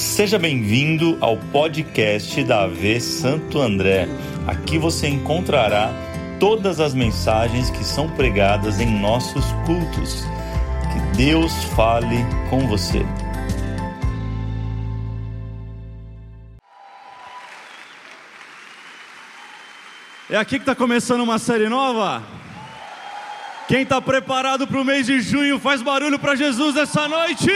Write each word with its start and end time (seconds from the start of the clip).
Seja 0.00 0.38
bem-vindo 0.38 1.18
ao 1.20 1.36
podcast 1.36 2.42
da 2.44 2.62
AV 2.62 2.98
Santo 3.00 3.60
André. 3.60 4.08
Aqui 4.46 4.78
você 4.78 5.06
encontrará 5.08 5.92
todas 6.40 6.80
as 6.80 6.94
mensagens 6.94 7.68
que 7.68 7.84
são 7.84 8.08
pregadas 8.08 8.80
em 8.80 8.98
nossos 8.98 9.44
cultos. 9.66 10.24
Que 10.90 11.16
Deus 11.18 11.52
fale 11.76 12.16
com 12.48 12.66
você. 12.66 13.04
É 20.30 20.38
aqui 20.38 20.56
que 20.56 20.62
está 20.62 20.74
começando 20.74 21.20
uma 21.20 21.38
série 21.38 21.68
nova. 21.68 22.22
Quem 23.68 23.82
está 23.82 24.00
preparado 24.00 24.66
para 24.66 24.80
o 24.80 24.84
mês 24.84 25.04
de 25.04 25.20
junho 25.20 25.58
faz 25.58 25.82
barulho 25.82 26.18
para 26.18 26.34
Jesus 26.34 26.74
essa 26.74 27.06
noite. 27.06 27.50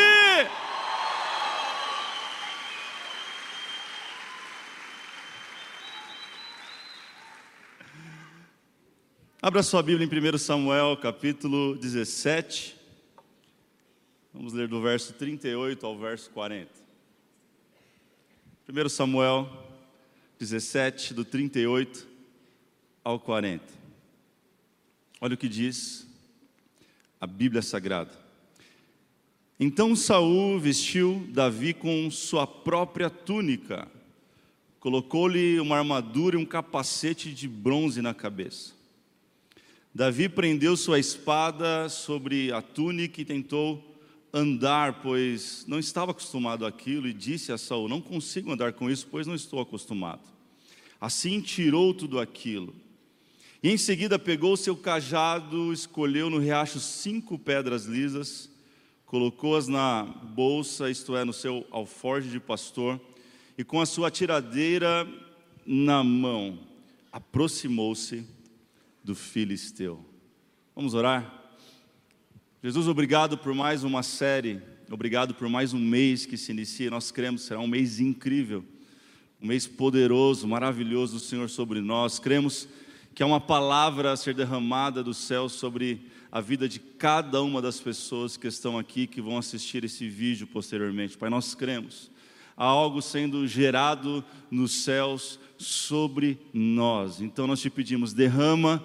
Abra 9.47 9.63
sua 9.63 9.83
Bíblia 9.83 10.09
em 10.11 10.35
1 10.35 10.39
Samuel, 10.39 10.97
capítulo 10.97 11.77
17. 11.77 12.75
Vamos 14.33 14.55
ler 14.55 14.67
do 14.67 14.81
verso 14.81 15.13
38 15.13 15.85
ao 15.85 15.99
verso 15.99 16.31
40. 16.31 16.71
1 18.67 18.89
Samuel 18.89 19.47
17, 20.39 21.13
do 21.13 21.27
38 21.27 22.07
ao 23.05 23.21
40. 23.21 23.63
Olha 25.21 25.35
o 25.35 25.37
que 25.37 25.47
diz 25.47 26.07
a 27.21 27.27
Bíblia 27.27 27.61
Sagrada. 27.61 28.19
Então 29.61 29.95
Saul 29.95 30.59
vestiu 30.59 31.23
Davi 31.29 31.75
com 31.75 32.11
sua 32.11 32.47
própria 32.47 33.11
túnica, 33.11 33.87
colocou-lhe 34.81 35.61
uma 35.61 35.77
armadura 35.77 36.35
e 36.35 36.43
um 36.43 36.47
capacete 36.47 37.35
de 37.35 37.47
bronze 37.47 38.01
na 38.01 38.15
cabeça. 38.15 38.84
Davi 39.95 40.29
prendeu 40.29 40.77
sua 40.77 40.99
espada 40.99 41.89
sobre 41.89 42.51
a 42.51 42.61
túnica 42.61 43.21
e 43.21 43.25
tentou 43.25 43.97
andar, 44.33 45.01
pois 45.01 45.65
não 45.69 45.79
estava 45.79 46.11
acostumado 46.11 46.67
àquilo, 46.67 47.07
e 47.07 47.13
disse 47.13 47.53
a 47.53 47.59
Saul: 47.59 47.89
Não 47.89 48.01
consigo 48.01 48.51
andar 48.51 48.73
com 48.73 48.91
isso, 48.91 49.07
pois 49.09 49.25
não 49.25 49.37
estou 49.37 49.61
acostumado. 49.61 50.23
Assim 51.01 51.41
tirou 51.41 51.95
tudo 51.95 52.19
aquilo. 52.19 52.75
E 53.63 53.71
em 53.71 53.77
seguida 53.77 54.19
pegou 54.19 54.57
seu 54.57 54.77
cajado, 54.77 55.73
escolheu 55.73 56.29
no 56.29 56.41
riacho 56.41 56.81
cinco 56.81 57.39
pedras 57.39 57.85
lisas, 57.85 58.51
colocou-as 59.07 59.69
na 59.69 60.03
bolsa, 60.03 60.91
isto 60.91 61.17
é, 61.17 61.25
no 61.25 61.33
seu 61.33 61.65
alforje 61.71 62.31
de 62.31 62.41
pastor, 62.41 63.01
e 63.57 63.63
com 63.63 63.81
a 63.81 63.87
sua 63.87 64.11
tiradeira 64.11 65.09
na 65.65 66.03
mão, 66.03 66.59
aproximou-se 67.13 68.34
do 69.05 69.15
filisteu. 69.15 70.03
Vamos 70.75 70.95
orar? 70.95 71.43
Jesus, 72.63 72.89
obrigado 72.89 73.37
por 73.37 73.55
mais 73.55 73.85
uma 73.85 74.03
série, 74.03 74.63
obrigado 74.91 75.35
por 75.35 75.47
mais 75.47 75.75
um 75.75 75.79
mês 75.79 76.25
que 76.25 76.39
se 76.39 76.51
inicia. 76.51 76.91
Nós 76.91 77.11
cremos 77.11 77.43
será 77.43 77.61
um 77.61 77.67
mês 77.67 78.01
incrível, 78.01 78.65
um 79.43 79.47
mês 79.47 79.67
poderoso, 79.67 80.49
maravilhoso 80.49 81.15
do 81.15 81.21
Senhor 81.21 81.51
sobre 81.51 81.83
nós. 81.83 82.19
Cremos 82.19 82.67
que 83.15 83.23
há 83.23 83.27
uma 83.27 83.41
palavra 83.41 84.11
a 84.11 84.17
ser 84.17 84.35
derramada 84.35 85.05
do 85.05 85.13
céu 85.13 85.51
sobre 85.51 86.09
a 86.33 86.41
vida 86.41 86.67
de 86.67 86.81
cada 86.81 87.43
uma 87.43 87.61
das 87.61 87.79
pessoas 87.79 88.39
que 88.39 88.49
estão 88.49 88.79
aqui, 88.79 89.07
que 89.07 89.21
vão 89.21 89.37
assistir 89.37 89.85
esse 89.85 90.09
vídeo 90.09 90.47
posteriormente. 90.47 91.19
Pai, 91.19 91.29
nós 91.29 91.55
cremos. 91.55 92.11
Há 92.57 92.65
algo 92.65 93.03
sendo 93.03 93.47
gerado 93.47 94.25
nos 94.51 94.73
céus 94.73 95.39
sobre 95.65 96.39
nós. 96.53 97.21
Então 97.21 97.47
nós 97.47 97.61
te 97.61 97.71
pedimos, 97.71 98.13
derrama 98.13 98.85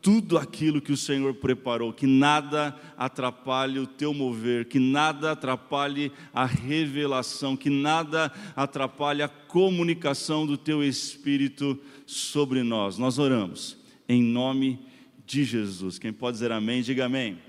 tudo 0.00 0.38
aquilo 0.38 0.80
que 0.80 0.92
o 0.92 0.96
Senhor 0.96 1.34
preparou, 1.34 1.92
que 1.92 2.06
nada 2.06 2.78
atrapalhe 2.96 3.78
o 3.78 3.86
teu 3.86 4.14
mover, 4.14 4.66
que 4.66 4.78
nada 4.78 5.32
atrapalhe 5.32 6.12
a 6.32 6.44
revelação, 6.44 7.56
que 7.56 7.68
nada 7.68 8.32
atrapalhe 8.54 9.22
a 9.22 9.28
comunicação 9.28 10.46
do 10.46 10.56
teu 10.56 10.84
Espírito 10.84 11.78
sobre 12.06 12.62
nós. 12.62 12.96
Nós 12.96 13.18
oramos 13.18 13.76
em 14.08 14.22
nome 14.22 14.78
de 15.26 15.44
Jesus. 15.44 15.98
Quem 15.98 16.12
pode 16.12 16.36
dizer 16.36 16.52
amém, 16.52 16.80
diga 16.80 17.06
amém. 17.06 17.32
amém. 17.32 17.42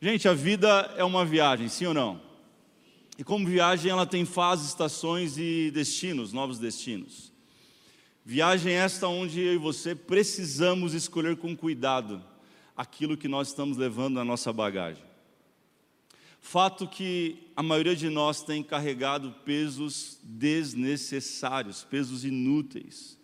Gente, 0.00 0.28
a 0.28 0.34
vida 0.34 0.92
é 0.96 1.04
uma 1.04 1.24
viagem, 1.24 1.68
sim 1.68 1.86
ou 1.86 1.94
não? 1.94 2.31
E 3.18 3.24
como 3.24 3.46
viagem, 3.46 3.90
ela 3.90 4.06
tem 4.06 4.24
fases, 4.24 4.68
estações 4.68 5.36
e 5.36 5.70
destinos, 5.70 6.32
novos 6.32 6.58
destinos. 6.58 7.32
Viagem 8.24 8.72
esta 8.72 9.08
onde 9.08 9.40
eu 9.40 9.54
e 9.54 9.58
você 9.58 9.94
precisamos 9.94 10.94
escolher 10.94 11.36
com 11.36 11.56
cuidado 11.56 12.22
aquilo 12.76 13.16
que 13.16 13.28
nós 13.28 13.48
estamos 13.48 13.76
levando 13.76 14.14
na 14.14 14.24
nossa 14.24 14.52
bagagem. 14.52 15.02
Fato 16.40 16.88
que 16.88 17.36
a 17.54 17.62
maioria 17.62 17.94
de 17.94 18.08
nós 18.08 18.42
tem 18.42 18.62
carregado 18.62 19.32
pesos 19.44 20.18
desnecessários, 20.22 21.84
pesos 21.84 22.24
inúteis. 22.24 23.18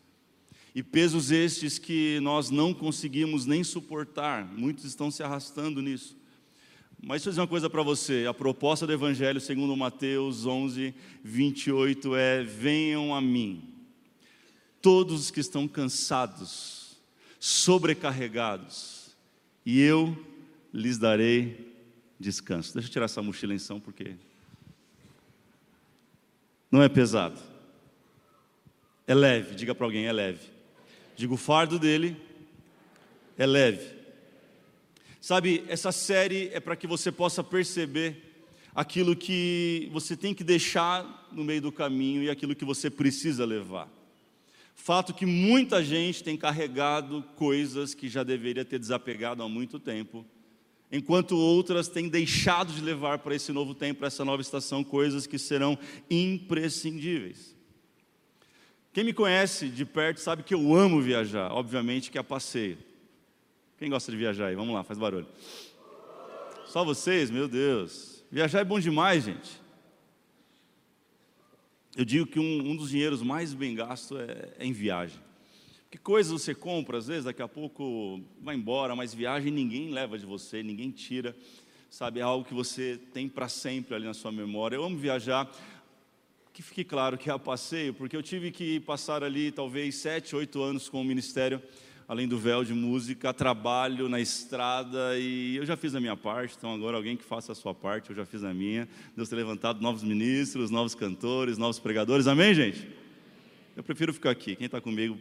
E 0.75 0.82
pesos 0.82 1.31
estes 1.31 1.78
que 1.78 2.21
nós 2.21 2.50
não 2.50 2.75
conseguimos 2.75 3.47
nem 3.47 3.65
suportar, 3.65 4.44
muitos 4.44 4.84
estão 4.84 5.10
se 5.10 5.22
arrastando 5.22 5.81
nisso. 5.81 6.16
Mas 7.00 7.22
deixa 7.22 7.28
eu 7.28 7.32
dizer 7.32 7.41
uma 7.41 7.47
coisa 7.47 7.70
para 7.70 7.82
você: 7.82 8.26
a 8.28 8.34
proposta 8.34 8.86
do 8.86 8.92
Evangelho, 8.92 9.41
segundo 9.41 9.76
Mateus 9.76 10.47
11, 10.47 10.94
28, 11.22 12.16
é: 12.16 12.42
venham 12.42 13.14
a 13.14 13.20
mim, 13.20 13.62
todos 14.82 15.20
os 15.20 15.31
que 15.31 15.41
estão 15.41 15.69
cansados, 15.69 16.97
sobrecarregados, 17.38 19.16
e 19.64 19.81
eu 19.81 20.16
lhes 20.75 20.98
darei 20.98 21.72
descanso. 22.19 22.75
Deixa 22.75 22.88
eu 22.88 22.92
tirar 22.92 23.04
essa 23.04 23.22
mochila 23.22 23.54
em 23.54 23.59
São, 23.59 23.78
porque 23.78 24.16
não 26.70 26.82
é 26.82 26.88
pesado, 26.88 27.41
é 29.06 29.15
leve. 29.15 29.54
Diga 29.54 29.72
para 29.72 29.86
alguém: 29.86 30.06
é 30.06 30.12
leve. 30.12 30.50
Diga, 31.16 31.32
o 31.32 31.36
fardo 31.36 31.78
dele 31.78 32.16
é 33.36 33.47
leve. 33.47 33.97
Sabe, 35.28 35.62
essa 35.69 35.93
série 35.93 36.49
é 36.55 36.59
para 36.59 36.75
que 36.75 36.87
você 36.87 37.12
possa 37.12 37.44
perceber 37.44 38.16
aquilo 38.75 39.15
que 39.15 39.87
você 39.93 40.16
tem 40.16 40.33
que 40.33 40.43
deixar 40.43 41.28
no 41.31 41.44
meio 41.44 41.61
do 41.61 41.71
caminho 41.71 42.22
e 42.22 42.31
aquilo 42.31 42.55
que 42.55 42.65
você 42.65 42.89
precisa 42.89 43.44
levar. 43.44 43.91
Fato 44.75 45.12
que 45.12 45.27
muita 45.27 45.84
gente 45.84 46.25
tem 46.25 46.34
carregado 46.34 47.22
coisas 47.37 47.93
que 47.93 48.09
já 48.09 48.22
deveria 48.22 48.65
ter 48.65 48.78
desapegado 48.78 49.43
há 49.43 49.49
muito 49.50 49.78
tempo, 49.78 50.25
enquanto 50.91 51.37
outras 51.37 51.89
têm 51.89 52.09
deixado 52.09 52.72
de 52.72 52.81
levar 52.81 53.19
para 53.19 53.34
esse 53.34 53.53
novo 53.53 53.75
tempo, 53.75 53.99
para 53.99 54.09
essa 54.09 54.25
nova 54.25 54.41
estação, 54.41 54.83
coisas 54.83 55.27
que 55.27 55.39
serão 55.39 55.78
imprescindíveis. 56.09 57.55
Quem 58.95 59.05
me 59.05 59.12
conhece 59.12 59.69
de 59.69 59.84
perto 59.84 60.21
sabe 60.22 60.43
que 60.43 60.55
eu 60.55 60.75
amo 60.75 61.03
viajar, 61.03 61.53
obviamente 61.53 62.10
que 62.10 62.16
é 62.16 62.22
passeio. 62.22 62.88
Quem 63.78 63.89
gosta 63.89 64.11
de 64.11 64.19
viajar 64.19 64.47
aí? 64.47 64.56
Vamos 64.56 64.75
lá, 64.75 64.83
faz 64.83 64.99
barulho. 64.99 65.28
Só 66.66 66.84
vocês? 66.84 67.31
Meu 67.31 67.47
Deus. 67.47 68.25
Viajar 68.28 68.59
é 68.59 68.65
bom 68.65 68.81
demais, 68.81 69.25
gente. 69.25 69.61
Eu 71.97 72.05
digo 72.05 72.27
que 72.27 72.41
um, 72.41 72.71
um 72.71 72.77
dos 72.77 72.91
dinheiros 72.91 73.22
mais 73.22 73.55
bem 73.55 73.77
gastos 73.77 74.19
é, 74.19 74.53
é 74.59 74.66
em 74.66 74.72
viagem. 74.72 75.21
Que 75.89 75.97
coisas 75.97 76.33
você 76.33 76.56
compra, 76.56 76.99
às 76.99 77.06
vezes, 77.06 77.25
daqui 77.25 77.41
a 77.41 77.47
pouco 77.47 78.21
vai 78.43 78.56
embora, 78.56 78.97
mas 78.97 79.15
viagem 79.15 79.53
ninguém 79.53 79.93
leva 79.93 80.19
de 80.19 80.27
você, 80.27 80.60
ninguém 80.60 80.91
tira. 80.91 81.37
Sabe, 81.89 82.19
é 82.19 82.22
algo 82.25 82.45
que 82.45 82.54
você 82.54 83.01
tem 83.15 83.28
para 83.28 83.48
sempre 83.48 83.95
ali 83.95 84.07
na 84.07 84.13
sua 84.13 84.33
memória. 84.33 84.75
Eu 84.75 84.84
amo 84.84 84.98
viajar. 84.98 85.48
Que 86.53 86.63
fique 86.63 86.83
claro 86.83 87.16
que 87.16 87.30
é 87.30 87.33
a 87.33 87.39
passeio, 87.39 87.95
porque 87.95 88.16
eu 88.16 88.22
tive 88.25 88.51
que 88.51 88.80
passar 88.80 89.22
ali 89.22 89.53
talvez 89.53 89.95
sete, 89.95 90.34
oito 90.34 90.60
anos 90.60 90.89
com 90.89 91.01
o 91.01 91.04
ministério 91.04 91.63
além 92.09 92.27
do 92.27 92.39
véu 92.39 92.65
de 92.65 92.72
música, 92.72 93.34
trabalho 93.34 94.09
na 94.09 94.19
estrada 94.19 95.19
e 95.19 95.57
eu 95.57 95.66
já 95.66 95.77
fiz 95.77 95.95
a 95.95 96.01
minha 96.01 96.16
parte, 96.16 96.55
então 96.57 96.72
agora 96.72 96.97
alguém 96.97 97.19
que 97.19 97.22
faça 97.22 97.53
a 97.53 97.55
sua 97.55 97.75
parte, 97.75 98.09
eu 98.09 98.16
já 98.16 98.25
fiz 98.25 98.43
a 98.43 98.55
minha. 98.55 98.89
Deus 99.15 99.28
tem 99.28 99.37
levantado 99.37 99.83
novos 99.83 100.03
ministros, 100.03 100.71
novos 100.71 100.95
cantores, 100.95 101.59
novos 101.59 101.78
pregadores, 101.78 102.27
amém, 102.27 102.55
gente? 102.55 102.89
Eu 103.77 103.83
prefiro 103.83 104.15
ficar 104.15 104.31
aqui, 104.31 104.57
quem 104.57 104.65
está 104.65 104.81
comigo, 104.81 105.19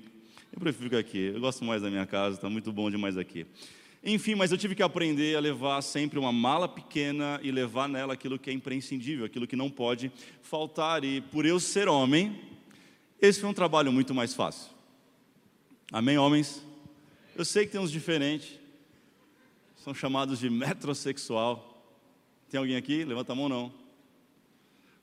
eu 0.54 0.60
prefiro 0.62 0.86
ficar 0.86 1.00
aqui, 1.00 1.32
eu 1.36 1.42
gosto 1.42 1.66
mais 1.66 1.82
da 1.82 1.90
minha 1.90 2.06
casa, 2.06 2.38
está 2.38 2.50
muito 2.50 2.72
bom 2.72 2.90
demais 2.90 3.18
aqui. 3.18 3.46
Enfim, 4.02 4.36
mas 4.36 4.54
eu 4.54 4.58
tive 4.58 4.74
que 4.74 4.82
aprender 4.82 5.36
a 5.36 5.42
levar 5.42 5.82
sempre 5.82 6.18
uma 6.18 6.32
mala 6.32 6.70
pequena 6.70 7.38
e 7.44 7.52
levar 7.52 7.90
nela 7.90 8.14
aquilo 8.14 8.40
que 8.40 8.50
é 8.50 8.54
imprescindível, 8.54 9.26
aquilo 9.26 9.46
que 9.46 9.58
não 9.58 9.70
pode 9.70 10.10
faltar. 10.42 11.04
E 11.04 11.20
por 11.20 11.46
eu 11.46 11.60
ser 11.60 11.90
homem, 11.90 12.40
esse 13.22 13.42
foi 13.42 13.50
um 13.50 13.54
trabalho 13.54 13.92
muito 13.92 14.14
mais 14.14 14.34
fácil. 14.34 14.72
Amém, 15.92 16.18
homens? 16.18 16.67
Eu 17.38 17.46
sei 17.46 17.68
que 17.68 17.72
tem 17.72 17.80
uns 17.80 17.92
diferentes. 17.92 18.60
São 19.76 19.94
chamados 19.94 20.40
de 20.40 20.50
metrosexual. 20.50 21.88
Tem 22.50 22.58
alguém 22.58 22.76
aqui? 22.76 23.06
Levanta 23.06 23.32
a 23.34 23.36
mão 23.36 23.48
não. 23.48 23.72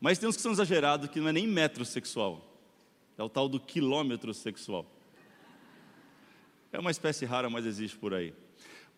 Mas 0.00 0.18
tem 0.18 0.28
uns 0.28 0.34
que 0.34 0.42
são 0.42 0.50
exagerados, 0.50 1.08
que 1.10 1.20
não 1.20 1.28
é 1.28 1.32
nem 1.32 1.46
metrosexual. 1.46 2.44
É 3.16 3.22
o 3.22 3.28
tal 3.28 3.48
do 3.48 3.60
quilômetro 3.60 4.34
sexual. 4.34 4.84
É 6.72 6.80
uma 6.80 6.90
espécie 6.90 7.24
rara, 7.24 7.48
mas 7.48 7.66
existe 7.66 7.96
por 7.96 8.12
aí. 8.12 8.34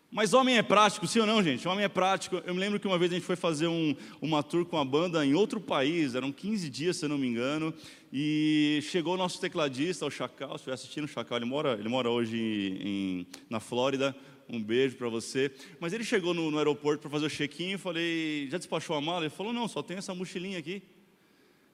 Mas 0.09 0.33
homem 0.33 0.57
é 0.57 0.63
prático, 0.63 1.05
sim 1.05 1.19
ou 1.19 1.25
não, 1.25 1.43
gente? 1.43 1.67
Homem 1.67 1.83
é 1.83 1.89
prático. 1.89 2.41
Eu 2.45 2.53
me 2.53 2.59
lembro 2.61 2.79
que 2.79 2.87
uma 2.87 2.97
vez 2.97 3.11
a 3.11 3.15
gente 3.15 3.25
foi 3.25 3.35
fazer 3.35 3.67
um, 3.67 3.93
uma 4.21 4.41
tour 4.41 4.65
com 4.65 4.77
a 4.77 4.85
banda 4.85 5.25
em 5.25 5.33
outro 5.33 5.59
país, 5.59 6.15
eram 6.15 6.31
15 6.31 6.69
dias, 6.69 6.95
se 6.95 7.05
eu 7.05 7.09
não 7.09 7.17
me 7.17 7.27
engano, 7.27 7.73
e 8.11 8.79
chegou 8.83 9.15
o 9.15 9.17
nosso 9.17 9.39
tecladista, 9.41 10.05
o 10.05 10.09
Chacal, 10.09 10.51
se 10.51 10.55
estiver 10.55 10.73
assistindo 10.73 11.03
o 11.03 11.07
Chacal, 11.09 11.37
ele 11.37 11.45
mora, 11.45 11.73
ele 11.73 11.89
mora 11.89 12.09
hoje 12.09 12.37
em, 12.37 13.27
na 13.49 13.59
Flórida, 13.59 14.15
um 14.47 14.63
beijo 14.63 14.95
para 14.95 15.09
você. 15.09 15.51
Mas 15.77 15.91
ele 15.91 16.05
chegou 16.05 16.33
no, 16.33 16.49
no 16.49 16.57
aeroporto 16.57 17.01
para 17.01 17.11
fazer 17.11 17.25
o 17.25 17.29
check-in 17.29 17.73
e 17.73 17.77
falei, 17.77 18.47
já 18.49 18.57
despachou 18.57 18.95
a 18.95 19.01
mala? 19.01 19.25
Ele 19.25 19.29
falou, 19.29 19.51
não, 19.51 19.67
só 19.67 19.83
tem 19.83 19.97
essa 19.97 20.15
mochilinha 20.15 20.57
aqui. 20.57 20.81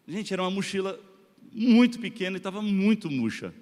Gente, 0.08 0.34
era 0.34 0.42
uma 0.42 0.50
mochila 0.50 1.00
muito 1.52 2.00
pequena 2.00 2.36
e 2.36 2.40
estava 2.40 2.64
muito 2.64 3.12
murcha. 3.12 3.54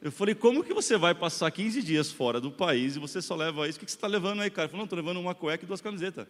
Eu 0.00 0.12
falei, 0.12 0.34
como 0.34 0.62
que 0.62 0.72
você 0.72 0.96
vai 0.96 1.14
passar 1.14 1.50
15 1.50 1.82
dias 1.82 2.12
fora 2.12 2.40
do 2.40 2.52
país 2.52 2.94
e 2.94 2.98
você 3.00 3.20
só 3.20 3.34
leva 3.34 3.68
isso? 3.68 3.78
O 3.78 3.84
que 3.84 3.90
você 3.90 3.96
está 3.96 4.06
levando 4.06 4.40
aí, 4.42 4.50
cara? 4.50 4.66
Ele 4.66 4.70
falou, 4.70 4.78
não, 4.78 4.84
estou 4.84 4.96
levando 4.96 5.18
uma 5.18 5.34
cueca 5.34 5.64
e 5.64 5.66
duas 5.66 5.80
camisetas. 5.80 6.26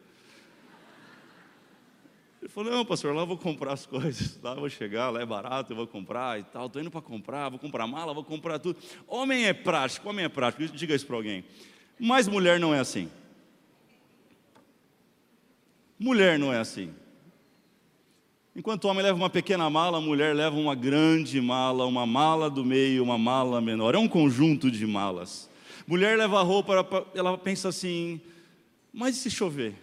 Ele 2.40 2.48
falou, 2.48 2.72
não, 2.72 2.84
pastor, 2.84 3.14
lá 3.14 3.22
eu 3.22 3.26
vou 3.26 3.36
comprar 3.36 3.74
as 3.74 3.84
coisas. 3.86 4.40
Lá 4.42 4.52
eu 4.52 4.60
vou 4.60 4.70
chegar, 4.70 5.10
lá 5.10 5.20
é 5.20 5.26
barato, 5.26 5.72
eu 5.72 5.76
vou 5.76 5.86
comprar 5.86 6.40
e 6.40 6.44
tal. 6.44 6.66
Estou 6.66 6.80
indo 6.80 6.90
para 6.90 7.02
comprar, 7.02 7.50
vou 7.50 7.58
comprar 7.58 7.86
mala, 7.86 8.14
vou 8.14 8.24
comprar 8.24 8.58
tudo. 8.58 8.78
Homem 9.06 9.44
é 9.44 9.52
prático, 9.52 10.08
homem 10.08 10.24
é 10.24 10.28
prático. 10.30 10.64
Diga 10.74 10.94
isso 10.94 11.06
para 11.06 11.16
alguém. 11.16 11.44
Mas 11.98 12.26
mulher 12.26 12.58
não 12.58 12.74
é 12.74 12.78
assim. 12.78 13.10
Mulher 15.98 16.38
não 16.38 16.52
é 16.52 16.58
assim. 16.58 16.94
Enquanto 18.58 18.86
o 18.86 18.88
homem 18.88 19.04
leva 19.04 19.16
uma 19.16 19.30
pequena 19.30 19.70
mala, 19.70 19.98
a 19.98 20.00
mulher 20.00 20.34
leva 20.34 20.56
uma 20.56 20.74
grande 20.74 21.40
mala, 21.40 21.86
uma 21.86 22.04
mala 22.04 22.50
do 22.50 22.64
meio, 22.64 23.04
uma 23.04 23.16
mala 23.16 23.60
menor. 23.60 23.94
É 23.94 23.98
um 23.98 24.08
conjunto 24.08 24.68
de 24.68 24.84
malas. 24.84 25.48
Mulher 25.86 26.18
leva 26.18 26.42
roupa, 26.42 27.06
ela 27.14 27.38
pensa 27.38 27.68
assim: 27.68 28.20
mas 28.92 29.16
e 29.16 29.20
se 29.20 29.30
chover? 29.30 29.74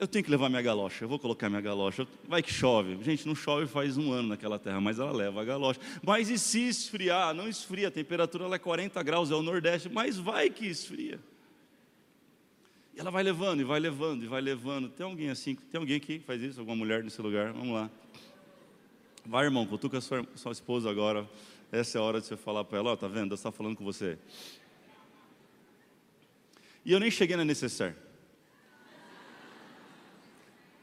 Eu 0.00 0.08
tenho 0.08 0.24
que 0.24 0.30
levar 0.32 0.48
minha 0.48 0.60
galocha, 0.60 1.04
eu 1.04 1.08
vou 1.08 1.16
colocar 1.16 1.48
minha 1.48 1.60
galocha. 1.60 2.08
Vai 2.26 2.42
que 2.42 2.52
chove. 2.52 2.98
Gente, 3.04 3.24
não 3.24 3.36
chove 3.36 3.68
faz 3.68 3.96
um 3.96 4.10
ano 4.10 4.30
naquela 4.30 4.58
terra, 4.58 4.80
mas 4.80 4.98
ela 4.98 5.12
leva 5.12 5.42
a 5.42 5.44
galocha. 5.44 5.78
Mas 6.02 6.28
e 6.28 6.36
se 6.36 6.66
esfriar? 6.66 7.32
Não 7.32 7.48
esfria, 7.48 7.86
a 7.86 7.90
temperatura 7.92 8.52
é 8.52 8.58
40 8.58 9.00
graus, 9.04 9.30
é 9.30 9.34
o 9.36 9.42
Nordeste, 9.42 9.88
mas 9.88 10.18
vai 10.18 10.50
que 10.50 10.66
esfria. 10.66 11.20
E 12.96 13.00
ela 13.00 13.10
vai 13.10 13.22
levando, 13.22 13.60
e 13.60 13.64
vai 13.64 13.78
levando, 13.78 14.24
e 14.24 14.26
vai 14.26 14.40
levando. 14.40 14.88
Tem 14.88 15.04
alguém 15.04 15.28
assim, 15.28 15.54
tem 15.54 15.78
alguém 15.78 16.00
que 16.00 16.18
faz 16.20 16.40
isso? 16.40 16.60
Alguma 16.60 16.76
mulher 16.76 17.04
nesse 17.04 17.20
lugar? 17.20 17.52
Vamos 17.52 17.74
lá. 17.74 17.90
Vai, 19.22 19.44
irmão, 19.44 19.66
cutuca 19.66 20.00
sua, 20.00 20.26
sua 20.34 20.52
esposa 20.52 20.88
agora. 20.88 21.28
Essa 21.70 21.98
é 21.98 22.00
a 22.00 22.04
hora 22.04 22.22
de 22.22 22.26
você 22.26 22.38
falar 22.38 22.64
para 22.64 22.78
ela, 22.78 22.90
ó, 22.90 22.92
oh, 22.94 22.96
tá 22.96 23.06
vendo? 23.06 23.28
Deus 23.28 23.40
está 23.40 23.52
falando 23.52 23.76
com 23.76 23.84
você. 23.84 24.16
E 26.86 26.92
eu 26.92 26.98
nem 26.98 27.10
cheguei 27.10 27.36
na 27.36 27.44
necessaire. 27.44 27.94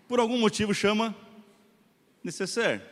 Por 0.08 0.20
algum 0.20 0.38
motivo 0.38 0.72
chama 0.72 1.16
necessaire. 2.24 2.84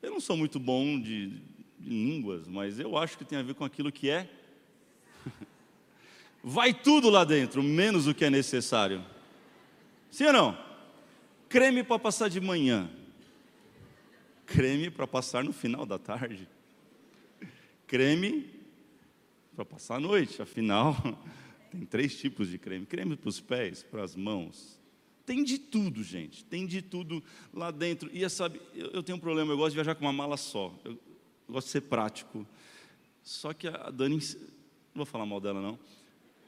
Eu 0.00 0.12
não 0.12 0.20
sou 0.20 0.36
muito 0.36 0.60
bom 0.60 1.00
de, 1.00 1.40
de 1.76 1.90
línguas, 1.90 2.46
mas 2.46 2.78
eu 2.78 2.96
acho 2.96 3.18
que 3.18 3.24
tem 3.24 3.36
a 3.36 3.42
ver 3.42 3.54
com 3.54 3.64
aquilo 3.64 3.90
que 3.90 4.08
é 4.08 4.30
vai 6.44 6.74
tudo 6.74 7.08
lá 7.08 7.24
dentro, 7.24 7.62
menos 7.62 8.06
o 8.06 8.14
que 8.14 8.26
é 8.26 8.30
necessário. 8.30 9.02
Sim 10.10 10.26
ou 10.26 10.32
não? 10.32 10.64
Creme 11.48 11.82
para 11.82 11.98
passar 11.98 12.28
de 12.28 12.40
manhã, 12.40 12.90
creme 14.44 14.90
para 14.90 15.06
passar 15.06 15.42
no 15.42 15.52
final 15.52 15.86
da 15.86 15.98
tarde, 15.98 16.46
creme 17.86 18.50
para 19.56 19.64
passar 19.64 19.96
a 19.96 20.00
noite, 20.00 20.42
afinal, 20.42 20.96
tem 21.70 21.86
três 21.86 22.18
tipos 22.18 22.50
de 22.50 22.58
creme: 22.58 22.84
creme 22.84 23.16
para 23.16 23.28
os 23.28 23.40
pés, 23.40 23.82
para 23.82 24.02
as 24.02 24.14
mãos. 24.14 24.78
Tem 25.24 25.42
de 25.42 25.56
tudo, 25.56 26.02
gente, 26.02 26.44
tem 26.44 26.66
de 26.66 26.82
tudo 26.82 27.24
lá 27.52 27.70
dentro. 27.70 28.10
E 28.12 28.28
sabe, 28.28 28.60
eu, 28.74 28.90
eu 28.90 29.02
tenho 29.02 29.16
um 29.16 29.20
problema, 29.20 29.52
eu 29.52 29.56
gosto 29.56 29.70
de 29.70 29.76
viajar 29.76 29.94
com 29.94 30.04
uma 30.04 30.12
mala 30.12 30.36
só, 30.36 30.74
eu, 30.84 30.92
eu 30.92 31.54
gosto 31.54 31.68
de 31.68 31.72
ser 31.72 31.80
prático. 31.82 32.46
Só 33.22 33.54
que 33.54 33.66
a 33.66 33.90
Dani, 33.90 34.18
não 34.18 34.96
vou 34.96 35.06
falar 35.06 35.24
mal 35.24 35.40
dela 35.40 35.62
não, 35.62 35.78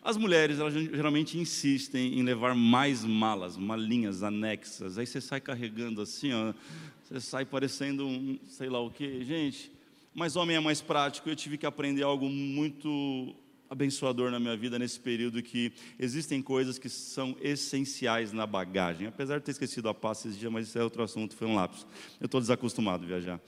as 0.06 0.16
mulheres, 0.16 0.60
elas 0.60 0.72
geralmente 0.72 1.36
insistem 1.36 2.16
em 2.16 2.22
levar 2.22 2.54
mais 2.54 3.04
malas, 3.04 3.56
malinhas 3.56 4.22
anexas. 4.22 4.98
Aí 4.98 5.04
você 5.04 5.20
sai 5.20 5.40
carregando 5.40 6.00
assim, 6.00 6.32
ó, 6.32 6.54
você 7.02 7.18
sai 7.18 7.44
parecendo 7.44 8.06
um, 8.06 8.38
sei 8.46 8.68
lá 8.68 8.78
o 8.78 8.88
que, 8.88 9.24
gente. 9.24 9.72
Mas 10.14 10.36
homem 10.36 10.54
é 10.54 10.60
mais 10.60 10.80
prático. 10.80 11.28
Eu 11.28 11.34
tive 11.34 11.58
que 11.58 11.66
aprender 11.66 12.04
algo 12.04 12.28
muito 12.28 13.34
abençoador 13.68 14.30
na 14.30 14.38
minha 14.38 14.56
vida 14.56 14.78
nesse 14.78 15.00
período 15.00 15.42
que 15.42 15.72
existem 15.98 16.40
coisas 16.40 16.78
que 16.78 16.88
são 16.88 17.36
essenciais 17.40 18.32
na 18.32 18.46
bagagem. 18.46 19.08
Apesar 19.08 19.38
de 19.38 19.44
ter 19.44 19.50
esquecido 19.50 19.88
a 19.88 19.94
pasta 19.94 20.28
esses 20.28 20.38
dias, 20.38 20.52
mas 20.52 20.68
isso 20.68 20.78
é 20.78 20.84
outro 20.84 21.02
assunto, 21.02 21.34
foi 21.34 21.48
um 21.48 21.56
lápis. 21.56 21.84
Eu 22.20 22.26
estou 22.26 22.40
desacostumado 22.40 23.02
a 23.02 23.08
viajar. 23.08 23.40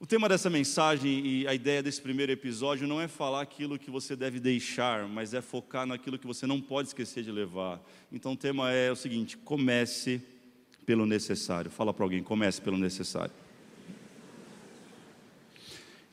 O 0.00 0.06
tema 0.06 0.28
dessa 0.28 0.48
mensagem 0.48 1.26
e 1.26 1.48
a 1.48 1.52
ideia 1.52 1.82
desse 1.82 2.00
primeiro 2.00 2.30
episódio 2.30 2.86
não 2.86 3.00
é 3.00 3.08
falar 3.08 3.40
aquilo 3.40 3.76
que 3.76 3.90
você 3.90 4.14
deve 4.14 4.38
deixar, 4.38 5.08
mas 5.08 5.34
é 5.34 5.42
focar 5.42 5.84
naquilo 5.86 6.16
que 6.16 6.26
você 6.26 6.46
não 6.46 6.60
pode 6.60 6.86
esquecer 6.86 7.24
de 7.24 7.32
levar. 7.32 7.82
Então 8.12 8.34
o 8.34 8.36
tema 8.36 8.70
é 8.70 8.92
o 8.92 8.96
seguinte: 8.96 9.36
comece 9.36 10.22
pelo 10.86 11.04
necessário. 11.04 11.68
Fala 11.68 11.92
para 11.92 12.04
alguém, 12.04 12.22
comece 12.22 12.60
pelo 12.60 12.78
necessário. 12.78 13.32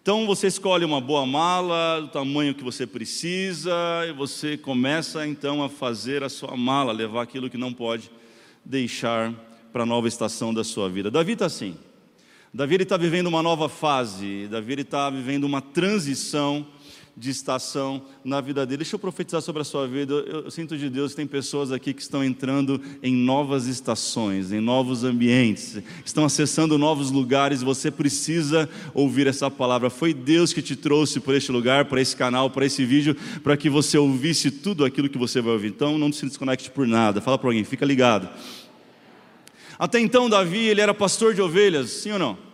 Então 0.02 0.26
você 0.26 0.48
escolhe 0.48 0.84
uma 0.84 1.00
boa 1.00 1.26
mala, 1.28 2.02
do 2.02 2.08
tamanho 2.08 2.56
que 2.56 2.64
você 2.64 2.88
precisa, 2.88 3.72
e 4.10 4.12
você 4.14 4.58
começa 4.58 5.28
então 5.28 5.62
a 5.62 5.70
fazer 5.70 6.24
a 6.24 6.30
sua 6.30 6.58
mala, 6.58 6.92
levar 6.92 7.22
aquilo 7.22 7.52
que 7.52 7.58
não 7.58 7.72
pode 7.72 8.10
deixar 8.64 9.32
para 9.72 9.84
a 9.84 9.86
nova 9.86 10.08
estação 10.08 10.52
da 10.52 10.64
sua 10.64 10.90
vida. 10.90 11.12
Davi 11.12 11.34
está 11.34 11.46
assim. 11.46 11.78
Davi 12.56 12.76
está 12.76 12.96
vivendo 12.96 13.28
uma 13.28 13.44
nova 13.44 13.68
fase, 13.68 14.48
Davi 14.50 14.80
está 14.80 15.10
vivendo 15.10 15.44
uma 15.44 15.60
transição 15.60 16.66
de 17.18 17.30
estação 17.30 18.02
na 18.24 18.40
vida 18.40 18.66
dele. 18.66 18.78
Deixa 18.78 18.96
eu 18.96 19.00
profetizar 19.00 19.42
sobre 19.42 19.62
a 19.62 19.66
sua 19.66 19.86
vida. 19.86 20.14
Eu, 20.14 20.44
eu, 20.46 20.52
sinto 20.52 20.78
de 20.78 20.90
Deus 20.90 21.14
tem 21.14 21.28
pessoas 21.28 21.74
aqui 21.74 21.94
que 21.94 22.02
estão 22.02 22.24
entrando 22.24 22.82
em 23.04 23.14
novas 23.14 23.68
estações, 23.68 24.54
em 24.54 24.62
novos 24.62 25.04
ambientes, 25.04 25.80
estão 26.06 26.24
acessando 26.24 26.78
novos 26.78 27.12
lugares. 27.12 27.62
Você 27.62 27.92
precisa 27.92 28.70
ouvir 28.94 29.28
essa 29.28 29.52
palavra. 29.52 29.90
Foi 29.90 30.14
Deus 30.14 30.54
que 30.54 30.62
te 30.62 30.78
trouxe 30.78 31.20
por 31.20 31.36
este 31.36 31.52
lugar, 31.52 31.84
para 31.84 32.00
esse 32.00 32.16
canal, 32.16 32.50
para 32.50 32.66
esse 32.66 32.86
vídeo, 32.86 33.18
para 33.44 33.58
que 33.58 33.70
você 33.70 33.98
ouvisse 33.98 34.50
tudo 34.50 34.86
aquilo 34.86 35.10
que 35.10 35.18
você 35.18 35.42
vai 35.42 35.52
ouvir. 35.52 35.72
Então, 35.72 35.98
não 35.98 36.10
se 36.10 36.26
desconecte 36.26 36.72
por 36.72 36.88
nada. 36.88 37.20
Fala 37.20 37.38
para 37.38 37.50
alguém, 37.50 37.66
fica 37.66 37.86
ligado. 37.86 38.30
Até 39.78 40.00
então, 40.00 40.30
Davi, 40.30 40.68
ele 40.70 40.80
era 40.80 40.94
pastor 40.94 41.34
de 41.34 41.42
ovelhas, 41.42 41.90
sim 41.90 42.14
ou 42.14 42.20
não? 42.20 42.45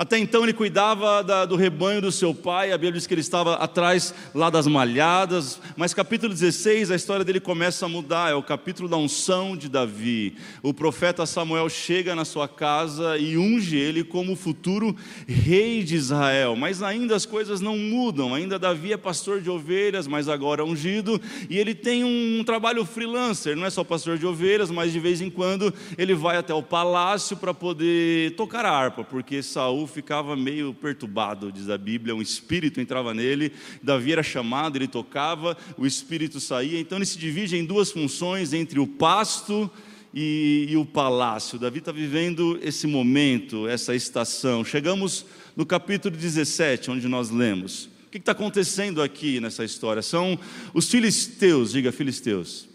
Até 0.00 0.16
então 0.16 0.44
ele 0.44 0.54
cuidava 0.54 1.22
da, 1.22 1.44
do 1.44 1.56
rebanho 1.56 2.00
do 2.00 2.10
seu 2.10 2.34
pai, 2.34 2.72
a 2.72 2.78
Bíblia 2.78 2.92
diz 2.92 3.06
que 3.06 3.12
ele 3.12 3.20
estava 3.20 3.56
atrás 3.56 4.14
lá 4.34 4.48
das 4.48 4.66
malhadas, 4.66 5.60
mas 5.76 5.92
capítulo 5.92 6.32
16 6.32 6.90
a 6.90 6.96
história 6.96 7.22
dele 7.22 7.38
começa 7.38 7.84
a 7.84 7.88
mudar, 7.88 8.30
é 8.30 8.34
o 8.34 8.42
capítulo 8.42 8.88
da 8.88 8.96
unção 8.96 9.54
de 9.54 9.68
Davi. 9.68 10.38
O 10.62 10.72
profeta 10.72 11.26
Samuel 11.26 11.68
chega 11.68 12.14
na 12.14 12.24
sua 12.24 12.48
casa 12.48 13.18
e 13.18 13.36
unge 13.36 13.76
ele 13.76 14.02
como 14.02 14.32
o 14.32 14.36
futuro 14.36 14.96
rei 15.28 15.84
de 15.84 15.96
Israel, 15.96 16.56
mas 16.56 16.82
ainda 16.82 17.14
as 17.14 17.26
coisas 17.26 17.60
não 17.60 17.76
mudam, 17.76 18.34
ainda 18.34 18.58
Davi 18.58 18.94
é 18.94 18.96
pastor 18.96 19.42
de 19.42 19.50
ovelhas, 19.50 20.06
mas 20.06 20.30
agora 20.30 20.64
ungido, 20.64 21.20
e 21.50 21.58
ele 21.58 21.74
tem 21.74 22.04
um 22.04 22.42
trabalho 22.42 22.86
freelancer, 22.86 23.54
não 23.54 23.66
é 23.66 23.70
só 23.70 23.84
pastor 23.84 24.16
de 24.16 24.24
ovelhas, 24.24 24.70
mas 24.70 24.94
de 24.94 24.98
vez 24.98 25.20
em 25.20 25.28
quando 25.28 25.74
ele 25.98 26.14
vai 26.14 26.38
até 26.38 26.54
o 26.54 26.62
palácio 26.62 27.36
para 27.36 27.52
poder 27.52 28.34
tocar 28.34 28.64
a 28.64 28.70
harpa, 28.70 29.04
porque 29.04 29.42
Saul 29.42 29.89
ficava 29.90 30.34
meio 30.34 30.72
perturbado, 30.72 31.52
diz 31.52 31.68
a 31.68 31.76
Bíblia, 31.76 32.14
um 32.14 32.22
espírito 32.22 32.80
entrava 32.80 33.12
nele, 33.12 33.52
Davi 33.82 34.12
era 34.12 34.22
chamado, 34.22 34.76
ele 34.76 34.88
tocava, 34.88 35.56
o 35.76 35.86
espírito 35.86 36.40
saía, 36.40 36.80
então 36.80 36.96
ele 36.96 37.04
se 37.04 37.18
divide 37.18 37.56
em 37.56 37.64
duas 37.64 37.90
funções, 37.90 38.52
entre 38.52 38.80
o 38.80 38.86
pasto 38.86 39.70
e, 40.14 40.66
e 40.70 40.76
o 40.76 40.84
palácio. 40.86 41.58
Davi 41.58 41.80
está 41.80 41.92
vivendo 41.92 42.58
esse 42.62 42.86
momento, 42.86 43.68
essa 43.68 43.94
estação. 43.94 44.64
Chegamos 44.64 45.26
no 45.56 45.66
capítulo 45.66 46.16
17, 46.16 46.90
onde 46.90 47.06
nós 47.08 47.30
lemos. 47.30 47.90
O 48.06 48.10
que 48.10 48.18
está 48.18 48.32
acontecendo 48.32 49.02
aqui 49.02 49.40
nessa 49.40 49.64
história? 49.64 50.02
São 50.02 50.38
os 50.72 50.88
filisteus, 50.88 51.72
diga 51.72 51.92
filisteus. 51.92 52.69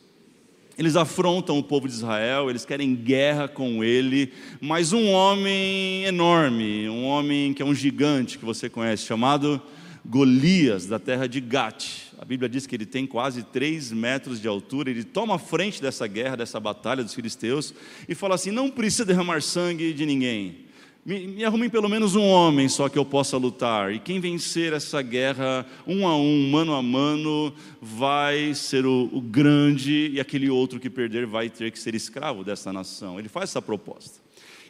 Eles 0.78 0.96
afrontam 0.96 1.58
o 1.58 1.64
povo 1.64 1.88
de 1.88 1.94
Israel, 1.94 2.50
eles 2.50 2.66
querem 2.66 2.94
guerra 2.94 3.48
com 3.48 3.84
ele, 3.84 4.34
mas 4.60 4.92
um 4.92 5.10
homem 5.10 6.04
enorme, 6.04 6.90
um 6.90 7.06
homem 7.06 7.54
que 7.54 7.62
é 7.62 7.66
um 7.66 7.74
gigante 7.74 8.38
que 8.38 8.44
você 8.44 8.70
conhece, 8.70 9.06
chamado 9.06 9.62
Golias, 10.06 10.86
da 10.86 11.00
terra 11.00 11.28
de 11.28 11.40
Gate. 11.40 12.12
a 12.20 12.26
Bíblia 12.26 12.50
diz 12.50 12.68
que 12.68 12.76
ele 12.76 12.86
tem 12.86 13.08
quase 13.08 13.42
3 13.42 13.94
metros 13.94 14.42
de 14.42 14.48
altura, 14.48 14.90
ele 14.90 15.04
toma 15.04 15.36
a 15.36 15.40
frente 15.40 15.82
dessa 15.82 16.06
guerra, 16.08 16.36
dessa 16.36 16.60
batalha 16.60 17.04
dos 17.04 17.14
filisteus, 17.14 17.74
e 18.08 18.14
fala 18.14 18.36
assim: 18.36 18.52
não 18.52 18.70
precisa 18.70 19.06
derramar 19.06 19.42
sangue 19.42 19.94
de 19.94 20.06
ninguém. 20.06 20.65
Me, 21.06 21.28
me 21.28 21.46
arrumem 21.46 21.70
pelo 21.70 21.88
menos 21.88 22.16
um 22.16 22.26
homem 22.26 22.68
só 22.68 22.90
que 22.90 22.98
eu 22.98 23.06
possa 23.06 23.38
lutar. 23.38 23.94
E 23.94 24.00
quem 24.00 24.20
vencer 24.20 24.74
essa 24.74 25.04
guerra 25.04 25.64
um 25.86 26.08
a 26.08 26.18
um, 26.18 26.50
mano 26.50 26.74
a 26.74 26.82
mano, 26.82 27.54
vai 27.80 28.56
ser 28.56 28.88
o, 28.88 29.08
o 29.14 29.22
grande, 29.22 30.10
e 30.12 30.20
aquele 30.20 30.50
outro 30.50 30.80
que 30.80 30.90
perder 30.90 31.28
vai 31.28 31.48
ter 31.48 31.72
que 31.72 31.78
ser 31.78 31.94
escravo 31.94 32.44
dessa 32.44 32.74
nação. 32.74 33.20
Ele 33.20 33.30
faz 33.30 33.52
essa 33.52 33.62
proposta. 33.62 34.20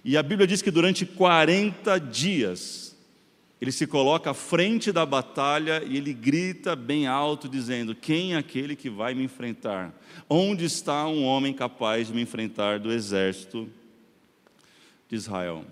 E 0.04 0.18
a 0.18 0.22
Bíblia 0.22 0.46
diz 0.46 0.62
que 0.62 0.70
durante 0.70 1.06
40 1.06 1.98
dias, 2.00 2.98
ele 3.62 3.72
se 3.72 3.88
coloca 3.88 4.32
à 4.32 4.34
frente 4.34 4.92
da 4.92 5.06
batalha 5.06 5.82
e 5.88 5.96
ele 5.96 6.14
grita 6.14 6.76
bem 6.76 7.08
alto, 7.08 7.48
dizendo: 7.48 7.96
Quem 7.96 8.34
é 8.34 8.38
aquele 8.38 8.76
que 8.76 8.90
vai 8.90 9.14
me 9.14 9.24
enfrentar? 9.24 9.98
Onde 10.30 10.66
está 10.66 11.08
um 11.08 11.24
homem 11.24 11.54
capaz 11.54 12.08
de 12.08 12.14
me 12.14 12.22
enfrentar 12.22 12.78
do 12.78 12.92
exército 12.92 13.70
de 15.08 15.16
Israel? 15.16 15.66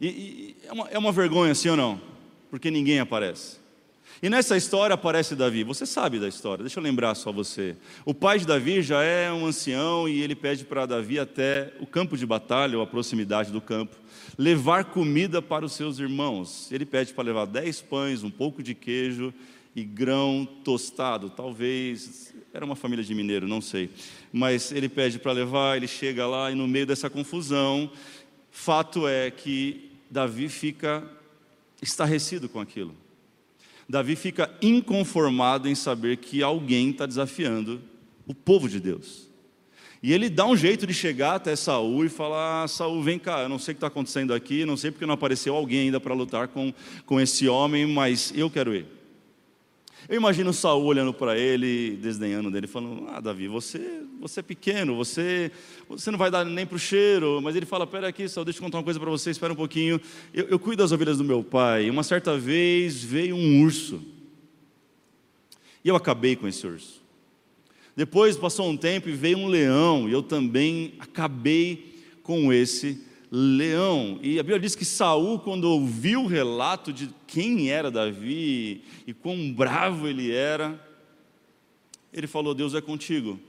E, 0.00 0.06
e 0.06 0.56
é, 0.66 0.72
uma, 0.72 0.88
é 0.88 0.98
uma 0.98 1.12
vergonha, 1.12 1.54
sim 1.54 1.68
ou 1.68 1.76
não? 1.76 2.00
Porque 2.50 2.70
ninguém 2.70 3.00
aparece. 3.00 3.64
E 4.22 4.30
nessa 4.30 4.56
história 4.56 4.94
aparece 4.94 5.34
Davi. 5.34 5.64
Você 5.64 5.84
sabe 5.84 6.18
da 6.18 6.28
história, 6.28 6.62
deixa 6.64 6.78
eu 6.78 6.82
lembrar 6.82 7.14
só 7.14 7.32
você. 7.32 7.76
O 8.04 8.14
pai 8.14 8.38
de 8.38 8.46
Davi 8.46 8.80
já 8.80 9.02
é 9.02 9.30
um 9.32 9.46
ancião 9.46 10.08
e 10.08 10.22
ele 10.22 10.34
pede 10.34 10.64
para 10.64 10.86
Davi 10.86 11.18
até 11.18 11.72
o 11.80 11.86
campo 11.86 12.16
de 12.16 12.24
batalha, 12.24 12.78
ou 12.78 12.82
a 12.82 12.86
proximidade 12.86 13.50
do 13.50 13.60
campo, 13.60 13.96
levar 14.38 14.84
comida 14.84 15.42
para 15.42 15.64
os 15.64 15.72
seus 15.72 15.98
irmãos. 15.98 16.70
Ele 16.72 16.86
pede 16.86 17.12
para 17.12 17.24
levar 17.24 17.46
dez 17.46 17.82
pães, 17.82 18.22
um 18.22 18.30
pouco 18.30 18.62
de 18.62 18.74
queijo 18.74 19.32
e 19.74 19.82
grão 19.82 20.48
tostado. 20.62 21.28
Talvez 21.28 22.32
era 22.52 22.64
uma 22.64 22.76
família 22.76 23.04
de 23.04 23.14
mineiro, 23.14 23.48
não 23.48 23.60
sei. 23.60 23.90
Mas 24.32 24.70
ele 24.70 24.88
pede 24.88 25.18
para 25.18 25.32
levar, 25.32 25.76
ele 25.76 25.88
chega 25.88 26.26
lá 26.26 26.50
e 26.50 26.54
no 26.54 26.68
meio 26.68 26.86
dessa 26.86 27.10
confusão, 27.10 27.90
fato 28.54 29.08
é 29.08 29.32
que 29.32 29.90
Davi 30.08 30.48
fica 30.48 31.02
estarrecido 31.82 32.48
com 32.48 32.60
aquilo. 32.60 32.94
Davi 33.88 34.14
fica 34.14 34.48
inconformado 34.62 35.68
em 35.68 35.74
saber 35.74 36.18
que 36.18 36.40
alguém 36.40 36.90
está 36.90 37.04
desafiando 37.04 37.82
o 38.24 38.32
povo 38.32 38.68
de 38.68 38.78
Deus. 38.78 39.28
E 40.00 40.12
ele 40.12 40.30
dá 40.30 40.46
um 40.46 40.56
jeito 40.56 40.86
de 40.86 40.94
chegar 40.94 41.34
até 41.34 41.56
Saul 41.56 42.04
e 42.04 42.08
falar: 42.08 42.62
ah, 42.62 42.68
Saul, 42.68 43.02
vem 43.02 43.18
cá, 43.18 43.42
eu 43.42 43.48
não 43.48 43.58
sei 43.58 43.72
o 43.72 43.74
que 43.74 43.78
está 43.78 43.88
acontecendo 43.88 44.32
aqui, 44.32 44.64
não 44.64 44.76
sei 44.76 44.92
porque 44.92 45.04
não 45.04 45.14
apareceu 45.14 45.54
alguém 45.54 45.80
ainda 45.80 45.98
para 45.98 46.14
lutar 46.14 46.46
com, 46.46 46.72
com 47.04 47.20
esse 47.20 47.48
homem, 47.48 47.84
mas 47.86 48.32
eu 48.36 48.48
quero 48.48 48.72
ir. 48.72 48.86
Eu 50.08 50.16
imagino 50.16 50.52
Saul 50.52 50.84
olhando 50.84 51.14
para 51.14 51.38
ele, 51.38 51.96
desdenhando 51.96 52.50
dele, 52.50 52.66
falando: 52.66 53.08
Ah, 53.08 53.20
Davi, 53.20 53.48
você, 53.48 54.02
você 54.20 54.40
é 54.40 54.42
pequeno, 54.42 54.94
você, 54.94 55.50
você 55.88 56.10
não 56.10 56.18
vai 56.18 56.30
dar 56.30 56.44
nem 56.44 56.66
para 56.66 56.76
o 56.76 56.78
cheiro. 56.78 57.40
Mas 57.42 57.56
ele 57.56 57.64
fala: 57.64 57.86
Pera 57.86 58.08
aqui, 58.08 58.28
Saul, 58.28 58.44
deixa 58.44 58.58
eu 58.58 58.64
contar 58.64 58.78
uma 58.78 58.84
coisa 58.84 59.00
para 59.00 59.10
você, 59.10 59.30
espera 59.30 59.52
um 59.52 59.56
pouquinho. 59.56 60.00
Eu, 60.32 60.46
eu 60.48 60.58
cuido 60.58 60.82
das 60.82 60.92
ovelhas 60.92 61.18
do 61.18 61.24
meu 61.24 61.42
pai. 61.42 61.88
Uma 61.88 62.02
certa 62.02 62.36
vez 62.36 63.02
veio 63.02 63.34
um 63.34 63.62
urso. 63.62 64.02
E 65.82 65.88
eu 65.88 65.96
acabei 65.96 66.36
com 66.36 66.46
esse 66.46 66.66
urso. 66.66 67.02
Depois 67.96 68.36
passou 68.36 68.68
um 68.68 68.76
tempo 68.76 69.08
e 69.08 69.12
veio 69.12 69.38
um 69.38 69.46
leão, 69.46 70.08
e 70.08 70.12
eu 70.12 70.22
também 70.22 70.94
acabei 70.98 72.02
com 72.22 72.52
esse 72.52 72.86
leão. 72.88 73.13
E 74.22 74.38
a 74.38 74.44
Bíblia 74.44 74.60
diz 74.60 74.76
que 74.76 74.84
Saul, 74.84 75.40
quando 75.40 75.64
ouviu 75.64 76.22
o 76.22 76.26
relato 76.28 76.92
de 76.92 77.10
quem 77.26 77.68
era 77.68 77.90
Davi 77.90 78.84
e 79.04 79.12
quão 79.12 79.52
bravo 79.52 80.06
ele 80.06 80.30
era, 80.30 80.78
ele 82.12 82.28
falou: 82.28 82.54
Deus 82.54 82.74
é 82.74 82.80
contigo. 82.80 83.40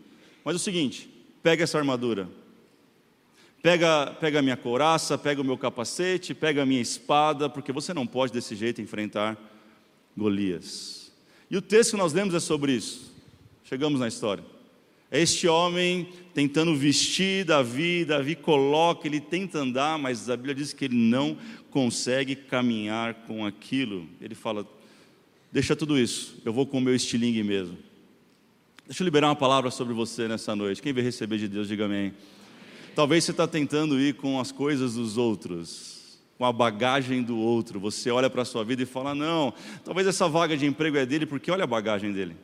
Mas 0.44 0.56
é 0.56 0.58
o 0.58 0.60
seguinte, 0.60 1.08
pega 1.44 1.63
essa 1.63 1.77
armadura, 1.77 2.27
pega, 3.62 4.08
pega 4.20 4.39
a 4.39 4.42
minha 4.42 4.58
couraça, 4.58 5.20
pega 5.20 5.42
o 5.42 5.46
meu 5.46 5.58
capacete, 5.58 6.34
pega 6.34 6.63
a 6.63 6.65
minha 6.65 6.82
espada, 6.82 7.48
porque 7.48 7.72
você 7.72 7.94
não 7.94 8.08
pode 8.08 8.34
desse 8.34 8.56
jeito 8.56 8.82
enfrentar 8.82 9.38
Golias. 10.18 11.12
E 11.50 11.56
o 11.56 11.62
texto 11.62 11.92
que 11.92 11.98
nós 11.98 12.12
lemos 12.12 12.34
é 12.34 12.39
sobre 12.39 12.72
isso. 12.72 13.13
Chegamos 13.63 14.00
na 14.00 14.08
história. 14.08 14.55
Este 15.22 15.48
homem 15.48 16.10
tentando 16.34 16.76
vestir 16.76 17.46
Davi, 17.46 18.04
Davi 18.04 18.36
coloca, 18.36 19.08
ele 19.08 19.22
tenta 19.22 19.60
andar, 19.60 19.98
mas 19.98 20.30
a 20.30 20.36
Bíblia 20.36 20.54
diz 20.54 20.74
que 20.74 20.86
ele 20.86 20.96
não 20.96 21.38
consegue 21.72 22.36
caminhar 22.36 23.14
com 23.26 23.46
aquilo. 23.46 24.08
Ele 24.20 24.36
fala: 24.36 24.68
Deixa 25.52 25.76
tudo 25.76 25.98
isso, 25.98 26.42
eu 26.44 26.52
vou 26.52 26.66
com 26.66 26.80
o 26.80 26.82
meu 26.82 26.94
estilingue 26.94 27.44
mesmo. 27.44 27.78
Deixa 28.86 29.02
eu 29.02 29.06
liberar 29.06 29.30
uma 29.30 29.36
palavra 29.36 29.72
sobre 29.72 29.94
você 29.94 30.28
nessa 30.28 30.54
noite. 30.54 30.82
Quem 30.82 30.92
vai 30.92 31.02
receber 31.02 31.38
de 31.38 31.48
Deus, 31.48 31.70
diga 31.70 31.86
amém. 31.86 32.14
Talvez 32.94 33.24
você 33.24 33.32
está 33.32 33.48
tentando 33.48 34.00
ir 34.00 34.16
com 34.16 34.40
as 34.40 34.52
coisas 34.52 34.96
dos 34.96 35.18
outros, 35.18 36.20
com 36.38 36.44
a 36.44 36.52
bagagem 36.52 37.24
do 37.24 37.38
outro. 37.38 37.80
Você 37.80 38.12
olha 38.12 38.30
para 38.30 38.42
a 38.42 38.46
sua 38.46 38.66
vida 38.66 38.84
e 38.84 38.86
fala: 38.86 39.16
Não, 39.16 39.54
talvez 39.86 40.08
essa 40.08 40.28
vaga 40.28 40.58
de 40.58 40.66
emprego 40.66 40.98
é 40.98 41.06
dele, 41.06 41.26
porque 41.26 41.50
olha 41.50 41.64
a 41.64 41.68
bagagem 41.68 42.12
dele. 42.12 42.36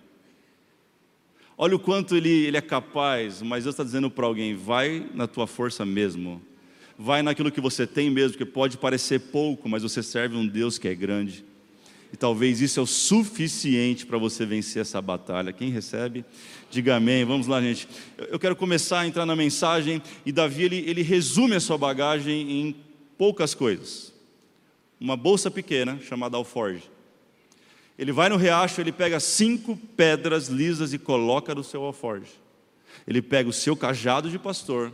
Olha 1.63 1.75
o 1.75 1.79
quanto 1.79 2.17
ele, 2.17 2.47
ele 2.47 2.57
é 2.57 2.61
capaz, 2.61 3.39
mas 3.43 3.65
Deus 3.65 3.75
está 3.75 3.83
dizendo 3.83 4.09
para 4.09 4.25
alguém: 4.25 4.55
vai 4.55 5.05
na 5.13 5.27
tua 5.27 5.45
força 5.45 5.85
mesmo, 5.85 6.41
vai 6.97 7.21
naquilo 7.21 7.51
que 7.51 7.61
você 7.61 7.85
tem 7.85 8.09
mesmo, 8.09 8.35
que 8.35 8.43
pode 8.43 8.79
parecer 8.79 9.19
pouco, 9.19 9.69
mas 9.69 9.83
você 9.83 10.01
serve 10.01 10.35
um 10.35 10.47
Deus 10.47 10.79
que 10.79 10.87
é 10.87 10.95
grande. 10.95 11.45
E 12.11 12.17
talvez 12.17 12.61
isso 12.61 12.79
é 12.79 12.83
o 12.83 12.87
suficiente 12.87 14.07
para 14.07 14.17
você 14.17 14.43
vencer 14.43 14.81
essa 14.81 14.99
batalha. 14.99 15.53
Quem 15.53 15.69
recebe, 15.69 16.25
diga 16.71 16.95
amém. 16.95 17.23
Vamos 17.25 17.45
lá, 17.45 17.61
gente. 17.61 17.87
Eu 18.17 18.39
quero 18.39 18.55
começar 18.55 19.01
a 19.01 19.07
entrar 19.07 19.27
na 19.27 19.35
mensagem 19.35 20.01
e 20.25 20.31
Davi 20.31 20.63
ele, 20.63 20.83
ele 20.87 21.03
resume 21.03 21.53
a 21.53 21.59
sua 21.59 21.77
bagagem 21.77 22.51
em 22.59 22.75
poucas 23.19 23.53
coisas. 23.53 24.11
Uma 24.99 25.15
bolsa 25.15 25.51
pequena 25.51 25.99
chamada 26.01 26.37
alforge 26.37 26.89
ele 28.01 28.11
vai 28.11 28.29
no 28.29 28.35
riacho, 28.35 28.81
ele 28.81 28.91
pega 28.91 29.19
cinco 29.19 29.77
pedras 29.95 30.47
lisas 30.47 30.91
e 30.91 30.97
coloca 30.97 31.53
no 31.53 31.63
seu 31.63 31.83
alforge. 31.83 32.31
Ele 33.07 33.21
pega 33.21 33.47
o 33.47 33.53
seu 33.53 33.75
cajado 33.75 34.27
de 34.27 34.39
pastor 34.39 34.91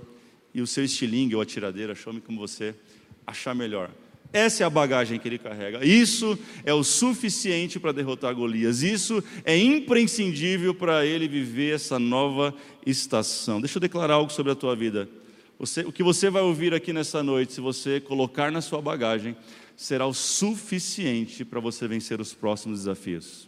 e 0.53 0.61
o 0.61 0.67
seu 0.67 0.83
estilingue 0.83 1.33
ou 1.33 1.41
atiradeira, 1.41 1.95
chame 1.95 2.19
como 2.19 2.37
você 2.37 2.75
achar 3.25 3.55
melhor. 3.55 3.89
Essa 4.33 4.63
é 4.63 4.65
a 4.65 4.69
bagagem 4.69 5.17
que 5.17 5.25
ele 5.25 5.37
carrega. 5.37 5.85
Isso 5.85 6.37
é 6.65 6.73
o 6.73 6.83
suficiente 6.83 7.79
para 7.79 7.93
derrotar 7.93 8.35
Golias. 8.35 8.83
Isso 8.83 9.23
é 9.45 9.57
imprescindível 9.57 10.75
para 10.75 11.05
ele 11.05 11.29
viver 11.29 11.75
essa 11.75 11.97
nova 11.97 12.53
estação. 12.85 13.61
Deixa 13.61 13.77
eu 13.77 13.81
declarar 13.81 14.15
algo 14.15 14.33
sobre 14.33 14.51
a 14.51 14.55
tua 14.55 14.75
vida. 14.75 15.07
Você, 15.57 15.79
o 15.79 15.93
que 15.93 16.03
você 16.03 16.29
vai 16.29 16.41
ouvir 16.41 16.73
aqui 16.73 16.91
nessa 16.91 17.23
noite, 17.23 17.53
se 17.53 17.61
você 17.61 18.01
colocar 18.01 18.51
na 18.51 18.59
sua 18.59 18.81
bagagem, 18.81 19.33
será 19.77 20.07
o 20.07 20.13
suficiente 20.13 21.45
para 21.45 21.59
você 21.59 21.87
vencer 21.87 22.19
os 22.19 22.33
próximos 22.33 22.79
desafios. 22.79 23.47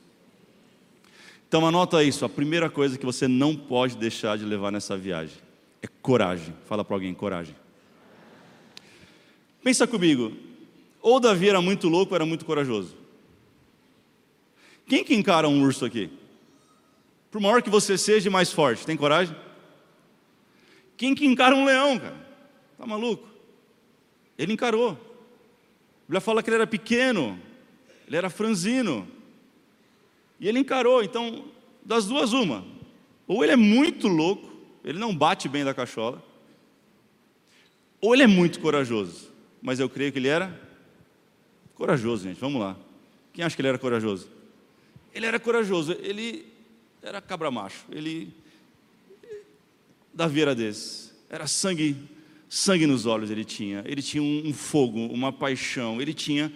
Então 1.48 1.66
anota 1.66 2.04
isso, 2.04 2.24
a 2.24 2.30
primeira 2.30 2.70
coisa 2.70 3.00
que 3.00 3.06
você 3.06 3.28
não 3.28 3.56
pode 3.56 3.98
deixar 3.98 4.38
de 4.38 4.46
levar 4.46 4.72
nessa 4.72 4.96
viagem 4.96 5.36
é 5.82 5.88
coragem. 5.88 6.54
Fala 6.68 6.86
para 6.86 6.96
alguém, 6.96 7.12
coragem. 7.16 7.56
Pensa 9.64 9.88
comigo, 9.88 10.32
ou 11.02 11.20
Davi 11.20 11.50
era 11.50 11.60
muito 11.60 11.90
louco 11.90 12.14
ou 12.14 12.16
era 12.16 12.26
muito 12.28 12.46
corajoso. 12.46 12.96
Quem 14.88 15.04
que 15.04 15.16
encara 15.16 15.50
um 15.50 15.64
urso 15.64 15.84
aqui? 15.84 16.12
Por 17.32 17.42
maior 17.42 17.64
que 17.64 17.70
você 17.72 17.98
seja 17.98 18.30
mais 18.30 18.52
forte, 18.52 18.86
tem 18.86 18.96
coragem? 18.96 19.36
Quem 20.96 21.16
que 21.16 21.26
encara 21.26 21.56
um 21.56 21.66
leão, 21.66 21.98
cara? 21.98 22.28
Tá 22.78 22.86
maluco? 22.86 23.28
Ele 24.38 24.54
encarou. 24.54 25.09
Bíblia 26.10 26.22
fala 26.22 26.42
que 26.42 26.50
ele 26.50 26.56
era 26.56 26.66
pequeno, 26.66 27.40
ele 28.08 28.18
era 28.18 28.32
franzino. 28.32 29.08
E 30.40 30.48
ele 30.48 30.58
encarou, 30.58 31.04
então, 31.04 31.46
das 31.86 32.08
duas, 32.08 32.34
uma. 32.34 32.66
Ou 33.28 33.44
ele 33.44 33.54
é 33.54 33.56
muito 33.56 34.08
louco, 34.08 34.52
ele 34.84 34.98
não 34.98 35.16
bate 35.16 35.48
bem 35.48 35.64
da 35.64 35.72
cachola, 35.72 36.20
ou 38.02 38.16
ele 38.16 38.24
é 38.24 38.28
muito 38.28 38.60
corajoso. 38.60 39.30
Mas 39.62 39.80
eu 39.80 39.88
creio 39.88 40.12
que 40.12 40.18
ele 40.18 40.30
era 40.30 40.60
corajoso, 41.76 42.24
gente. 42.24 42.40
Vamos 42.40 42.60
lá. 42.60 42.76
Quem 43.32 43.46
acha 43.46 43.56
que 43.56 43.62
ele 43.62 43.70
era 43.70 43.78
corajoso? 43.78 44.32
Ele 45.14 45.28
era 45.28 45.40
corajoso, 45.40 45.92
ele 46.02 46.52
era 47.04 47.22
cabra 47.22 47.52
macho, 47.52 47.86
ele. 47.92 48.34
Davi 50.12 50.42
era 50.42 50.56
desse, 50.56 51.12
era 51.30 51.46
sangue 51.46 51.96
sangue 52.50 52.88
nos 52.88 53.06
olhos 53.06 53.30
ele 53.30 53.46
tinha, 53.46 53.84
ele 53.86 54.02
tinha 54.02 54.24
um, 54.24 54.52
fogo, 54.52 55.06
uma 55.06 55.32
paixão, 55.32 56.02
ele 56.02 56.14
tinha 56.14 56.52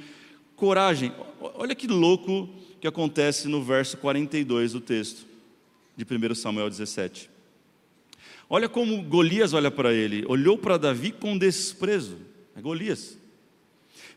coragem. 0.55 1.13
Olha 1.39 1.75
que 1.75 1.87
louco 1.87 2.49
que 2.81 2.87
acontece 2.87 3.47
no 3.47 3.63
verso 3.63 3.95
42 3.97 4.73
do 4.73 4.81
texto 4.81 5.25
de 5.95 6.03
1 6.03 6.35
Samuel 6.35 6.69
17. 6.69 7.29
Olha 8.49 8.67
como 8.67 9.01
Golias 9.03 9.53
olha 9.53 9.71
para 9.71 9.93
ele, 9.93 10.25
olhou 10.27 10.57
para 10.57 10.77
Davi 10.77 11.11
com 11.11 11.37
desprezo. 11.37 12.17
É 12.55 12.61
Golias. 12.61 13.17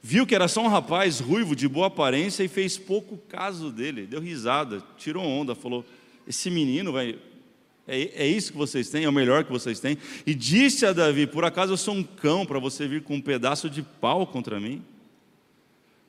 Viu 0.02 0.26
que 0.26 0.34
era 0.34 0.46
só 0.46 0.62
um 0.62 0.68
rapaz 0.68 1.20
ruivo, 1.20 1.56
de 1.56 1.66
boa 1.66 1.86
aparência, 1.88 2.44
e 2.44 2.48
fez 2.48 2.78
pouco 2.78 3.16
caso 3.28 3.70
dele. 3.72 4.06
Deu 4.06 4.20
risada, 4.20 4.82
tirou 4.96 5.24
onda, 5.24 5.54
falou: 5.54 5.84
Esse 6.26 6.50
menino 6.50 6.92
vai. 6.92 7.18
É, 7.86 8.24
é 8.24 8.26
isso 8.26 8.52
que 8.52 8.58
vocês 8.58 8.90
têm, 8.90 9.04
é 9.04 9.08
o 9.08 9.12
melhor 9.12 9.44
que 9.44 9.52
vocês 9.52 9.78
têm. 9.78 9.96
E 10.26 10.34
disse 10.34 10.84
a 10.84 10.92
Davi: 10.92 11.26
Por 11.26 11.44
acaso 11.44 11.72
eu 11.72 11.76
sou 11.76 11.94
um 11.94 12.02
cão 12.02 12.44
para 12.44 12.58
você 12.58 12.86
vir 12.88 13.02
com 13.02 13.14
um 13.14 13.20
pedaço 13.20 13.70
de 13.70 13.82
pau 13.82 14.26
contra 14.26 14.58
mim? 14.58 14.82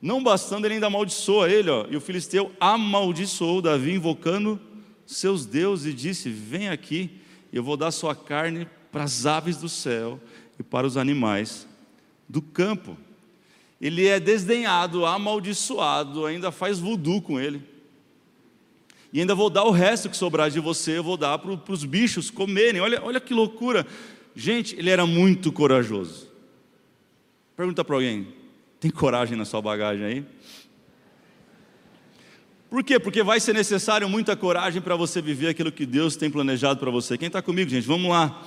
Não 0.00 0.22
bastando, 0.22 0.66
ele 0.66 0.74
ainda 0.74 0.86
amaldiçoa 0.86 1.50
ele, 1.50 1.70
ó, 1.70 1.86
e 1.90 1.96
o 1.96 2.00
filisteu 2.00 2.52
amaldiçoou 2.60 3.60
Davi, 3.60 3.92
invocando 3.92 4.60
seus 5.06 5.46
deuses, 5.46 5.92
e 5.92 5.96
disse: 5.96 6.30
Vem 6.30 6.68
aqui, 6.68 7.10
eu 7.52 7.62
vou 7.62 7.76
dar 7.76 7.90
sua 7.90 8.14
carne 8.14 8.66
para 8.90 9.04
as 9.04 9.26
aves 9.26 9.56
do 9.56 9.68
céu 9.68 10.20
e 10.58 10.62
para 10.62 10.86
os 10.86 10.96
animais 10.96 11.66
do 12.28 12.42
campo. 12.42 12.96
Ele 13.80 14.06
é 14.06 14.18
desdenhado, 14.18 15.06
amaldiçoado, 15.06 16.26
ainda 16.26 16.50
faz 16.50 16.80
voodoo 16.80 17.22
com 17.22 17.38
ele. 17.38 17.62
E 19.12 19.20
ainda 19.20 19.34
vou 19.34 19.48
dar 19.48 19.64
o 19.64 19.70
resto 19.70 20.08
que 20.08 20.16
sobrar 20.16 20.50
de 20.50 20.60
você, 20.60 20.98
eu 20.98 21.04
vou 21.04 21.16
dar 21.16 21.38
para 21.38 21.72
os 21.72 21.84
bichos 21.84 22.30
comerem. 22.30 22.80
Olha, 22.80 23.02
olha 23.02 23.20
que 23.20 23.32
loucura. 23.32 23.86
Gente, 24.34 24.76
ele 24.78 24.90
era 24.90 25.06
muito 25.06 25.50
corajoso. 25.50 26.28
Pergunta 27.56 27.82
para 27.82 27.96
alguém: 27.96 28.28
tem 28.78 28.90
coragem 28.90 29.36
na 29.36 29.44
sua 29.44 29.62
bagagem 29.62 30.04
aí? 30.04 30.24
Por 32.70 32.84
quê? 32.84 33.00
Porque 33.00 33.22
vai 33.22 33.40
ser 33.40 33.54
necessário 33.54 34.08
muita 34.08 34.36
coragem 34.36 34.82
para 34.82 34.94
você 34.94 35.22
viver 35.22 35.48
aquilo 35.48 35.72
que 35.72 35.86
Deus 35.86 36.16
tem 36.16 36.30
planejado 36.30 36.78
para 36.78 36.90
você. 36.90 37.16
Quem 37.16 37.28
está 37.28 37.40
comigo, 37.40 37.70
gente? 37.70 37.86
Vamos 37.86 38.10
lá. 38.10 38.42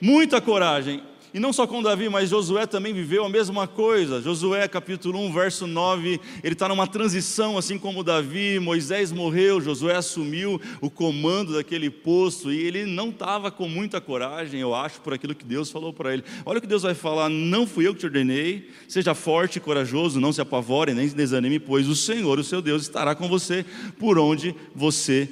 Muita 0.00 0.40
coragem. 0.40 1.02
E 1.34 1.40
não 1.40 1.52
só 1.52 1.66
com 1.66 1.82
Davi, 1.82 2.08
mas 2.08 2.30
Josué 2.30 2.64
também 2.64 2.94
viveu 2.94 3.24
a 3.24 3.28
mesma 3.28 3.66
coisa. 3.66 4.22
Josué, 4.22 4.68
capítulo 4.68 5.18
1, 5.18 5.32
verso 5.32 5.66
9, 5.66 6.20
ele 6.44 6.52
está 6.52 6.68
numa 6.68 6.86
transição, 6.86 7.58
assim 7.58 7.76
como 7.76 8.04
Davi. 8.04 8.60
Moisés 8.60 9.10
morreu, 9.10 9.60
Josué 9.60 9.96
assumiu 9.96 10.60
o 10.80 10.88
comando 10.88 11.54
daquele 11.54 11.90
posto 11.90 12.52
e 12.52 12.60
ele 12.60 12.86
não 12.86 13.08
estava 13.08 13.50
com 13.50 13.68
muita 13.68 14.00
coragem, 14.00 14.60
eu 14.60 14.76
acho, 14.76 15.00
por 15.00 15.12
aquilo 15.12 15.34
que 15.34 15.44
Deus 15.44 15.72
falou 15.72 15.92
para 15.92 16.14
ele. 16.14 16.22
Olha 16.46 16.58
o 16.58 16.60
que 16.60 16.68
Deus 16.68 16.84
vai 16.84 16.94
falar: 16.94 17.28
Não 17.28 17.66
fui 17.66 17.84
eu 17.84 17.94
que 17.94 17.98
te 17.98 18.06
ordenei, 18.06 18.70
seja 18.86 19.12
forte 19.12 19.56
e 19.56 19.60
corajoso, 19.60 20.20
não 20.20 20.32
se 20.32 20.40
apavore 20.40 20.94
nem 20.94 21.08
se 21.08 21.16
desanime, 21.16 21.58
pois 21.58 21.88
o 21.88 21.96
Senhor, 21.96 22.38
o 22.38 22.44
seu 22.44 22.62
Deus, 22.62 22.82
estará 22.82 23.12
com 23.12 23.28
você 23.28 23.66
por 23.98 24.20
onde 24.20 24.54
você 24.72 25.28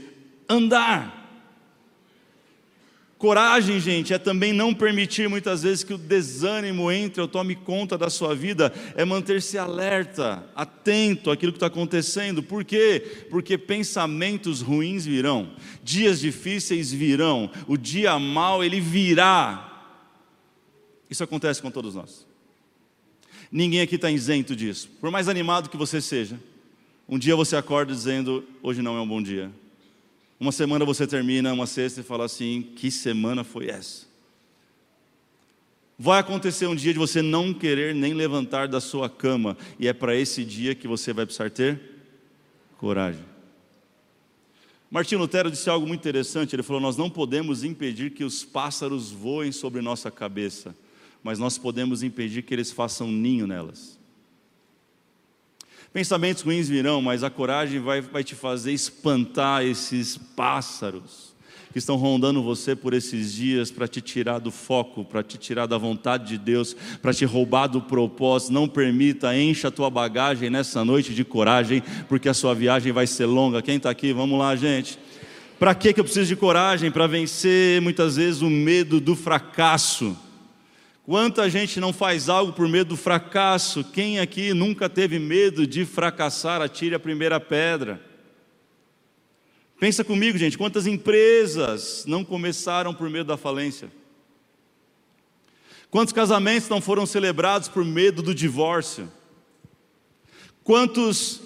andar. 0.48 1.21
Coragem, 3.22 3.78
gente, 3.78 4.12
é 4.12 4.18
também 4.18 4.52
não 4.52 4.74
permitir 4.74 5.28
muitas 5.28 5.62
vezes 5.62 5.84
que 5.84 5.94
o 5.94 5.96
desânimo 5.96 6.90
entre 6.90 7.20
ou 7.20 7.28
tome 7.28 7.54
conta 7.54 7.96
da 7.96 8.10
sua 8.10 8.34
vida, 8.34 8.72
é 8.96 9.04
manter-se 9.04 9.56
alerta, 9.56 10.44
atento 10.56 11.30
àquilo 11.30 11.52
que 11.52 11.56
está 11.56 11.68
acontecendo. 11.68 12.42
Por 12.42 12.64
quê? 12.64 13.26
Porque 13.30 13.56
pensamentos 13.56 14.60
ruins 14.60 15.06
virão, 15.06 15.52
dias 15.84 16.18
difíceis 16.18 16.90
virão, 16.90 17.48
o 17.68 17.76
dia 17.76 18.18
mau 18.18 18.64
ele 18.64 18.80
virá. 18.80 19.94
Isso 21.08 21.22
acontece 21.22 21.62
com 21.62 21.70
todos 21.70 21.94
nós. 21.94 22.26
Ninguém 23.52 23.82
aqui 23.82 23.94
está 23.94 24.10
isento 24.10 24.56
disso. 24.56 24.90
Por 25.00 25.12
mais 25.12 25.28
animado 25.28 25.70
que 25.70 25.76
você 25.76 26.00
seja, 26.00 26.40
um 27.08 27.20
dia 27.20 27.36
você 27.36 27.54
acorda 27.54 27.94
dizendo: 27.94 28.44
hoje 28.60 28.82
não 28.82 28.96
é 28.96 29.00
um 29.00 29.06
bom 29.06 29.22
dia. 29.22 29.48
Uma 30.42 30.50
semana 30.50 30.84
você 30.84 31.06
termina 31.06 31.52
uma 31.52 31.68
sexta 31.68 32.00
e 32.00 32.02
fala 32.02 32.24
assim: 32.24 32.62
que 32.74 32.90
semana 32.90 33.44
foi 33.44 33.68
essa? 33.68 34.06
Vai 35.96 36.18
acontecer 36.18 36.66
um 36.66 36.74
dia 36.74 36.92
de 36.92 36.98
você 36.98 37.22
não 37.22 37.54
querer 37.54 37.94
nem 37.94 38.12
levantar 38.12 38.66
da 38.66 38.80
sua 38.80 39.08
cama, 39.08 39.56
e 39.78 39.86
é 39.86 39.92
para 39.92 40.16
esse 40.16 40.44
dia 40.44 40.74
que 40.74 40.88
você 40.88 41.12
vai 41.12 41.24
precisar 41.26 41.48
ter 41.48 41.80
coragem. 42.76 43.22
Martinho 44.90 45.20
Lutero 45.20 45.48
disse 45.48 45.70
algo 45.70 45.86
muito 45.86 46.00
interessante. 46.00 46.56
Ele 46.56 46.64
falou: 46.64 46.82
Nós 46.82 46.96
não 46.96 47.08
podemos 47.08 47.62
impedir 47.62 48.10
que 48.10 48.24
os 48.24 48.44
pássaros 48.44 49.12
voem 49.12 49.52
sobre 49.52 49.80
nossa 49.80 50.10
cabeça, 50.10 50.74
mas 51.22 51.38
nós 51.38 51.56
podemos 51.56 52.02
impedir 52.02 52.42
que 52.42 52.52
eles 52.52 52.72
façam 52.72 53.06
ninho 53.06 53.46
nelas. 53.46 53.96
Pensamentos 55.92 56.42
ruins 56.42 56.70
virão, 56.70 57.02
mas 57.02 57.22
a 57.22 57.28
coragem 57.28 57.78
vai, 57.78 58.00
vai 58.00 58.24
te 58.24 58.34
fazer 58.34 58.72
espantar 58.72 59.62
esses 59.62 60.16
pássaros 60.16 61.32
que 61.70 61.78
estão 61.78 61.96
rondando 61.96 62.42
você 62.42 62.76
por 62.76 62.94
esses 62.94 63.32
dias 63.32 63.70
para 63.70 63.88
te 63.88 64.00
tirar 64.00 64.38
do 64.38 64.50
foco, 64.50 65.04
para 65.04 65.22
te 65.22 65.38
tirar 65.38 65.66
da 65.66 65.76
vontade 65.76 66.28
de 66.28 66.38
Deus, 66.38 66.76
para 67.00 67.12
te 67.12 67.24
roubar 67.24 67.66
do 67.66 67.80
propósito. 67.80 68.52
Não 68.52 68.68
permita, 68.68 69.36
encha 69.36 69.68
a 69.68 69.70
tua 69.70 69.90
bagagem 69.90 70.48
nessa 70.48 70.84
noite 70.84 71.14
de 71.14 71.24
coragem, 71.24 71.82
porque 72.08 72.28
a 72.28 72.34
sua 72.34 72.54
viagem 72.54 72.92
vai 72.92 73.06
ser 73.06 73.26
longa. 73.26 73.62
Quem 73.62 73.76
está 73.76 73.90
aqui? 73.90 74.12
Vamos 74.12 74.38
lá, 74.38 74.54
gente. 74.56 74.98
Para 75.58 75.74
que 75.74 75.88
eu 75.98 76.04
preciso 76.04 76.26
de 76.26 76.36
coragem? 76.36 76.90
Para 76.90 77.06
vencer 77.06 77.80
muitas 77.80 78.16
vezes 78.16 78.42
o 78.42 78.50
medo 78.50 79.00
do 79.00 79.14
fracasso. 79.14 80.16
Quanta 81.04 81.50
gente 81.50 81.80
não 81.80 81.92
faz 81.92 82.28
algo 82.28 82.52
por 82.52 82.68
medo 82.68 82.90
do 82.90 82.96
fracasso? 82.96 83.82
Quem 83.82 84.20
aqui 84.20 84.54
nunca 84.54 84.88
teve 84.88 85.18
medo 85.18 85.66
de 85.66 85.84
fracassar? 85.84 86.62
Atire 86.62 86.94
a 86.94 87.00
primeira 87.00 87.40
pedra. 87.40 88.00
Pensa 89.80 90.04
comigo, 90.04 90.38
gente, 90.38 90.56
quantas 90.56 90.86
empresas 90.86 92.04
não 92.06 92.24
começaram 92.24 92.94
por 92.94 93.10
medo 93.10 93.26
da 93.26 93.36
falência? 93.36 93.90
Quantos 95.90 96.12
casamentos 96.12 96.68
não 96.68 96.80
foram 96.80 97.04
celebrados 97.04 97.66
por 97.66 97.84
medo 97.84 98.22
do 98.22 98.32
divórcio? 98.32 99.10
Quantos 100.62 101.40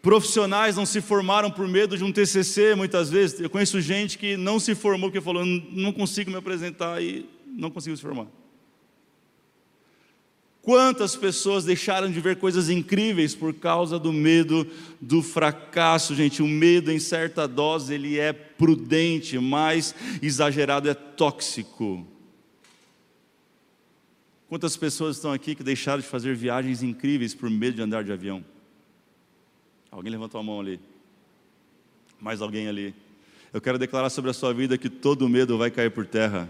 profissionais 0.00 0.76
não 0.76 0.86
se 0.86 1.02
formaram 1.02 1.50
por 1.50 1.68
medo 1.68 1.94
de 1.98 2.04
um 2.04 2.10
TCC 2.10 2.74
muitas 2.74 3.10
vezes? 3.10 3.38
Eu 3.38 3.50
conheço 3.50 3.82
gente 3.82 4.16
que 4.16 4.34
não 4.34 4.58
se 4.58 4.74
formou 4.74 5.10
porque 5.10 5.20
falou, 5.20 5.44
não 5.44 5.92
consigo 5.92 6.30
me 6.30 6.38
apresentar 6.38 7.02
e 7.02 7.28
não 7.46 7.70
conseguiu 7.70 7.98
se 7.98 8.02
formar. 8.02 8.37
Quantas 10.68 11.16
pessoas 11.16 11.64
deixaram 11.64 12.12
de 12.12 12.20
ver 12.20 12.36
coisas 12.36 12.68
incríveis 12.68 13.34
por 13.34 13.54
causa 13.54 13.98
do 13.98 14.12
medo 14.12 14.70
do 15.00 15.22
fracasso, 15.22 16.14
gente? 16.14 16.42
O 16.42 16.46
medo 16.46 16.92
em 16.92 16.98
certa 16.98 17.48
dose 17.48 17.94
ele 17.94 18.18
é 18.18 18.34
prudente, 18.34 19.38
mais 19.38 19.94
exagerado 20.20 20.86
é 20.86 20.92
tóxico. 20.92 22.06
Quantas 24.46 24.76
pessoas 24.76 25.16
estão 25.16 25.32
aqui 25.32 25.54
que 25.54 25.62
deixaram 25.62 26.02
de 26.02 26.06
fazer 26.06 26.36
viagens 26.36 26.82
incríveis 26.82 27.34
por 27.34 27.48
medo 27.48 27.76
de 27.76 27.80
andar 27.80 28.04
de 28.04 28.12
avião? 28.12 28.44
Alguém 29.90 30.12
levantou 30.12 30.38
a 30.38 30.44
mão 30.44 30.60
ali. 30.60 30.78
Mais 32.20 32.42
alguém 32.42 32.68
ali. 32.68 32.94
Eu 33.54 33.60
quero 33.62 33.78
declarar 33.78 34.10
sobre 34.10 34.30
a 34.30 34.34
sua 34.34 34.52
vida 34.52 34.76
que 34.76 34.90
todo 34.90 35.30
medo 35.30 35.56
vai 35.56 35.70
cair 35.70 35.90
por 35.90 36.04
terra. 36.04 36.46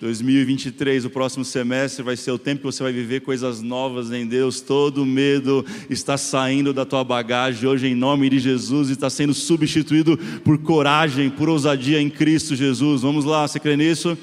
2023, 0.00 1.04
o 1.04 1.10
próximo 1.10 1.44
semestre, 1.44 2.02
vai 2.02 2.16
ser 2.16 2.30
o 2.30 2.38
tempo 2.38 2.60
que 2.60 2.66
você 2.66 2.82
vai 2.82 2.92
viver 2.92 3.20
coisas 3.20 3.62
novas 3.62 4.10
em 4.12 4.26
Deus. 4.26 4.60
Todo 4.60 5.06
medo 5.06 5.64
está 5.88 6.16
saindo 6.16 6.72
da 6.72 6.84
tua 6.84 7.04
bagagem 7.04 7.68
hoje, 7.68 7.86
em 7.86 7.94
nome 7.94 8.28
de 8.28 8.38
Jesus, 8.38 8.90
e 8.90 8.92
está 8.92 9.08
sendo 9.08 9.32
substituído 9.32 10.18
por 10.44 10.58
coragem, 10.58 11.30
por 11.30 11.48
ousadia 11.48 12.00
em 12.00 12.10
Cristo 12.10 12.54
Jesus. 12.54 13.02
Vamos 13.02 13.24
lá, 13.24 13.46
você 13.46 13.58
crê 13.60 13.76
nisso? 13.76 14.18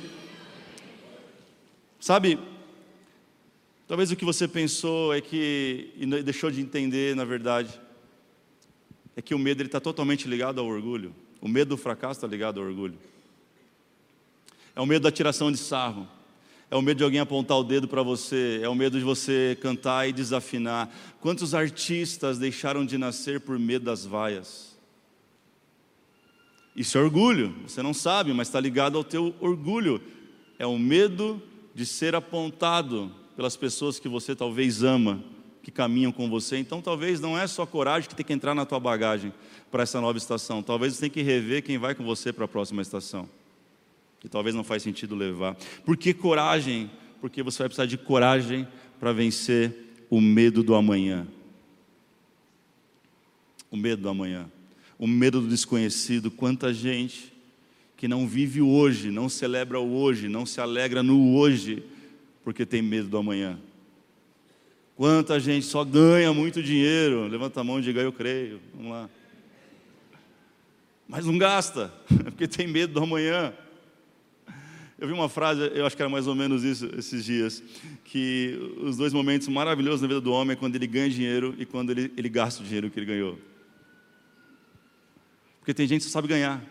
Sabe, 2.00 2.38
talvez 3.88 4.12
o 4.12 4.16
que 4.16 4.26
você 4.26 4.48
pensou 4.48 5.14
é 5.14 5.22
que, 5.22 5.92
e 5.96 6.06
deixou 6.24 6.52
de 6.52 6.60
entender, 6.60 7.16
na 7.16 7.26
verdade, 7.26 7.80
é 9.16 9.22
que 9.22 9.34
o 9.36 9.40
medo 9.40 9.64
está 9.64 9.80
totalmente 9.80 10.28
ligado 10.28 10.60
ao 10.60 10.68
orgulho. 10.68 11.14
O 11.40 11.48
medo 11.48 11.70
do 11.70 11.78
fracasso 11.78 12.20
está 12.20 12.28
ligado 12.28 12.60
ao 12.60 12.66
orgulho. 12.66 12.98
É 14.76 14.82
o 14.82 14.86
medo 14.86 15.04
da 15.04 15.12
tiração 15.12 15.52
de 15.52 15.58
sarro. 15.58 16.08
É 16.70 16.76
o 16.76 16.82
medo 16.82 17.00
de 17.00 17.04
alguém 17.04 17.20
apontar 17.20 17.58
o 17.58 17.64
dedo 17.64 17.88
para 17.88 18.02
você. 18.02 18.62
É 18.64 18.70
o 18.70 18.76
medo 18.76 18.98
de 18.98 19.04
você 19.04 19.58
cantar 19.62 20.08
e 20.08 20.14
desafinar. 20.14 20.90
Quantos 21.20 21.54
artistas 21.54 22.38
deixaram 22.38 22.86
de 22.86 22.98
nascer 22.98 23.42
por 23.42 23.60
medo 23.60 23.86
das 23.86 24.06
vaias? 24.06 24.78
Isso 26.74 26.98
é 26.98 27.02
orgulho. 27.02 27.54
Você 27.68 27.84
não 27.84 27.94
sabe, 27.94 28.32
mas 28.34 28.48
está 28.48 28.60
ligado 28.60 28.98
ao 28.98 29.04
teu 29.04 29.36
orgulho. 29.42 30.02
É 30.58 30.66
o 30.66 30.80
medo 30.80 31.42
de 31.76 31.86
ser 31.86 32.16
apontado 32.16 33.14
pelas 33.36 33.58
pessoas 33.58 34.00
que 34.00 34.08
você 34.08 34.34
talvez 34.34 34.82
ama, 34.82 35.22
que 35.62 35.72
caminham 35.72 36.14
com 36.14 36.30
você. 36.30 36.58
Então, 36.58 36.82
talvez 36.82 37.20
não 37.20 37.38
é 37.38 37.48
só 37.48 37.66
coragem 37.66 38.08
que 38.08 38.16
tem 38.16 38.26
que 38.26 38.32
entrar 38.32 38.56
na 38.56 38.66
tua 38.66 38.80
bagagem 38.80 39.34
para 39.70 39.84
essa 39.84 40.00
nova 40.00 40.18
estação. 40.18 40.64
Talvez 40.64 40.94
você 40.94 41.02
tenha 41.02 41.10
que 41.10 41.22
rever 41.22 41.64
quem 41.64 41.78
vai 41.78 41.94
com 41.94 42.06
você 42.06 42.32
para 42.32 42.46
a 42.46 42.48
próxima 42.48 42.82
estação 42.82 43.28
que 44.22 44.30
talvez 44.30 44.56
não 44.56 44.64
faz 44.64 44.84
sentido 44.84 45.16
levar. 45.16 45.58
Por 45.84 45.98
que 45.98 46.14
coragem? 46.14 46.90
Porque 47.20 47.42
você 47.42 47.58
vai 47.64 47.70
precisar 47.70 47.88
de 47.88 47.98
coragem 47.98 48.68
para 49.00 49.12
vencer 49.12 49.76
o 50.12 50.22
medo 50.22 50.62
do 50.62 50.76
amanhã. 50.76 51.28
O 53.72 53.76
medo 53.76 54.04
do 54.04 54.10
amanhã. 54.10 54.50
O 55.00 55.08
medo 55.08 55.42
do 55.42 55.48
desconhecido. 55.48 56.30
Quanta 56.30 56.72
gente 56.72 57.34
que 57.98 58.08
não 58.08 58.28
vive 58.28 58.62
o 58.62 58.70
hoje, 58.70 59.10
não 59.10 59.28
celebra 59.28 59.80
o 59.80 59.96
hoje, 59.96 60.30
não 60.30 60.46
se 60.46 60.62
alegra 60.62 61.02
no 61.02 61.36
hoje, 61.36 61.84
porque 62.44 62.66
tem 62.66 62.82
medo 62.82 63.08
do 63.08 63.18
amanhã. 63.18 63.60
Quanta 64.96 65.40
gente 65.40 65.66
só 65.66 65.84
ganha 65.84 66.32
muito 66.32 66.62
dinheiro? 66.62 67.28
Levanta 67.28 67.62
a 67.62 67.64
mão 67.64 67.80
e 67.80 67.82
diga, 67.82 68.02
eu 68.02 68.14
creio. 68.14 68.60
Vamos 68.76 68.92
lá. 68.92 69.10
Mas 71.08 71.26
não 71.26 71.40
gasta, 71.40 71.92
porque 72.24 72.48
tem 72.48 72.68
medo 72.68 72.94
do 72.94 73.04
amanhã. 73.04 73.52
Eu 75.02 75.08
vi 75.08 75.14
uma 75.14 75.28
frase, 75.28 75.72
eu 75.74 75.84
acho 75.84 75.96
que 75.96 76.02
era 76.04 76.10
mais 76.10 76.28
ou 76.28 76.36
menos 76.36 76.64
isso 76.64 76.88
esses 76.96 77.26
dias, 77.26 77.64
que 78.06 78.56
os 78.84 78.98
dois 78.98 79.12
momentos 79.12 79.48
maravilhosos 79.48 80.04
na 80.04 80.08
vida 80.08 80.22
do 80.22 80.32
homem 80.32 80.54
é 80.54 80.56
quando 80.56 80.76
ele 80.76 80.86
ganha 80.86 81.10
dinheiro 81.10 81.56
e 81.58 81.66
quando 81.66 81.90
ele, 81.90 82.14
ele 82.16 82.30
gasta 82.30 82.62
o 82.62 82.64
dinheiro 82.64 82.88
que 82.92 83.00
ele 83.00 83.08
ganhou. 83.08 83.40
Porque 85.58 85.74
tem 85.74 85.88
gente 85.88 86.06
que 86.06 86.12
sabe 86.12 86.28
ganhar, 86.28 86.64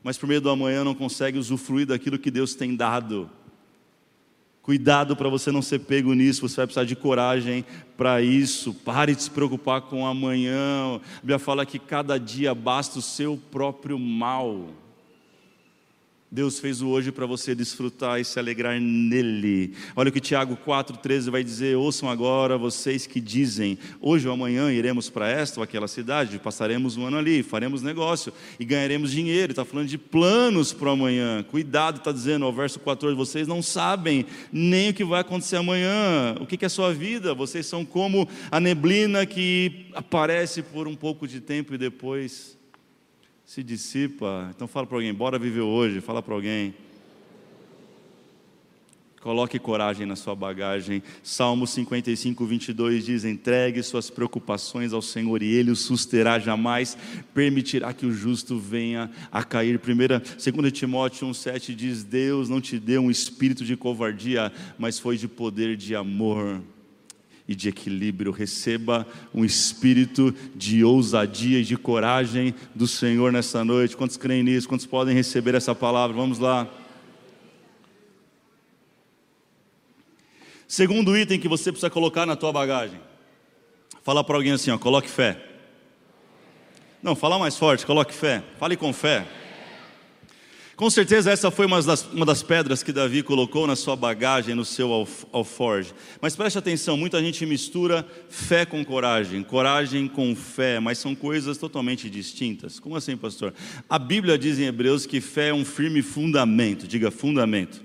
mas 0.00 0.16
por 0.16 0.28
meio 0.28 0.40
do 0.40 0.48
amanhã 0.48 0.84
não 0.84 0.94
consegue 0.94 1.38
usufruir 1.38 1.88
daquilo 1.88 2.20
que 2.20 2.30
Deus 2.30 2.54
tem 2.54 2.76
dado. 2.76 3.28
Cuidado 4.62 5.16
para 5.16 5.28
você 5.28 5.50
não 5.50 5.60
ser 5.60 5.80
pego 5.80 6.14
nisso, 6.14 6.48
você 6.48 6.58
vai 6.58 6.66
precisar 6.66 6.84
de 6.84 6.94
coragem 6.94 7.64
para 7.96 8.22
isso. 8.22 8.72
Pare 8.74 9.12
de 9.12 9.24
se 9.24 9.30
preocupar 9.30 9.80
com 9.80 10.04
o 10.04 10.06
amanhã. 10.06 11.00
A 11.16 11.20
Bíblia 11.20 11.40
fala 11.40 11.66
que 11.66 11.80
cada 11.80 12.16
dia 12.16 12.54
basta 12.54 13.00
o 13.00 13.02
seu 13.02 13.36
próprio 13.50 13.98
mal. 13.98 14.85
Deus 16.28 16.58
fez 16.58 16.82
o 16.82 16.88
hoje 16.88 17.12
para 17.12 17.24
você 17.24 17.54
desfrutar 17.54 18.20
e 18.20 18.24
se 18.24 18.36
alegrar 18.36 18.80
nele. 18.80 19.72
Olha 19.94 20.08
o 20.08 20.12
que 20.12 20.20
Tiago 20.20 20.58
4,13 20.66 21.30
vai 21.30 21.44
dizer: 21.44 21.76
Ouçam 21.76 22.10
agora 22.10 22.58
vocês 22.58 23.06
que 23.06 23.20
dizem, 23.20 23.78
hoje 24.00 24.26
ou 24.26 24.34
amanhã 24.34 24.72
iremos 24.72 25.08
para 25.08 25.28
esta 25.28 25.60
ou 25.60 25.64
aquela 25.64 25.86
cidade, 25.86 26.40
passaremos 26.40 26.96
um 26.96 27.06
ano 27.06 27.18
ali, 27.18 27.44
faremos 27.44 27.80
negócio 27.80 28.32
e 28.58 28.64
ganharemos 28.64 29.12
dinheiro. 29.12 29.52
Está 29.52 29.64
falando 29.64 29.86
de 29.86 29.96
planos 29.96 30.72
para 30.72 30.90
amanhã. 30.90 31.44
Cuidado, 31.44 31.98
está 31.98 32.10
dizendo 32.10 32.44
ao 32.44 32.52
verso 32.52 32.80
14: 32.80 33.14
vocês 33.14 33.46
não 33.46 33.62
sabem 33.62 34.26
nem 34.50 34.90
o 34.90 34.94
que 34.94 35.04
vai 35.04 35.20
acontecer 35.20 35.56
amanhã. 35.56 36.34
O 36.40 36.46
que 36.46 36.64
é 36.64 36.66
a 36.66 36.68
sua 36.68 36.92
vida? 36.92 37.34
Vocês 37.34 37.66
são 37.66 37.84
como 37.84 38.28
a 38.50 38.58
neblina 38.58 39.24
que 39.24 39.86
aparece 39.94 40.60
por 40.60 40.88
um 40.88 40.96
pouco 40.96 41.28
de 41.28 41.40
tempo 41.40 41.72
e 41.72 41.78
depois 41.78 42.55
se 43.46 43.62
dissipa. 43.62 44.50
Então 44.54 44.66
fala 44.66 44.86
para 44.86 44.96
alguém, 44.96 45.14
bora 45.14 45.38
viver 45.38 45.60
hoje. 45.60 46.00
Fala 46.00 46.20
para 46.20 46.34
alguém. 46.34 46.74
Coloque 49.20 49.58
coragem 49.58 50.06
na 50.06 50.14
sua 50.14 50.34
bagagem. 50.34 51.02
Salmo 51.22 51.66
55, 51.66 52.44
22 52.44 53.06
diz: 53.06 53.24
Entregue 53.24 53.82
suas 53.82 54.10
preocupações 54.10 54.92
ao 54.92 55.00
Senhor 55.00 55.42
e 55.42 55.52
Ele 55.52 55.70
o 55.70 55.76
susterá, 55.76 56.38
jamais 56.38 56.96
permitirá 57.32 57.92
que 57.92 58.06
o 58.06 58.12
justo 58.12 58.58
venha 58.58 59.10
a 59.32 59.42
cair. 59.42 59.78
Primeira, 59.78 60.20
2 60.20 60.72
Timóteo 60.72 61.28
1,7 61.28 61.74
diz: 61.74 62.04
Deus 62.04 62.48
não 62.48 62.60
te 62.60 62.78
deu 62.78 63.02
um 63.02 63.10
espírito 63.10 63.64
de 63.64 63.76
covardia, 63.76 64.52
mas 64.78 64.98
foi 64.98 65.16
de 65.16 65.26
poder 65.26 65.76
de 65.76 65.94
amor 65.96 66.62
e 67.48 67.54
de 67.54 67.68
equilíbrio. 67.68 68.32
Receba 68.32 69.06
um 69.34 69.44
espírito 69.44 70.34
de 70.54 70.84
ousadia 70.84 71.60
e 71.60 71.64
de 71.64 71.76
coragem 71.76 72.54
do 72.74 72.86
Senhor 72.86 73.32
nessa 73.32 73.64
noite. 73.64 73.96
Quantos 73.96 74.16
creem 74.16 74.42
nisso? 74.42 74.68
Quantos 74.68 74.86
podem 74.86 75.14
receber 75.14 75.54
essa 75.54 75.74
palavra? 75.74 76.16
Vamos 76.16 76.38
lá. 76.38 76.68
Segundo 80.66 81.16
item 81.16 81.38
que 81.38 81.48
você 81.48 81.70
precisa 81.70 81.90
colocar 81.90 82.26
na 82.26 82.34
tua 82.34 82.52
bagagem. 82.52 83.00
Fala 84.02 84.24
para 84.24 84.36
alguém 84.36 84.52
assim, 84.52 84.70
ó, 84.70 84.78
coloque 84.78 85.08
fé. 85.08 85.40
Não, 87.02 87.14
fala 87.14 87.38
mais 87.38 87.56
forte, 87.56 87.86
coloque 87.86 88.12
fé. 88.12 88.42
Fale 88.58 88.76
com 88.76 88.92
fé. 88.92 89.26
Com 90.76 90.90
certeza 90.90 91.32
essa 91.32 91.50
foi 91.50 91.64
uma 91.64 91.80
das, 91.80 92.04
uma 92.12 92.26
das 92.26 92.42
pedras 92.42 92.82
que 92.82 92.92
Davi 92.92 93.22
colocou 93.22 93.66
na 93.66 93.74
sua 93.74 93.96
bagagem, 93.96 94.54
no 94.54 94.62
seu 94.64 94.92
alforge. 95.32 95.94
Mas 96.20 96.36
preste 96.36 96.58
atenção, 96.58 96.98
muita 96.98 97.18
gente 97.22 97.46
mistura 97.46 98.06
fé 98.28 98.66
com 98.66 98.84
coragem, 98.84 99.42
coragem 99.42 100.06
com 100.06 100.36
fé, 100.36 100.78
mas 100.78 100.98
são 100.98 101.14
coisas 101.14 101.56
totalmente 101.56 102.10
distintas. 102.10 102.78
Como 102.78 102.94
assim, 102.94 103.16
pastor? 103.16 103.54
A 103.88 103.98
Bíblia 103.98 104.36
diz 104.36 104.58
em 104.58 104.64
Hebreus 104.64 105.06
que 105.06 105.18
fé 105.18 105.48
é 105.48 105.54
um 105.54 105.64
firme 105.64 106.02
fundamento, 106.02 106.86
diga 106.86 107.10
fundamento. 107.10 107.82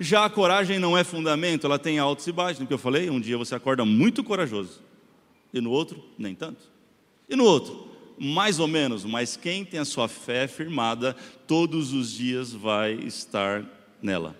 Já 0.00 0.24
a 0.24 0.30
coragem 0.30 0.78
não 0.78 0.96
é 0.96 1.04
fundamento, 1.04 1.66
ela 1.66 1.78
tem 1.78 1.98
altos 1.98 2.26
e 2.26 2.32
baixos. 2.32 2.60
No 2.60 2.66
que 2.66 2.72
eu 2.72 2.78
falei, 2.78 3.10
um 3.10 3.20
dia 3.20 3.36
você 3.36 3.54
acorda 3.54 3.84
muito 3.84 4.24
corajoso, 4.24 4.80
e 5.52 5.60
no 5.60 5.70
outro, 5.70 6.02
nem 6.16 6.34
tanto. 6.34 6.62
E 7.28 7.36
no 7.36 7.44
outro, 7.44 7.87
mais 8.20 8.58
ou 8.58 8.66
menos, 8.66 9.04
mas 9.04 9.36
quem 9.36 9.64
tem 9.64 9.80
a 9.80 9.84
sua 9.84 10.08
fé 10.08 10.46
firmada, 10.46 11.16
todos 11.46 11.92
os 11.92 12.12
dias 12.12 12.52
vai 12.52 12.92
estar 12.94 13.64
nela. 14.02 14.34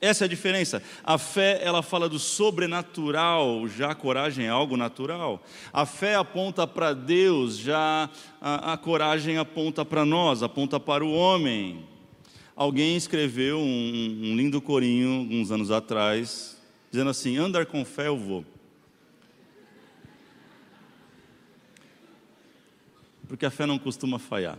Essa 0.00 0.24
é 0.24 0.26
a 0.26 0.28
diferença. 0.28 0.82
A 1.02 1.16
fé, 1.16 1.60
ela 1.62 1.82
fala 1.82 2.08
do 2.08 2.18
sobrenatural, 2.18 3.66
já 3.68 3.92
a 3.92 3.94
coragem 3.94 4.44
é 4.46 4.50
algo 4.50 4.76
natural. 4.76 5.42
A 5.72 5.86
fé 5.86 6.14
aponta 6.14 6.66
para 6.66 6.92
Deus, 6.92 7.56
já 7.56 8.10
a, 8.40 8.74
a 8.74 8.76
coragem 8.76 9.38
aponta 9.38 9.82
para 9.82 10.04
nós, 10.04 10.42
aponta 10.42 10.78
para 10.78 11.04
o 11.04 11.12
homem. 11.12 11.86
Alguém 12.54 12.96
escreveu 12.96 13.58
um, 13.58 13.62
um 13.62 14.36
lindo 14.36 14.60
corinho, 14.60 15.26
uns 15.30 15.50
anos 15.50 15.70
atrás, 15.70 16.60
dizendo 16.90 17.10
assim: 17.10 17.38
andar 17.38 17.64
com 17.64 17.84
fé 17.84 18.08
eu 18.08 18.18
vou. 18.18 18.44
Porque 23.28 23.46
a 23.46 23.50
fé 23.50 23.66
não 23.66 23.78
costuma 23.78 24.18
falhar. 24.18 24.58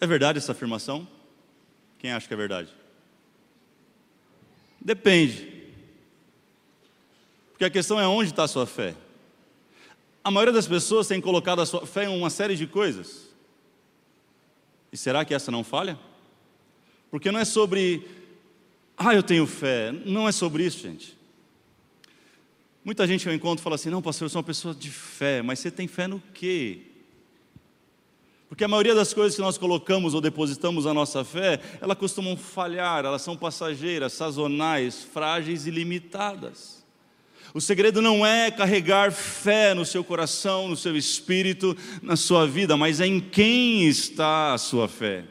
É 0.00 0.06
verdade 0.06 0.38
essa 0.38 0.52
afirmação? 0.52 1.06
Quem 1.98 2.12
acha 2.12 2.26
que 2.26 2.34
é 2.34 2.36
verdade? 2.36 2.74
Depende. 4.80 5.60
Porque 7.50 7.64
a 7.64 7.70
questão 7.70 8.00
é 8.00 8.06
onde 8.06 8.30
está 8.30 8.44
a 8.44 8.48
sua 8.48 8.66
fé. 8.66 8.94
A 10.24 10.30
maioria 10.30 10.52
das 10.52 10.66
pessoas 10.66 11.06
tem 11.06 11.20
colocado 11.20 11.60
a 11.60 11.66
sua 11.66 11.86
fé 11.86 12.04
em 12.04 12.08
uma 12.08 12.30
série 12.30 12.56
de 12.56 12.66
coisas. 12.66 13.28
E 14.90 14.96
será 14.96 15.24
que 15.24 15.34
essa 15.34 15.50
não 15.50 15.62
falha? 15.62 15.98
Porque 17.10 17.30
não 17.30 17.38
é 17.38 17.44
sobre, 17.44 18.08
ah, 18.96 19.14
eu 19.14 19.22
tenho 19.22 19.46
fé. 19.46 19.92
Não 19.92 20.26
é 20.26 20.32
sobre 20.32 20.64
isso, 20.64 20.78
gente. 20.78 21.19
Muita 22.84 23.06
gente 23.06 23.26
eu 23.26 23.34
encontro 23.34 23.62
fala 23.62 23.76
assim: 23.76 23.90
não, 23.90 24.00
pastor, 24.00 24.26
eu 24.26 24.30
sou 24.30 24.40
uma 24.40 24.46
pessoa 24.46 24.74
de 24.74 24.90
fé, 24.90 25.42
mas 25.42 25.58
você 25.58 25.70
tem 25.70 25.86
fé 25.86 26.06
no 26.06 26.22
quê? 26.32 26.82
Porque 28.48 28.64
a 28.64 28.68
maioria 28.68 28.94
das 28.96 29.14
coisas 29.14 29.36
que 29.36 29.42
nós 29.42 29.56
colocamos 29.56 30.12
ou 30.12 30.20
depositamos 30.20 30.84
a 30.84 30.92
nossa 30.92 31.22
fé, 31.22 31.60
elas 31.80 31.96
costumam 31.96 32.36
falhar, 32.36 33.04
elas 33.04 33.22
são 33.22 33.36
passageiras, 33.36 34.12
sazonais, 34.12 35.04
frágeis 35.04 35.66
e 35.66 35.70
limitadas. 35.70 36.84
O 37.54 37.60
segredo 37.60 38.00
não 38.00 38.26
é 38.26 38.50
carregar 38.50 39.12
fé 39.12 39.72
no 39.74 39.84
seu 39.84 40.02
coração, 40.02 40.68
no 40.68 40.76
seu 40.76 40.96
espírito, 40.96 41.76
na 42.02 42.16
sua 42.16 42.46
vida, 42.46 42.76
mas 42.76 43.00
é 43.00 43.06
em 43.06 43.20
quem 43.20 43.86
está 43.86 44.52
a 44.52 44.58
sua 44.58 44.88
fé. 44.88 45.24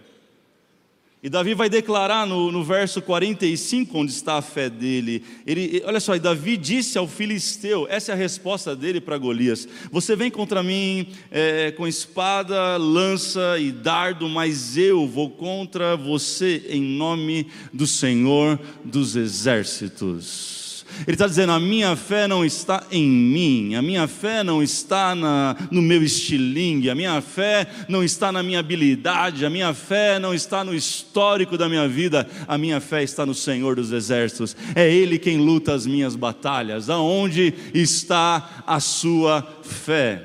E 1.21 1.29
Davi 1.29 1.53
vai 1.53 1.69
declarar 1.69 2.25
no, 2.25 2.49
no 2.49 2.63
verso 2.63 3.01
45, 3.01 3.97
onde 3.97 4.12
está 4.13 4.36
a 4.36 4.41
fé 4.41 4.69
dele. 4.69 5.21
Ele, 5.45 5.84
olha 5.86 5.99
só, 5.99 6.17
Davi 6.17 6.55
disse 6.55 6.97
ao 6.97 7.10
filisteu: 7.10 7.86
essa 7.89 8.13
é 8.13 8.15
a 8.15 8.17
resposta 8.17 8.73
dele 8.73 9.01
para 9.01 9.17
Golias: 9.17 9.67
Você 9.91 10.15
vem 10.15 10.32
contra 10.32 10.63
mim 10.63 11.08
é, 11.29 11.71
com 11.71 11.86
espada, 11.86 12.77
lança 12.77 13.60
e 13.60 13.69
dardo, 13.69 14.29
mas 14.29 14.77
eu 14.77 15.05
vou 15.05 15.29
contra 15.29 15.97
você 15.97 16.63
em 16.69 16.82
nome 16.82 17.47
do 17.73 17.86
Senhor 17.86 18.58
dos 18.86 19.17
exércitos. 19.17 20.58
Ele 21.08 21.15
está 21.15 21.28
dizendo: 21.28 21.52
a 21.52 21.60
minha 21.60 21.95
fé 21.95 22.28
não 22.28 22.43
está 22.43 22.86
em 22.91 23.08
mim, 23.08 23.75
a 23.75 23.82
minha 23.82 24.08
fé 24.08 24.43
não 24.43 24.62
está 24.62 25.15
na, 25.15 25.56
no 25.71 25.82
meu 25.82 26.04
estilingue, 26.04 26.89
a 26.89 26.95
minha 26.95 27.21
fé 27.21 27.67
não 27.88 28.04
está 28.04 28.32
na 28.32 28.43
minha 28.43 28.60
habilidade, 28.60 29.45
a 29.45 29.49
minha 29.49 29.73
fé 29.73 30.19
não 30.19 30.34
está 30.34 30.63
no 30.63 30.73
histórico 30.73 31.58
da 31.58 31.69
minha 31.69 31.88
vida, 31.88 32.28
a 32.47 32.58
minha 32.58 32.80
fé 32.80 33.04
está 33.04 33.25
no 33.25 33.34
Senhor 33.34 33.75
dos 33.75 33.91
Exércitos. 33.91 34.56
É 34.75 34.89
Ele 34.89 35.17
quem 35.17 35.38
luta 35.38 35.73
as 35.73 35.86
minhas 35.86 36.15
batalhas. 36.15 36.89
Aonde 36.89 37.54
está 37.73 38.63
a 38.65 38.80
sua 38.80 39.41
fé? 39.63 40.23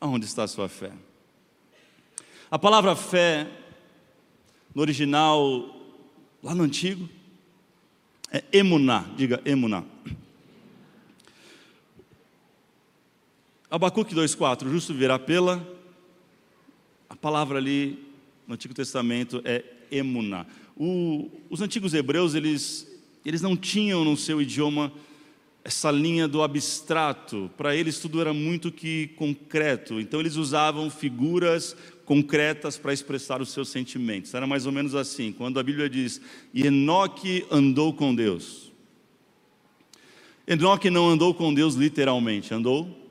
Aonde 0.00 0.26
está 0.26 0.44
a 0.44 0.48
sua 0.48 0.68
fé? 0.68 0.90
A 2.50 2.58
palavra 2.58 2.94
fé, 2.94 3.46
no 4.74 4.82
original 4.82 5.81
lá 6.42 6.54
no 6.54 6.64
antigo, 6.64 7.08
é 8.32 8.42
emuná, 8.52 9.04
diga 9.16 9.40
emuná. 9.44 9.84
Abacuque 13.70 14.14
2,4, 14.14 14.68
justo 14.70 14.92
virá 14.92 15.18
pela, 15.18 15.66
a 17.08 17.16
palavra 17.16 17.58
ali 17.58 17.98
no 18.46 18.54
Antigo 18.54 18.74
Testamento 18.74 19.40
é 19.44 19.64
emuná. 19.90 20.44
O, 20.76 21.30
os 21.48 21.60
antigos 21.60 21.94
hebreus, 21.94 22.34
eles, 22.34 22.90
eles 23.24 23.40
não 23.40 23.56
tinham 23.56 24.04
no 24.04 24.16
seu 24.16 24.42
idioma 24.42 24.92
essa 25.64 25.90
linha 25.90 26.26
do 26.26 26.42
abstrato. 26.42 27.50
Para 27.56 27.76
eles 27.76 27.98
tudo 27.98 28.20
era 28.20 28.32
muito 28.32 28.72
que 28.72 29.08
concreto. 29.16 30.00
Então 30.00 30.20
eles 30.20 30.36
usavam 30.36 30.90
figuras 30.90 31.76
concretas 32.12 32.76
para 32.76 32.92
expressar 32.92 33.40
os 33.40 33.50
seus 33.50 33.70
sentimentos. 33.70 34.34
Era 34.34 34.46
mais 34.46 34.66
ou 34.66 34.72
menos 34.72 34.94
assim, 34.94 35.32
quando 35.32 35.58
a 35.58 35.62
Bíblia 35.62 35.88
diz: 35.88 36.20
"E 36.52 36.66
Enoque 36.66 37.46
andou 37.50 37.94
com 37.94 38.14
Deus". 38.14 38.70
Enoque 40.46 40.90
não 40.90 41.08
andou 41.08 41.32
com 41.32 41.54
Deus 41.54 41.74
literalmente, 41.74 42.52
andou 42.52 43.02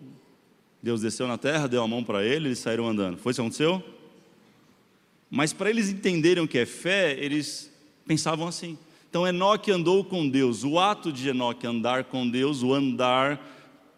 Deus 0.84 1.02
desceu 1.02 1.28
na 1.28 1.38
terra, 1.38 1.68
deu 1.68 1.84
a 1.84 1.88
mão 1.88 2.04
para 2.04 2.26
ele, 2.26 2.48
eles 2.48 2.60
saíram 2.60 2.88
andando. 2.88 3.18
Foi 3.18 3.32
isso 3.32 3.40
que 3.40 3.46
aconteceu? 3.46 3.84
Mas 5.30 5.54
para 5.54 5.70
eles 5.70 5.90
entenderem 5.90 6.44
o 6.44 6.48
que 6.48 6.58
é 6.58 6.66
fé, 6.66 7.16
eles 7.20 7.72
pensavam 8.06 8.48
assim. 8.48 8.78
Então 9.08 9.28
Enoque 9.28 9.72
andou 9.72 10.04
com 10.04 10.28
Deus. 10.28 10.64
O 10.64 10.80
ato 10.80 11.12
de 11.12 11.30
Enoque 11.30 11.68
andar 11.68 12.06
com 12.06 12.28
Deus, 12.28 12.64
o 12.64 12.74
andar, 12.74 13.40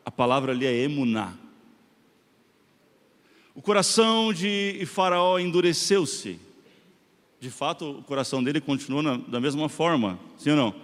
a 0.05 0.11
palavra 0.11 0.51
ali 0.51 0.65
é 0.65 0.75
emuná. 0.83 1.33
Coração 3.63 4.33
de 4.33 4.83
Faraó 4.85 5.39
endureceu-se. 5.39 6.37
De 7.39 7.49
fato, 7.49 7.91
o 7.91 8.03
coração 8.03 8.43
dele 8.43 8.59
continua 8.59 9.01
na, 9.01 9.15
da 9.15 9.39
mesma 9.39 9.69
forma, 9.69 10.19
sim 10.37 10.49
ou 10.49 10.57
não? 10.57 10.75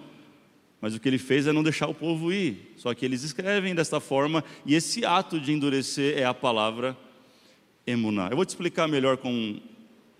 Mas 0.79 0.95
o 0.95 0.99
que 0.99 1.09
ele 1.09 1.17
fez 1.17 1.45
é 1.45 1.51
não 1.51 1.61
deixar 1.61 1.87
o 1.87 1.93
povo 1.93 2.31
ir. 2.31 2.73
Só 2.77 2.93
que 2.93 3.03
eles 3.03 3.23
escrevem 3.23 3.75
desta 3.75 3.99
forma, 3.99 4.45
e 4.65 4.75
esse 4.75 5.03
ato 5.03 5.41
de 5.41 5.51
endurecer 5.51 6.17
é 6.17 6.23
a 6.23 6.33
palavra 6.33 6.97
emuná. 7.85 8.29
Eu 8.29 8.37
vou 8.37 8.45
te 8.45 8.49
explicar 8.49 8.87
melhor 8.87 9.17
com, 9.17 9.59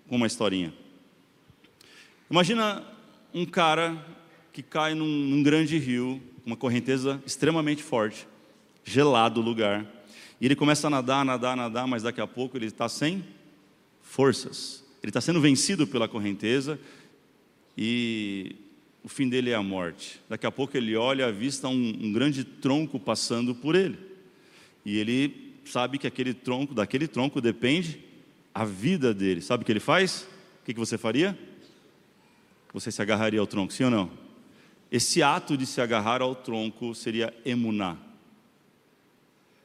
com 0.06 0.16
uma 0.16 0.26
historinha. 0.26 0.74
Imagina 2.30 2.84
um 3.32 3.46
cara 3.46 3.96
que 4.52 4.62
cai 4.62 4.94
num, 4.94 5.06
num 5.06 5.42
grande 5.42 5.78
rio, 5.78 6.20
uma 6.44 6.56
correnteza 6.56 7.22
extremamente 7.24 7.82
forte, 7.82 8.28
gelado 8.84 9.40
o 9.40 9.44
lugar, 9.44 9.86
e 10.40 10.46
ele 10.46 10.56
começa 10.56 10.86
a 10.86 10.90
nadar, 10.90 11.24
nadar, 11.24 11.56
nadar, 11.56 11.86
mas 11.86 12.02
daqui 12.02 12.20
a 12.20 12.26
pouco 12.26 12.56
ele 12.56 12.66
está 12.66 12.88
sem 12.88 13.22
forças. 14.00 14.82
Ele 15.02 15.10
está 15.10 15.20
sendo 15.20 15.40
vencido 15.40 15.86
pela 15.86 16.08
correnteza 16.08 16.80
e 17.76 18.56
o 19.02 19.08
fim 19.08 19.28
dele 19.28 19.50
é 19.50 19.54
a 19.54 19.62
morte. 19.62 20.20
Daqui 20.28 20.46
a 20.46 20.50
pouco 20.50 20.76
ele 20.76 20.96
olha 20.96 21.26
à 21.26 21.30
vista 21.30 21.68
um, 21.68 21.98
um 22.00 22.12
grande 22.12 22.42
tronco 22.42 22.98
passando 22.98 23.54
por 23.54 23.74
ele. 23.74 23.98
E 24.84 24.98
ele 24.98 25.54
sabe 25.64 25.98
que 25.98 26.06
aquele 26.06 26.32
tronco, 26.32 26.74
daquele 26.74 27.06
tronco 27.06 27.40
depende 27.40 28.00
a 28.54 28.64
vida 28.64 29.12
dele. 29.12 29.42
Sabe 29.42 29.62
o 29.62 29.66
que 29.66 29.72
ele 29.72 29.80
faz? 29.80 30.26
O 30.62 30.64
que, 30.64 30.74
que 30.74 30.80
você 30.80 30.96
faria? 30.96 31.38
Você 32.72 32.90
se 32.90 33.02
agarraria 33.02 33.40
ao 33.40 33.46
tronco, 33.46 33.72
sim 33.72 33.84
ou 33.84 33.90
não? 33.90 34.10
Esse 34.90 35.22
ato 35.22 35.56
de 35.56 35.66
se 35.66 35.80
agarrar 35.80 36.22
ao 36.22 36.34
tronco 36.34 36.94
seria 36.94 37.32
emuná. 37.44 37.96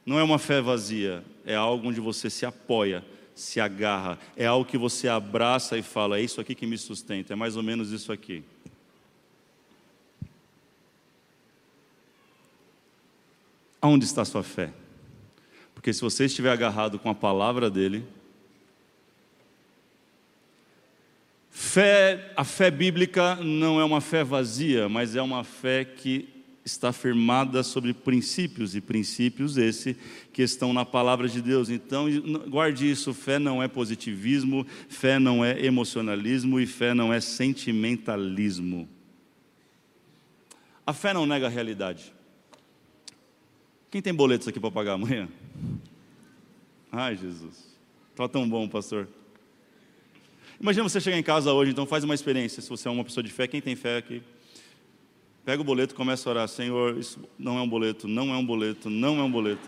Não 0.06 0.20
é 0.20 0.22
uma 0.22 0.38
fé 0.38 0.62
vazia, 0.62 1.24
é 1.44 1.56
algo 1.56 1.88
onde 1.88 2.00
você 2.00 2.30
se 2.30 2.46
apoia, 2.46 3.04
se 3.34 3.60
agarra, 3.60 4.16
é 4.36 4.46
algo 4.46 4.64
que 4.64 4.78
você 4.78 5.08
abraça 5.08 5.76
e 5.76 5.82
fala: 5.82 6.16
é 6.16 6.22
isso 6.22 6.40
aqui 6.40 6.54
que 6.54 6.64
me 6.64 6.78
sustenta, 6.78 7.32
é 7.32 7.36
mais 7.36 7.56
ou 7.56 7.62
menos 7.62 7.90
isso 7.90 8.12
aqui. 8.12 8.44
Aonde 13.82 14.04
está 14.04 14.22
a 14.22 14.24
sua 14.24 14.44
fé? 14.44 14.72
Porque 15.74 15.92
se 15.92 16.00
você 16.00 16.26
estiver 16.26 16.50
agarrado 16.50 17.00
com 17.00 17.10
a 17.10 17.14
palavra 17.14 17.68
dele, 17.68 18.04
fé, 21.50 22.32
a 22.36 22.44
fé 22.44 22.70
bíblica 22.70 23.34
não 23.36 23.80
é 23.80 23.84
uma 23.84 24.00
fé 24.00 24.22
vazia, 24.22 24.88
mas 24.88 25.16
é 25.16 25.22
uma 25.22 25.42
fé 25.42 25.84
que 25.84 26.35
está 26.66 26.92
firmada 26.92 27.62
sobre 27.62 27.94
princípios 27.94 28.74
e 28.74 28.80
princípios 28.80 29.56
esse 29.56 29.96
que 30.32 30.42
estão 30.42 30.72
na 30.72 30.84
palavra 30.84 31.28
de 31.28 31.40
Deus. 31.40 31.70
Então, 31.70 32.06
guarde 32.48 32.90
isso, 32.90 33.14
fé 33.14 33.38
não 33.38 33.62
é 33.62 33.68
positivismo, 33.68 34.66
fé 34.88 35.20
não 35.20 35.44
é 35.44 35.64
emocionalismo 35.64 36.58
e 36.58 36.66
fé 36.66 36.92
não 36.92 37.14
é 37.14 37.20
sentimentalismo. 37.20 38.88
A 40.84 40.92
fé 40.92 41.14
não 41.14 41.24
nega 41.24 41.46
a 41.46 41.50
realidade. 41.50 42.12
Quem 43.88 44.02
tem 44.02 44.12
boletos 44.12 44.48
aqui 44.48 44.58
para 44.58 44.70
pagar 44.70 44.94
amanhã? 44.94 45.28
Ai, 46.90 47.16
Jesus. 47.16 47.76
Está 48.10 48.28
tão 48.28 48.48
bom, 48.48 48.68
pastor. 48.68 49.06
Imagina 50.60 50.88
você 50.88 51.00
chegar 51.00 51.16
em 51.16 51.22
casa 51.22 51.52
hoje, 51.52 51.70
então 51.70 51.86
faz 51.86 52.02
uma 52.02 52.14
experiência. 52.14 52.60
Se 52.60 52.68
você 52.68 52.88
é 52.88 52.90
uma 52.90 53.04
pessoa 53.04 53.22
de 53.22 53.30
fé, 53.30 53.46
quem 53.46 53.60
tem 53.60 53.76
fé 53.76 53.98
aqui? 53.98 54.20
Pega 55.46 55.62
o 55.62 55.64
boleto 55.64 55.94
e 55.94 55.96
começa 55.96 56.28
a 56.28 56.30
orar. 56.32 56.48
Senhor, 56.48 56.98
isso 56.98 57.20
não 57.38 57.56
é 57.56 57.62
um 57.62 57.68
boleto, 57.68 58.08
não 58.08 58.34
é 58.34 58.36
um 58.36 58.44
boleto, 58.44 58.90
não 58.90 59.20
é 59.20 59.22
um 59.22 59.30
boleto. 59.30 59.62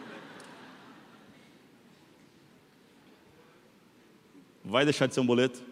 Vai 4.65 4.85
deixar 4.85 5.07
de 5.07 5.15
ser 5.15 5.21
um 5.21 5.27
boleto? 5.27 5.63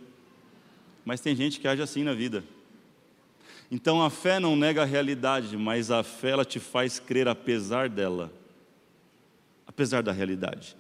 Mas 1.05 1.21
tem 1.21 1.35
gente 1.35 1.59
que 1.59 1.66
age 1.66 1.83
assim 1.83 2.05
na 2.05 2.14
vida. 2.14 2.45
Então 3.69 4.01
a 4.01 4.09
fé 4.09 4.38
não 4.38 4.55
nega 4.55 4.83
a 4.83 4.85
realidade, 4.85 5.57
mas 5.57 5.90
a 5.90 6.05
fé 6.05 6.31
ela 6.31 6.45
te 6.45 6.61
faz 6.61 7.01
crer 7.01 7.27
apesar 7.27 7.88
dela, 7.88 8.33
apesar 9.66 10.05
da 10.05 10.12
realidade. 10.12 10.77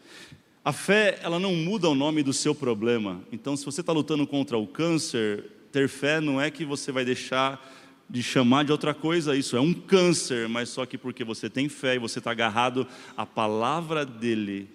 A 0.64 0.72
fé 0.72 1.18
ela 1.20 1.40
não 1.40 1.52
muda 1.52 1.88
o 1.88 1.96
nome 1.96 2.22
do 2.22 2.32
seu 2.32 2.54
problema. 2.54 3.20
Então 3.32 3.56
se 3.56 3.64
você 3.64 3.80
está 3.80 3.92
lutando 3.92 4.24
contra 4.24 4.56
o 4.56 4.68
câncer, 4.68 5.50
ter 5.72 5.88
fé 5.88 6.20
não 6.20 6.40
é 6.40 6.48
que 6.48 6.64
você 6.64 6.92
vai 6.92 7.04
deixar 7.04 7.60
de 8.08 8.22
chamar 8.22 8.64
de 8.64 8.72
outra 8.72 8.94
coisa 8.94 9.36
isso, 9.36 9.56
é 9.56 9.60
um 9.60 9.74
câncer, 9.74 10.48
mas 10.48 10.68
só 10.68 10.86
que 10.86 10.96
porque 10.96 11.24
você 11.24 11.50
tem 11.50 11.68
fé 11.68 11.96
e 11.96 11.98
você 11.98 12.18
está 12.18 12.30
agarrado 12.30 12.86
à 13.16 13.26
palavra 13.26 14.04
dele, 14.04 14.68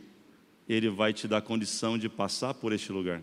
ele 0.67 0.89
vai 0.89 1.13
te 1.13 1.28
dar 1.28 1.41
condição 1.41 1.98
de 1.98 2.10
passar 2.10 2.54
por 2.54 2.74
este 2.74 2.91
lugar. 2.91 3.22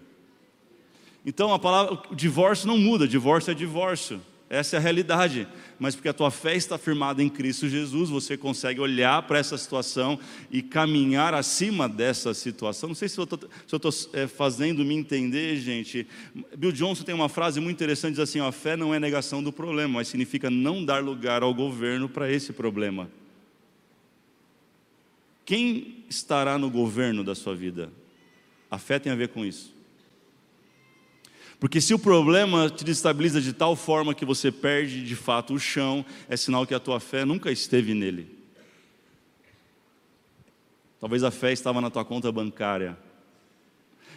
Então 1.25 1.53
a 1.53 1.59
palavra, 1.59 2.01
o 2.11 2.15
divórcio 2.15 2.67
não 2.67 2.79
muda, 2.79 3.07
divórcio 3.07 3.51
é 3.51 3.55
divórcio. 3.55 4.21
Essa 4.51 4.77
é 4.77 4.79
a 4.79 4.81
realidade. 4.81 5.47
Mas 5.79 5.95
porque 5.95 6.09
a 6.09 6.13
tua 6.13 6.31
fé 6.31 6.57
está 6.57 6.79
firmada 6.79 7.23
em 7.23 7.29
Cristo 7.29 7.69
Jesus, 7.69 8.09
você 8.09 8.37
consegue 8.37 8.81
olhar 8.81 9.23
para 9.23 9.39
essa 9.39 9.57
situação 9.59 10.19
e 10.51 10.63
caminhar 10.63 11.35
acima 11.35 11.89
dessa 11.89 12.33
situação. 12.33 12.89
Não 12.89 12.97
sei 12.97 13.09
se 13.09 13.19
eu 13.19 13.25
estou 13.25 13.93
é, 14.13 14.27
fazendo 14.27 14.85
me 14.85 14.95
entender, 14.95 15.57
gente. 15.57 16.07
Bill 16.57 16.73
Johnson 16.73 17.05
tem 17.05 17.15
uma 17.15 17.29
frase 17.29 17.61
muito 17.61 17.77
interessante: 17.77 18.13
diz 18.13 18.21
assim, 18.21 18.41
a 18.41 18.51
fé 18.51 18.77
não 18.77 18.95
é 18.95 18.99
negação 18.99 19.43
do 19.43 19.53
problema, 19.53 19.95
mas 19.95 20.09
significa 20.09 20.51
não 20.51 20.85
dar 20.85 21.03
lugar 21.03 21.43
ao 21.43 21.53
governo 21.53 22.09
para 22.09 22.31
esse 22.31 22.53
problema. 22.53 23.09
Quem 25.45 26.05
estará 26.11 26.59
no 26.59 26.71
governo 26.71 27.23
da 27.23 27.35
sua 27.35 27.55
vida? 27.55 27.91
A 28.71 28.79
fé 28.79 28.99
tem 28.99 29.13
a 29.13 29.17
ver 29.17 29.29
com 29.29 29.45
isso. 29.45 29.78
Porque 31.61 31.81
se 31.81 31.93
o 31.93 31.99
problema 31.99 32.71
te 32.71 32.85
destabiliza 32.85 33.41
de 33.41 33.53
tal 33.53 33.75
forma 33.75 34.15
que 34.15 34.25
você 34.25 34.53
perde 34.53 35.03
de 35.03 35.17
fato 35.17 35.55
o 35.55 35.59
chão, 35.59 36.05
é 36.29 36.37
sinal 36.37 36.67
que 36.67 36.75
a 36.75 36.79
tua 36.79 37.01
fé 37.01 37.25
nunca 37.25 37.51
esteve 37.51 37.95
nele. 37.95 38.39
Talvez 41.01 41.25
a 41.25 41.31
fé 41.31 41.53
estava 41.53 41.81
na 41.81 41.91
tua 41.91 42.05
conta 42.05 42.31
bancária. 42.31 42.97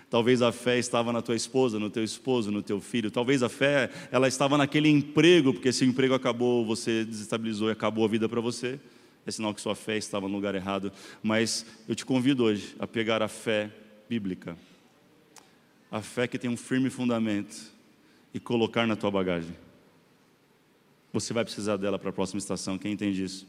Talvez 0.07 0.41
a 0.41 0.51
fé 0.51 0.77
estava 0.77 1.11
na 1.11 1.21
tua 1.21 1.35
esposa, 1.35 1.79
no 1.79 1.89
teu 1.89 2.03
esposo, 2.03 2.51
no 2.51 2.61
teu 2.61 2.79
filho. 2.79 3.09
Talvez 3.09 3.41
a 3.41 3.49
fé 3.49 3.89
ela 4.11 4.27
estava 4.27 4.57
naquele 4.57 4.89
emprego, 4.89 5.53
porque 5.53 5.71
se 5.71 5.83
o 5.83 5.87
emprego 5.87 6.13
acabou, 6.13 6.65
você 6.65 7.05
desestabilizou 7.05 7.69
e 7.69 7.71
acabou 7.71 8.05
a 8.05 8.07
vida 8.07 8.27
para 8.29 8.41
você. 8.41 8.79
É 9.25 9.31
sinal 9.31 9.53
que 9.53 9.61
sua 9.61 9.73
fé 9.73 9.97
estava 9.97 10.27
no 10.27 10.35
lugar 10.35 10.53
errado. 10.53 10.91
Mas 11.23 11.65
eu 11.87 11.95
te 11.95 12.05
convido 12.05 12.43
hoje 12.43 12.75
a 12.77 12.85
pegar 12.85 13.21
a 13.23 13.27
fé 13.27 13.71
bíblica 14.09 14.57
a 15.91 16.01
fé 16.01 16.25
que 16.25 16.39
tem 16.39 16.49
um 16.49 16.55
firme 16.55 16.89
fundamento 16.89 17.69
e 18.33 18.39
colocar 18.39 18.87
na 18.87 18.95
tua 18.95 19.11
bagagem. 19.11 19.53
Você 21.11 21.33
vai 21.33 21.43
precisar 21.43 21.75
dela 21.75 21.99
para 21.99 22.09
a 22.09 22.13
próxima 22.13 22.39
estação, 22.39 22.77
quem 22.77 22.93
entende 22.93 23.21
isso? 23.21 23.45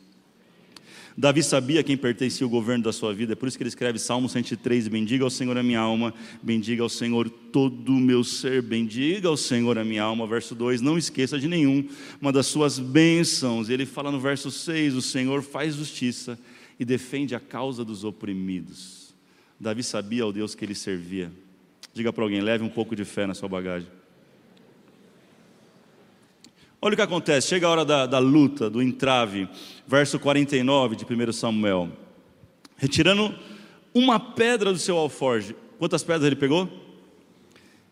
Davi 1.16 1.42
sabia 1.42 1.82
quem 1.82 1.96
pertencia 1.96 2.46
o 2.46 2.50
governo 2.50 2.84
da 2.84 2.92
sua 2.92 3.12
vida, 3.12 3.34
é 3.34 3.36
por 3.36 3.46
isso 3.46 3.56
que 3.56 3.62
ele 3.62 3.68
escreve 3.68 3.98
Salmo 3.98 4.28
103: 4.28 4.88
Bendiga 4.88 5.24
ao 5.24 5.30
Senhor 5.30 5.56
a 5.56 5.62
minha 5.62 5.78
alma, 5.78 6.12
bendiga 6.42 6.82
ao 6.82 6.88
Senhor 6.88 7.28
todo 7.28 7.92
o 7.92 8.00
meu 8.00 8.24
ser, 8.24 8.62
bendiga 8.62 9.28
ao 9.28 9.36
Senhor 9.36 9.78
a 9.78 9.84
minha 9.84 10.02
alma. 10.02 10.26
Verso 10.26 10.54
2: 10.54 10.80
Não 10.80 10.96
esqueça 10.96 11.38
de 11.38 11.46
nenhum 11.46 11.86
uma 12.20 12.32
das 12.32 12.46
suas 12.46 12.78
bênçãos. 12.78 13.68
Ele 13.68 13.84
fala 13.84 14.10
no 14.10 14.18
verso 14.18 14.50
6: 14.50 14.94
O 14.94 15.02
Senhor 15.02 15.42
faz 15.42 15.74
justiça 15.74 16.38
e 16.80 16.84
defende 16.84 17.34
a 17.34 17.40
causa 17.40 17.84
dos 17.84 18.04
oprimidos. 18.04 19.14
Davi 19.60 19.82
sabia 19.82 20.22
ao 20.22 20.32
Deus 20.32 20.54
que 20.54 20.64
ele 20.64 20.74
servia. 20.74 21.30
Diga 21.94 22.12
para 22.12 22.24
alguém, 22.24 22.40
leve 22.40 22.64
um 22.64 22.68
pouco 22.68 22.96
de 22.96 23.04
fé 23.04 23.26
na 23.26 23.34
sua 23.34 23.48
bagagem. 23.48 23.88
Olha 26.80 26.94
o 26.94 26.96
que 26.96 27.02
acontece, 27.02 27.48
chega 27.48 27.66
a 27.66 27.70
hora 27.70 27.84
da, 27.84 28.06
da 28.06 28.18
luta, 28.18 28.68
do 28.68 28.82
entrave, 28.82 29.48
verso 29.86 30.18
49 30.18 30.96
de 30.96 31.04
1 31.04 31.32
Samuel. 31.32 31.90
Retirando 32.76 33.32
uma 33.94 34.18
pedra 34.18 34.72
do 34.72 34.78
seu 34.78 34.96
alforge, 34.96 35.54
quantas 35.78 36.02
pedras 36.02 36.26
ele 36.26 36.34
pegou? 36.34 36.68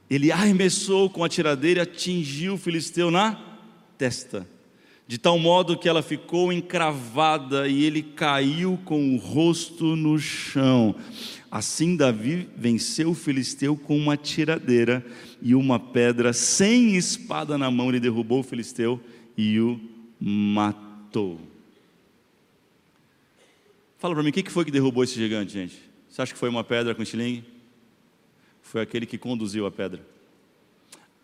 Ele 0.08 0.32
arremessou 0.32 1.08
com 1.08 1.22
a 1.22 1.28
tiradeira 1.28 1.80
e 1.80 1.82
atingiu 1.82 2.54
o 2.54 2.58
filisteu 2.58 3.10
na 3.12 3.38
testa. 3.96 4.44
de 5.06 5.18
tal 5.18 5.38
modo 5.38 5.76
que 5.76 5.88
ela 5.88 6.02
ficou 6.02 6.52
encravada 6.52 7.66
e 7.68 7.84
ele 7.84 8.00
caiu 8.00 8.78
com 8.84 9.14
o 9.14 9.18
rosto 9.18 9.96
no 9.96 10.18
chão. 10.18 10.94
Assim 11.50 11.96
Davi 11.96 12.48
venceu 12.56 13.10
o 13.10 13.14
filisteu 13.14 13.76
com 13.76 13.98
uma 13.98 14.16
tiradeira 14.16 15.04
e 15.42 15.54
uma 15.54 15.80
pedra, 15.80 16.32
sem 16.32 16.94
espada 16.96 17.58
na 17.58 17.70
mão, 17.70 17.88
ele 17.88 17.98
derrubou 17.98 18.40
o 18.40 18.44
filisteu 18.44 19.00
e 19.36 19.58
o 19.58 19.80
matou. 20.20 21.40
Fala 23.98 24.14
para 24.14 24.22
mim, 24.22 24.30
o 24.30 24.32
que 24.32 24.48
foi 24.48 24.64
que 24.64 24.70
derrubou 24.70 25.02
esse 25.02 25.14
gigante, 25.14 25.52
gente? 25.52 25.76
Você 26.08 26.22
acha 26.22 26.32
que 26.32 26.38
foi 26.38 26.48
uma 26.48 26.62
pedra 26.62 26.94
com 26.94 27.02
estilingue? 27.02 27.44
Foi 28.62 28.80
aquele 28.80 29.04
que 29.04 29.18
conduziu 29.18 29.66
a 29.66 29.70
pedra. 29.70 30.06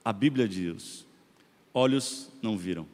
A 0.04 0.12
Bíblia 0.12 0.48
diz: 0.48 1.06
olhos 1.72 2.28
não 2.42 2.58
viram, 2.58 2.86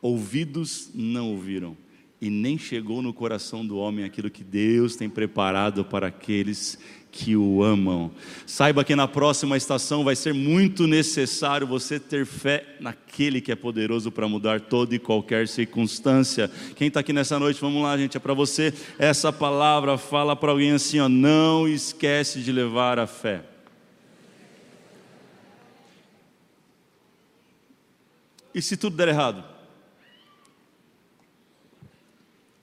ouvidos 0.00 0.90
não 0.94 1.30
ouviram, 1.32 1.76
e 2.20 2.30
nem 2.30 2.58
chegou 2.58 3.00
no 3.00 3.12
coração 3.12 3.64
do 3.64 3.76
homem 3.76 4.04
aquilo 4.04 4.30
que 4.30 4.42
Deus 4.42 4.96
tem 4.96 5.08
preparado 5.08 5.84
para 5.84 6.08
aqueles 6.08 6.78
que 7.10 7.36
o 7.36 7.62
amam. 7.62 8.10
Saiba 8.46 8.84
que 8.84 8.94
na 8.94 9.08
próxima 9.08 9.56
estação 9.56 10.04
vai 10.04 10.14
ser 10.14 10.34
muito 10.34 10.86
necessário 10.86 11.66
você 11.66 11.98
ter 11.98 12.26
fé 12.26 12.76
naquele 12.80 13.40
que 13.40 13.52
é 13.52 13.56
poderoso 13.56 14.10
para 14.10 14.28
mudar 14.28 14.60
toda 14.60 14.94
e 14.94 14.98
qualquer 14.98 15.48
circunstância. 15.48 16.50
Quem 16.76 16.88
está 16.88 17.00
aqui 17.00 17.12
nessa 17.12 17.38
noite, 17.38 17.60
vamos 17.60 17.82
lá, 17.82 17.96
gente, 17.96 18.16
é 18.16 18.20
para 18.20 18.34
você. 18.34 18.74
Essa 18.98 19.32
palavra 19.32 19.96
fala 19.96 20.36
para 20.36 20.50
alguém 20.50 20.72
assim: 20.72 20.98
ó, 20.98 21.08
não 21.08 21.66
esquece 21.66 22.40
de 22.40 22.52
levar 22.52 22.98
a 22.98 23.06
fé. 23.06 23.42
E 28.54 28.60
se 28.60 28.76
tudo 28.76 28.96
der 28.96 29.08
errado? 29.08 29.57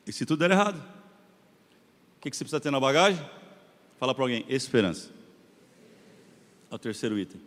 E 0.05 0.11
se 0.11 0.25
tudo 0.25 0.39
der 0.39 0.51
errado? 0.51 0.77
O 2.17 2.21
que, 2.21 2.35
você 2.35 2.43
precisa 2.43 2.59
ter 2.59 2.71
na 2.71 2.79
bagagem? 2.79 3.23
Fala 3.99 4.13
para 4.13 4.23
alguém: 4.23 4.45
esperança. 4.47 5.09
É 6.69 6.75
o 6.75 6.79
terceiro 6.79 7.17
item: 7.17 7.41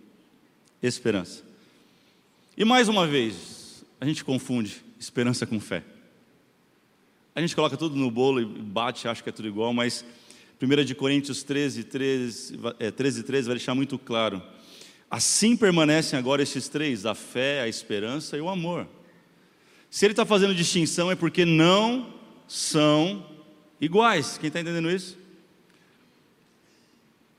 esperança. 0.83 1.43
E 2.57 2.65
mais 2.65 2.89
uma 2.89 3.07
vez, 3.07 3.85
a 4.01 4.05
gente 4.05 4.25
confunde 4.25 4.83
esperança 4.99 5.47
com 5.47 5.61
fé. 5.61 5.85
A 7.35 7.41
gente 7.41 7.55
coloca 7.55 7.77
tudo 7.77 7.95
no 7.95 8.11
bolo 8.11 8.41
e 8.41 8.45
bate, 8.45 9.07
acha 9.07 9.23
que 9.23 9.29
é 9.29 9.33
tudo 9.33 9.47
igual, 9.47 9.73
mas 9.73 10.05
1 10.61 10.85
de 10.85 10.93
Coríntios 10.93 11.45
13, 11.45 11.85
13, 11.85 12.59
é, 12.81 12.91
13, 12.91 13.23
13 13.23 13.47
vai 13.47 13.57
deixar 13.57 13.77
muito 13.77 13.97
claro. 13.97 14.43
Assim 15.09 15.57
permanecem 15.57 16.19
agora 16.19 16.43
esses 16.43 16.69
três: 16.69 17.07
a 17.07 17.15
fé, 17.15 17.63
a 17.63 17.69
esperança 17.69 18.37
e 18.37 18.41
o 18.41 18.49
amor. 18.49 18.89
Se 19.89 20.05
ele 20.05 20.13
está 20.13 20.27
fazendo 20.27 20.55
distinção 20.55 21.11
é 21.11 21.15
porque 21.15 21.45
não 21.45 22.18
são 22.49 23.25
iguais. 23.81 24.39
Quem 24.39 24.49
está 24.49 24.61
entendendo 24.61 24.91
isso? 24.91 25.17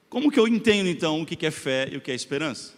Como 0.10 0.32
que 0.32 0.40
eu 0.40 0.48
entendo 0.48 0.88
então 0.88 1.22
o 1.22 1.26
que 1.26 1.46
é 1.46 1.52
fé 1.52 1.90
e 1.92 1.98
o 1.98 2.02
que 2.02 2.12
é 2.12 2.16
esperança? 2.16 2.74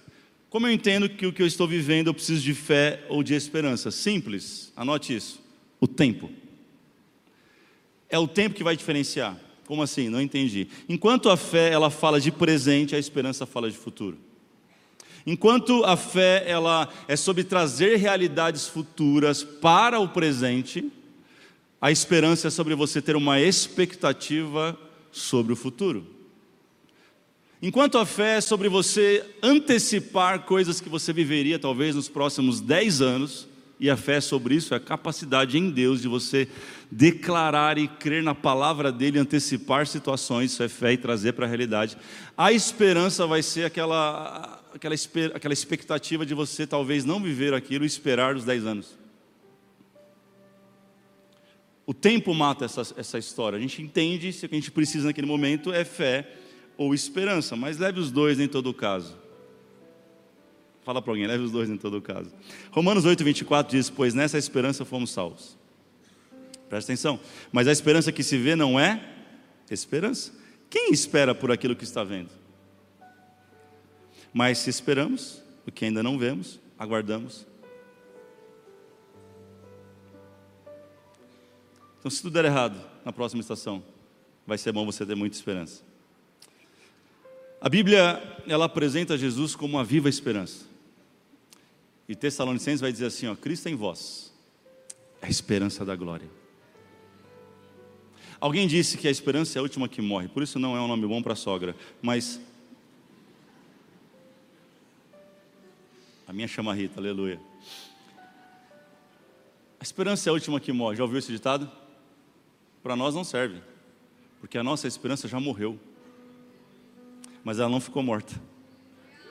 Como 0.49 0.67
eu 0.67 0.71
entendo 0.71 1.07
que 1.07 1.25
o 1.25 1.31
que 1.31 1.41
eu 1.41 1.47
estou 1.47 1.67
vivendo 1.67 2.07
eu 2.07 2.13
preciso 2.13 2.41
de 2.41 2.53
fé 2.53 3.05
ou 3.07 3.23
de 3.23 3.33
esperança? 3.33 3.91
Simples, 3.91 4.73
anote 4.75 5.15
isso: 5.15 5.41
o 5.79 5.87
tempo. 5.87 6.29
É 8.09 8.17
o 8.17 8.27
tempo 8.27 8.55
que 8.55 8.63
vai 8.63 8.75
diferenciar. 8.75 9.37
Como 9.65 9.81
assim? 9.81 10.09
Não 10.09 10.19
entendi. 10.19 10.67
Enquanto 10.89 11.29
a 11.29 11.37
fé 11.37 11.71
ela 11.71 11.89
fala 11.89 12.19
de 12.19 12.29
presente, 12.31 12.93
a 12.93 12.99
esperança 12.99 13.45
fala 13.45 13.71
de 13.71 13.77
futuro. 13.77 14.17
Enquanto 15.25 15.85
a 15.85 15.95
fé 15.95 16.43
ela 16.45 16.89
é 17.07 17.15
sobre 17.15 17.45
trazer 17.45 17.95
realidades 17.95 18.67
futuras 18.67 19.43
para 19.43 19.99
o 19.99 20.09
presente, 20.09 20.91
a 21.81 21.91
esperança 21.91 22.47
é 22.47 22.51
sobre 22.51 22.75
você 22.75 23.01
ter 23.01 23.15
uma 23.15 23.41
expectativa 23.41 24.77
sobre 25.11 25.51
o 25.51 25.55
futuro. 25.55 26.05
Enquanto 27.59 27.97
a 27.97 28.05
fé 28.05 28.37
é 28.37 28.41
sobre 28.41 28.69
você 28.69 29.25
antecipar 29.41 30.43
coisas 30.43 30.79
que 30.79 30.87
você 30.87 31.11
viveria 31.11 31.57
talvez 31.57 31.95
nos 31.95 32.07
próximos 32.07 32.61
10 32.61 33.01
anos, 33.01 33.47
e 33.79 33.89
a 33.89 33.97
fé 33.97 34.17
é 34.17 34.21
sobre 34.21 34.53
isso, 34.53 34.75
é 34.75 34.77
a 34.77 34.79
capacidade 34.79 35.57
em 35.57 35.71
Deus 35.71 36.03
de 36.03 36.07
você 36.07 36.47
declarar 36.91 37.79
e 37.79 37.87
crer 37.87 38.21
na 38.21 38.35
palavra 38.35 38.91
dele, 38.91 39.17
antecipar 39.17 39.87
situações, 39.87 40.51
isso 40.51 40.61
é 40.61 40.69
fé 40.69 40.93
e 40.93 40.97
trazer 40.97 41.33
para 41.33 41.47
a 41.47 41.49
realidade. 41.49 41.97
A 42.37 42.51
esperança 42.51 43.25
vai 43.25 43.41
ser 43.41 43.65
aquela, 43.65 44.61
aquela, 44.71 44.95
aquela 45.33 45.53
expectativa 45.53 46.27
de 46.27 46.35
você 46.35 46.67
talvez 46.67 47.03
não 47.05 47.19
viver 47.19 47.55
aquilo 47.55 47.85
e 47.85 47.87
esperar 47.87 48.35
os 48.35 48.43
10 48.43 48.65
anos. 48.67 49.00
O 51.85 51.93
tempo 51.93 52.33
mata 52.33 52.65
essa, 52.65 52.81
essa 52.95 53.17
história. 53.17 53.57
A 53.57 53.61
gente 53.61 53.81
entende 53.81 54.31
se 54.31 54.45
o 54.45 54.49
que 54.49 54.55
a 54.55 54.59
gente 54.59 54.71
precisa 54.71 55.07
naquele 55.07 55.27
momento 55.27 55.73
é 55.73 55.83
fé 55.83 56.29
ou 56.77 56.93
esperança, 56.93 57.55
mas 57.55 57.77
leve 57.77 57.99
os 57.99 58.11
dois 58.11 58.39
em 58.39 58.47
todo 58.47 58.73
caso. 58.73 59.17
Fala 60.83 61.01
para 61.01 61.11
alguém, 61.11 61.27
leve 61.27 61.43
os 61.43 61.51
dois 61.51 61.69
em 61.69 61.77
todo 61.77 62.01
caso. 62.01 62.31
Romanos 62.71 63.05
8, 63.05 63.23
24 63.23 63.77
diz: 63.77 63.89
Pois 63.89 64.13
nessa 64.13 64.37
esperança 64.37 64.83
fomos 64.83 65.11
salvos. 65.11 65.57
Presta 66.69 66.91
atenção. 66.91 67.19
Mas 67.51 67.67
a 67.67 67.71
esperança 67.71 68.11
que 68.11 68.23
se 68.23 68.37
vê 68.37 68.55
não 68.55 68.79
é 68.79 69.03
esperança. 69.69 70.33
Quem 70.69 70.91
espera 70.91 71.35
por 71.35 71.51
aquilo 71.51 71.75
que 71.75 71.83
está 71.83 72.03
vendo? 72.03 72.29
Mas 74.33 74.59
se 74.59 74.69
esperamos 74.69 75.43
o 75.67 75.71
que 75.71 75.85
ainda 75.85 76.01
não 76.01 76.17
vemos, 76.17 76.59
aguardamos 76.79 77.45
Então, 82.01 82.09
se 82.09 82.19
tudo 82.19 82.33
der 82.33 82.45
errado 82.45 82.81
na 83.05 83.13
próxima 83.13 83.41
estação, 83.41 83.83
vai 84.47 84.57
ser 84.57 84.71
bom 84.71 84.83
você 84.83 85.05
ter 85.05 85.13
muita 85.13 85.35
esperança. 85.35 85.83
A 87.61 87.69
Bíblia, 87.69 88.19
ela 88.47 88.65
apresenta 88.65 89.15
Jesus 89.15 89.55
como 89.55 89.77
uma 89.77 89.83
viva 89.83 90.09
esperança. 90.09 90.65
E 92.09 92.15
Tessalonicenses 92.15 92.81
vai 92.81 92.91
dizer 92.91 93.05
assim, 93.05 93.27
ó, 93.27 93.35
Cristo 93.35 93.69
em 93.69 93.75
vós, 93.75 94.33
é 95.21 95.27
a 95.27 95.29
esperança 95.29 95.85
da 95.85 95.95
glória. 95.95 96.27
Alguém 98.39 98.67
disse 98.67 98.97
que 98.97 99.07
a 99.07 99.11
esperança 99.11 99.59
é 99.59 99.59
a 99.59 99.61
última 99.61 99.87
que 99.87 100.01
morre, 100.01 100.27
por 100.27 100.41
isso 100.41 100.57
não 100.57 100.75
é 100.75 100.81
um 100.81 100.87
nome 100.87 101.05
bom 101.05 101.21
para 101.21 101.33
a 101.33 101.35
sogra, 101.35 101.75
mas 102.01 102.41
a 106.27 106.33
minha 106.33 106.47
chama 106.47 106.73
Rita, 106.73 106.99
aleluia. 106.99 107.39
A 109.79 109.83
esperança 109.83 110.27
é 110.27 110.31
a 110.31 110.33
última 110.33 110.59
que 110.59 110.71
morre, 110.71 110.97
já 110.97 111.03
ouviu 111.03 111.19
esse 111.19 111.31
ditado? 111.31 111.71
Para 112.83 112.95
nós 112.95 113.13
não 113.13 113.23
serve, 113.23 113.61
porque 114.39 114.57
a 114.57 114.63
nossa 114.63 114.87
esperança 114.87 115.27
já 115.27 115.39
morreu, 115.39 115.79
mas 117.43 117.59
ela 117.59 117.69
não 117.69 117.79
ficou 117.79 118.01
morta. 118.01 118.33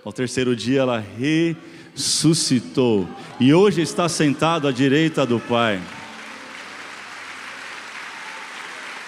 Ao 0.05 0.13
terceiro 0.13 0.57
dia 0.57 0.81
ela 0.81 0.99
ressuscitou 1.95 3.07
e 3.39 3.53
hoje 3.53 3.83
está 3.83 4.09
sentado 4.09 4.67
à 4.67 4.73
direita 4.73 5.27
do 5.27 5.39
Pai. 5.39 5.81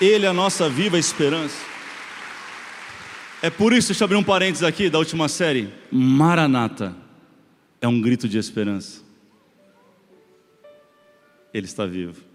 Ele 0.01 0.27
é 0.27 0.29
a 0.29 0.35
nossa 0.35 0.69
viva 0.69 0.99
esperança. 0.99 1.57
É 3.41 3.49
por 3.49 3.73
isso, 3.73 3.89
deixa 3.89 4.03
eu 4.03 4.07
abrir 4.07 4.17
um 4.17 4.25
parênteses 4.25 4.63
aqui 4.63 4.91
da 4.91 4.99
última 4.99 5.29
série. 5.29 5.73
Maranata 5.91 6.95
é 7.81 7.89
um 7.89 8.01
grito 8.01 8.29
de 8.29 8.39
esperança. 8.39 9.03
Ele 11.55 11.67
está 11.67 11.87
vivo. 11.87 12.32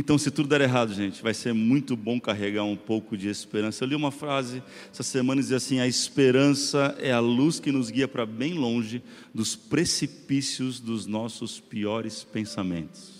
Então, 0.00 0.16
se 0.16 0.30
tudo 0.30 0.48
der 0.48 0.60
errado, 0.60 0.94
gente, 0.94 1.20
vai 1.20 1.34
ser 1.34 1.52
muito 1.52 1.96
bom 1.96 2.20
carregar 2.20 2.62
um 2.62 2.76
pouco 2.76 3.16
de 3.16 3.26
esperança. 3.28 3.82
Eu 3.82 3.88
li 3.88 3.96
uma 3.96 4.12
frase 4.12 4.62
essa 4.92 5.02
semana 5.02 5.40
dizia 5.40 5.56
assim: 5.56 5.80
a 5.80 5.88
esperança 5.88 6.96
é 7.00 7.10
a 7.10 7.18
luz 7.18 7.58
que 7.58 7.72
nos 7.72 7.90
guia 7.90 8.06
para 8.06 8.24
bem 8.24 8.54
longe 8.54 9.02
dos 9.34 9.56
precipícios 9.56 10.78
dos 10.78 11.04
nossos 11.04 11.58
piores 11.58 12.22
pensamentos. 12.22 13.12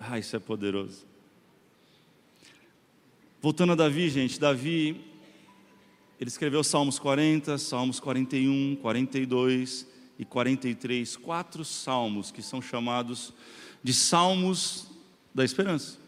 Ah, 0.00 0.18
isso 0.18 0.34
é 0.34 0.38
poderoso. 0.38 1.04
Voltando 3.42 3.72
a 3.72 3.76
Davi, 3.76 4.08
gente, 4.08 4.40
Davi, 4.40 5.02
ele 6.18 6.28
escreveu 6.28 6.64
Salmos 6.64 6.98
40, 6.98 7.58
Salmos 7.58 8.00
41, 8.00 8.76
42 8.80 9.92
e 10.18 10.24
43, 10.24 11.16
quatro 11.16 11.64
salmos 11.64 12.30
que 12.30 12.42
são 12.42 12.62
chamados 12.62 13.32
de 13.82 13.92
salmos 13.92 14.86
da 15.34 15.44
esperança. 15.44 15.98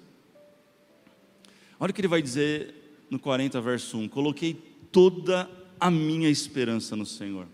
Olha 1.79 1.91
o 1.91 1.95
que 1.95 2.01
ele 2.01 2.09
vai 2.09 2.23
dizer 2.23 2.75
no 3.11 3.19
40, 3.19 3.61
verso 3.61 3.99
1: 3.99 4.09
Coloquei 4.09 4.55
toda 4.91 5.51
a 5.79 5.91
minha 5.91 6.29
esperança 6.29 6.97
no 6.97 7.05
Senhor, 7.05 7.47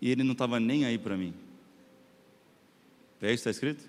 e 0.00 0.10
Ele 0.10 0.22
não 0.22 0.32
estava 0.32 0.60
nem 0.60 0.84
aí 0.84 0.98
para 0.98 1.16
mim. 1.16 1.34
É 3.20 3.32
isso 3.32 3.42
que 3.42 3.48
está 3.48 3.50
escrito? 3.50 3.88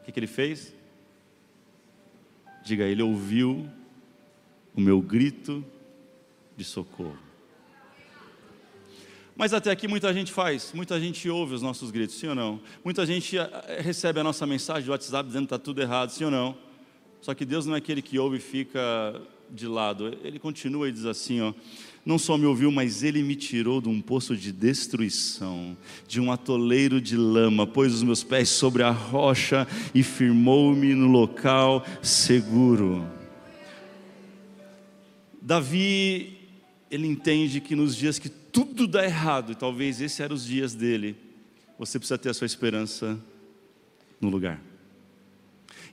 O 0.00 0.04
que, 0.04 0.12
que 0.12 0.18
ele 0.18 0.26
fez? 0.26 0.72
Diga, 2.64 2.84
ele 2.84 3.02
ouviu 3.02 3.68
o 4.74 4.80
meu 4.80 5.02
grito 5.02 5.62
de 6.56 6.64
socorro. 6.64 7.29
Mas 9.40 9.54
até 9.54 9.70
aqui 9.70 9.88
muita 9.88 10.12
gente 10.12 10.30
faz, 10.30 10.70
muita 10.74 11.00
gente 11.00 11.26
ouve 11.30 11.54
os 11.54 11.62
nossos 11.62 11.90
gritos, 11.90 12.14
sim 12.16 12.26
ou 12.26 12.34
não? 12.34 12.60
Muita 12.84 13.06
gente 13.06 13.38
eh, 13.38 13.50
eh, 13.68 13.80
recebe 13.80 14.20
a 14.20 14.22
nossa 14.22 14.46
mensagem 14.46 14.84
do 14.84 14.90
WhatsApp 14.90 15.26
dizendo 15.26 15.46
que 15.46 15.54
está 15.54 15.58
tudo 15.58 15.80
errado, 15.80 16.10
sim 16.10 16.24
ou 16.24 16.30
não? 16.30 16.54
Só 17.22 17.32
que 17.32 17.46
Deus 17.46 17.64
não 17.64 17.74
é 17.74 17.78
aquele 17.78 18.02
que 18.02 18.18
ouve 18.18 18.36
e 18.36 18.38
fica 18.38 19.18
de 19.48 19.66
lado. 19.66 20.14
Ele 20.22 20.38
continua 20.38 20.90
e 20.90 20.92
diz 20.92 21.06
assim, 21.06 21.40
ó, 21.40 21.54
não 22.04 22.18
só 22.18 22.36
me 22.36 22.44
ouviu, 22.44 22.70
mas 22.70 23.02
ele 23.02 23.22
me 23.22 23.34
tirou 23.34 23.80
de 23.80 23.88
um 23.88 24.02
poço 24.02 24.36
de 24.36 24.52
destruição, 24.52 25.74
de 26.06 26.20
um 26.20 26.30
atoleiro 26.30 27.00
de 27.00 27.16
lama, 27.16 27.66
pôs 27.66 27.94
os 27.94 28.02
meus 28.02 28.22
pés 28.22 28.50
sobre 28.50 28.82
a 28.82 28.90
rocha 28.90 29.66
e 29.94 30.02
firmou-me 30.02 30.94
no 30.94 31.06
local 31.06 31.82
seguro. 32.02 33.06
Davi, 35.40 36.36
ele 36.90 37.06
entende 37.06 37.58
que 37.58 37.74
nos 37.74 37.96
dias 37.96 38.18
que 38.18 38.39
tudo 38.52 38.86
dá 38.86 39.04
errado, 39.04 39.52
e 39.52 39.54
talvez 39.54 40.00
esses 40.00 40.18
eram 40.20 40.34
os 40.34 40.44
dias 40.44 40.74
dele, 40.74 41.16
você 41.78 41.98
precisa 41.98 42.18
ter 42.18 42.30
a 42.30 42.34
sua 42.34 42.46
esperança 42.46 43.18
no 44.20 44.28
lugar. 44.28 44.60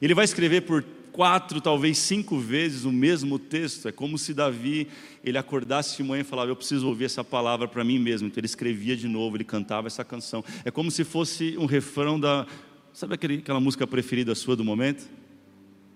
Ele 0.02 0.14
vai 0.14 0.26
escrever 0.26 0.62
por 0.62 0.84
quatro, 1.12 1.60
talvez 1.60 1.98
cinco 1.98 2.38
vezes 2.38 2.84
o 2.84 2.92
mesmo 2.92 3.40
texto. 3.40 3.88
É 3.88 3.92
como 3.92 4.18
se 4.18 4.34
Davi 4.34 4.88
ele 5.24 5.38
acordasse 5.38 5.98
de 5.98 6.04
manhã 6.04 6.22
e 6.22 6.24
falava: 6.24 6.52
Eu 6.52 6.56
preciso 6.56 6.88
ouvir 6.88 7.06
essa 7.06 7.24
palavra 7.24 7.68
para 7.68 7.84
mim 7.84 7.98
mesmo. 7.98 8.28
Então 8.28 8.40
ele 8.40 8.46
escrevia 8.46 8.96
de 8.96 9.08
novo, 9.08 9.36
ele 9.36 9.44
cantava 9.44 9.88
essa 9.88 10.06
canção. 10.06 10.44
É 10.64 10.70
como 10.70 10.92
se 10.92 11.04
fosse 11.04 11.58
um 11.58 11.66
refrão 11.66 12.20
da. 12.20 12.46
Sabe 12.94 13.16
aquela 13.16 13.60
música 13.60 13.88
preferida 13.88 14.36
sua 14.36 14.56
do 14.56 14.64
momento? 14.64 15.08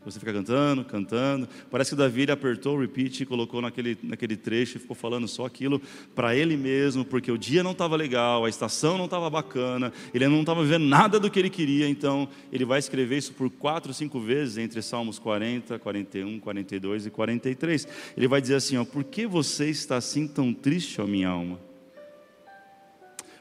Você 0.04 0.20
fica 0.20 0.34
cantando, 0.34 0.84
cantando. 0.84 1.48
Parece 1.70 1.92
que 1.92 1.96
Davi 1.96 2.24
ele 2.24 2.32
apertou 2.32 2.76
o 2.76 2.82
repeat 2.82 3.22
e 3.22 3.26
colocou 3.26 3.62
naquele, 3.62 3.96
naquele 4.02 4.36
trecho 4.36 4.78
e 4.78 4.80
ficou 4.80 4.96
falando 4.96 5.28
só 5.28 5.46
aquilo 5.46 5.80
para 6.16 6.36
ele 6.36 6.58
mesmo, 6.58 7.06
porque 7.06 7.32
o 7.32 7.38
dia 7.38 7.62
não 7.62 7.72
estava 7.72 7.96
legal, 7.96 8.44
a 8.44 8.50
estação 8.50 8.98
não 8.98 9.06
estava 9.06 9.30
bacana, 9.30 9.94
ele 10.12 10.28
não 10.28 10.40
estava 10.40 10.64
vendo 10.64 10.86
nada 10.86 11.20
do 11.20 11.30
que 11.30 11.38
ele 11.38 11.52
queria. 11.52 11.88
Então, 11.88 12.28
ele 12.52 12.66
vai 12.66 12.80
escrever 12.80 13.18
isso 13.18 13.34
por 13.34 13.50
quatro, 13.52 13.94
cinco 13.94 14.20
vezes 14.20 14.58
entre 14.58 14.82
Salmos 14.82 15.20
40, 15.20 15.78
41, 15.78 16.40
42 16.40 17.06
e 17.06 17.10
43. 17.12 17.88
Ele 18.18 18.28
vai 18.28 18.42
dizer 18.42 18.56
assim: 18.56 18.78
ó, 18.78 18.84
Por 18.84 19.04
que 19.04 19.28
você 19.28 19.70
está 19.70 19.98
assim 19.98 20.28
tão 20.28 20.52
triste, 20.52 21.00
ó 21.00 21.06
minha 21.06 21.30
alma? 21.30 21.60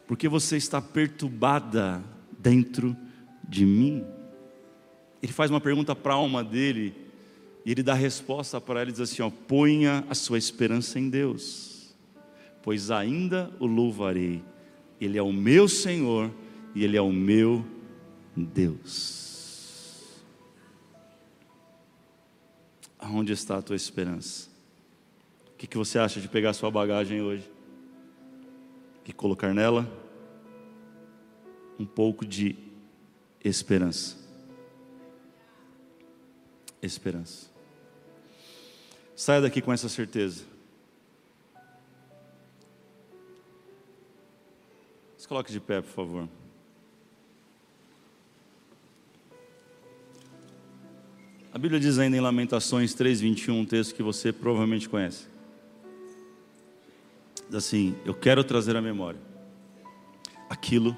Por 0.07 0.17
que 0.17 0.29
você 0.29 0.59
está 0.59 0.83
perturbada 0.83 2.03
dentro 2.39 2.95
de 3.49 3.65
mim? 3.65 4.05
Ele 5.23 5.33
faz 5.33 5.51
uma 5.51 5.61
pergunta 5.61 5.95
para 5.95 6.15
a 6.15 6.17
alma 6.17 6.43
dele, 6.43 6.95
e 7.65 7.71
ele 7.71 7.83
dá 7.83 7.93
resposta 7.93 8.61
para 8.61 8.81
ela 8.81 8.91
diz 8.91 9.01
assim: 9.01 9.23
ó, 9.23 9.31
ponha 9.31 10.05
a 10.09 10.15
sua 10.15 10.39
esperança 10.39 10.99
em 10.99 11.11
Deus, 11.11 11.95
pois 12.63 12.91
ainda 12.91 13.51
o 13.59 13.67
louvarei, 13.67 14.43
Ele 15.01 15.19
é 15.19 15.23
o 15.23 15.33
meu 15.33 15.69
Senhor 15.69 16.31
e 16.75 16.85
Ele 16.85 16.97
é 16.97 17.03
o 17.03 17.13
meu 17.13 17.65
Deus. 18.35 19.29
Aonde 22.99 23.33
está 23.33 23.59
a 23.59 23.63
tua 23.63 23.77
esperança? 23.77 24.49
O 25.55 25.57
que, 25.59 25.67
que 25.67 25.77
você 25.77 25.99
acha 25.99 26.21
de 26.21 26.29
pegar 26.29 26.51
a 26.51 26.55
sua 26.55 26.71
bagagem 26.71 27.21
hoje? 27.21 27.51
E 29.07 29.13
colocar 29.13 29.53
nela 29.53 29.91
um 31.79 31.85
pouco 31.85 32.25
de 32.25 32.55
esperança 33.43 34.20
esperança. 36.83 37.51
Saia 39.15 39.41
daqui 39.41 39.61
com 39.61 39.73
essa 39.73 39.89
certeza. 39.89 40.45
Se 45.19 45.29
coloque 45.29 45.53
de 45.53 45.61
pé, 45.61 45.83
por 45.83 45.91
favor. 45.91 46.29
A 51.53 51.59
Bíblia 51.59 51.81
diz 51.81 51.99
ainda 51.99 52.17
em 52.17 52.21
Lamentações 52.21 52.95
3:21, 52.95 53.61
um 53.61 53.67
texto 53.67 53.95
que 53.95 54.03
você 54.03 54.33
provavelmente 54.33 54.89
conhece. 54.89 55.27
Diz 57.47 57.57
assim: 57.57 57.97
Eu 58.05 58.15
quero 58.15 58.43
trazer 58.45 58.77
à 58.77 58.81
memória 58.81 59.21
aquilo 60.49 60.97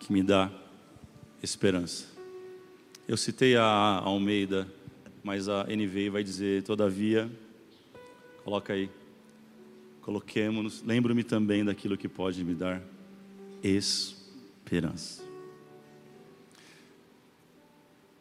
que 0.00 0.12
me 0.12 0.22
dá 0.22 0.50
esperança. 1.42 2.06
Eu 3.06 3.16
citei 3.16 3.56
a 3.56 3.64
Almeida 3.64 4.66
mas 5.28 5.46
a 5.46 5.64
NVI 5.64 6.08
vai 6.08 6.24
dizer, 6.24 6.62
todavia, 6.62 7.30
coloca 8.42 8.72
aí, 8.72 8.88
coloquemos-nos, 10.00 10.82
lembro-me 10.82 11.22
também 11.22 11.62
daquilo 11.62 11.98
que 11.98 12.08
pode 12.08 12.42
me 12.42 12.54
dar 12.54 12.80
esperança. 13.62 15.22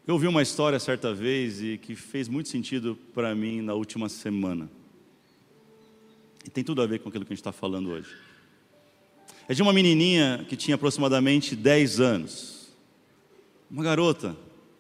Eu 0.06 0.16
ouvi 0.16 0.28
uma 0.28 0.42
história 0.42 0.78
certa 0.82 1.14
vez 1.14 1.62
e 1.62 1.78
que 1.78 1.96
fez 1.96 2.28
muito 2.28 2.50
sentido 2.50 2.98
para 3.14 3.34
mim 3.34 3.62
na 3.62 3.74
última 3.74 4.10
semana. 4.10 4.70
E 6.44 6.50
tem 6.50 6.62
tudo 6.62 6.82
a 6.82 6.86
ver 6.86 7.00
com 7.00 7.08
aquilo 7.08 7.24
que 7.24 7.32
a 7.32 7.36
gente 7.36 7.40
está 7.40 7.54
falando 7.54 7.90
hoje. 7.92 8.14
É 9.48 9.54
de 9.54 9.62
uma 9.62 9.72
menininha 9.72 10.46
que 10.50 10.58
tinha 10.58 10.76
aproximadamente 10.76 11.56
10 11.56 12.02
anos. 12.02 12.68
Uma 13.72 13.82
garota 13.82 14.36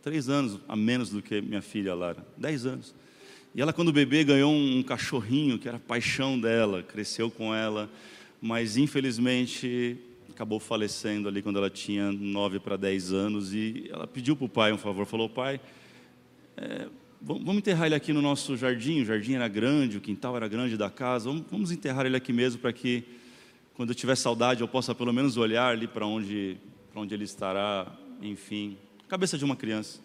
três 0.08 0.30
anos 0.30 0.58
a 0.70 0.76
menos 0.76 1.10
do 1.10 1.22
que 1.22 1.41
minha 1.41 1.62
filha 1.62 1.93
Lara, 1.93 2.26
dez 2.38 2.66
anos. 2.66 2.95
E 3.53 3.62
ela, 3.62 3.74
quando 3.74 3.91
bebê, 3.91 4.24
ganhou 4.24 4.53
um 4.53 4.82
cachorrinho 4.82 5.60
que 5.60 5.68
era 5.68 5.78
paixão 5.78 6.39
dela, 6.39 6.82
cresceu 6.82 7.30
com 7.30 7.53
ela, 7.53 7.89
mas 8.41 8.78
infelizmente 8.78 9.97
acabou 10.30 10.62
falecendo 10.62 11.28
ali 11.28 11.41
quando 11.41 11.58
ela 11.58 11.70
tinha 11.70 12.10
nove 12.10 12.58
para 12.58 12.78
dez 12.78 13.12
anos. 13.12 13.53
E 13.53 13.89
ela 13.91 14.08
pediu 14.08 14.34
para 14.34 14.45
o 14.45 14.49
pai 14.49 14.72
um 14.72 14.78
favor, 14.78 15.05
falou: 15.05 15.28
Pai, 15.28 15.60
é, 16.55 16.88
vamos 17.22 17.58
enterrar 17.58 17.88
ele 17.88 17.95
aqui 17.95 18.14
no 18.14 18.22
nosso 18.22 18.55
jardim. 18.55 19.01
O 19.01 19.05
jardim 19.05 19.34
era 19.34 19.49
grande, 19.49 19.97
o 19.97 20.01
quintal 20.01 20.38
era 20.38 20.47
grande 20.47 20.78
da 20.78 20.89
casa. 20.89 21.30
Vamos, 21.51 21.70
enterrar 21.70 22.05
ele 22.05 22.16
aqui 22.16 22.32
mesmo 22.32 22.62
para 22.62 22.72
que, 22.72 23.03
quando 23.74 23.89
eu 23.89 23.95
tiver 23.95 24.16
saudade, 24.16 24.62
eu 24.62 24.70
possa 24.70 24.95
pelo 24.95 25.12
menos 25.12 25.36
olhar 25.36 25.74
ali 25.74 25.86
para 25.86 26.05
onde, 26.05 26.55
onde 26.95 27.14
ele 27.14 27.26
estará. 27.26 27.93
Enfim, 28.22 28.78
Cabeça 29.08 29.38
de 29.38 29.45
uma 29.45 29.55
criança. 29.55 29.99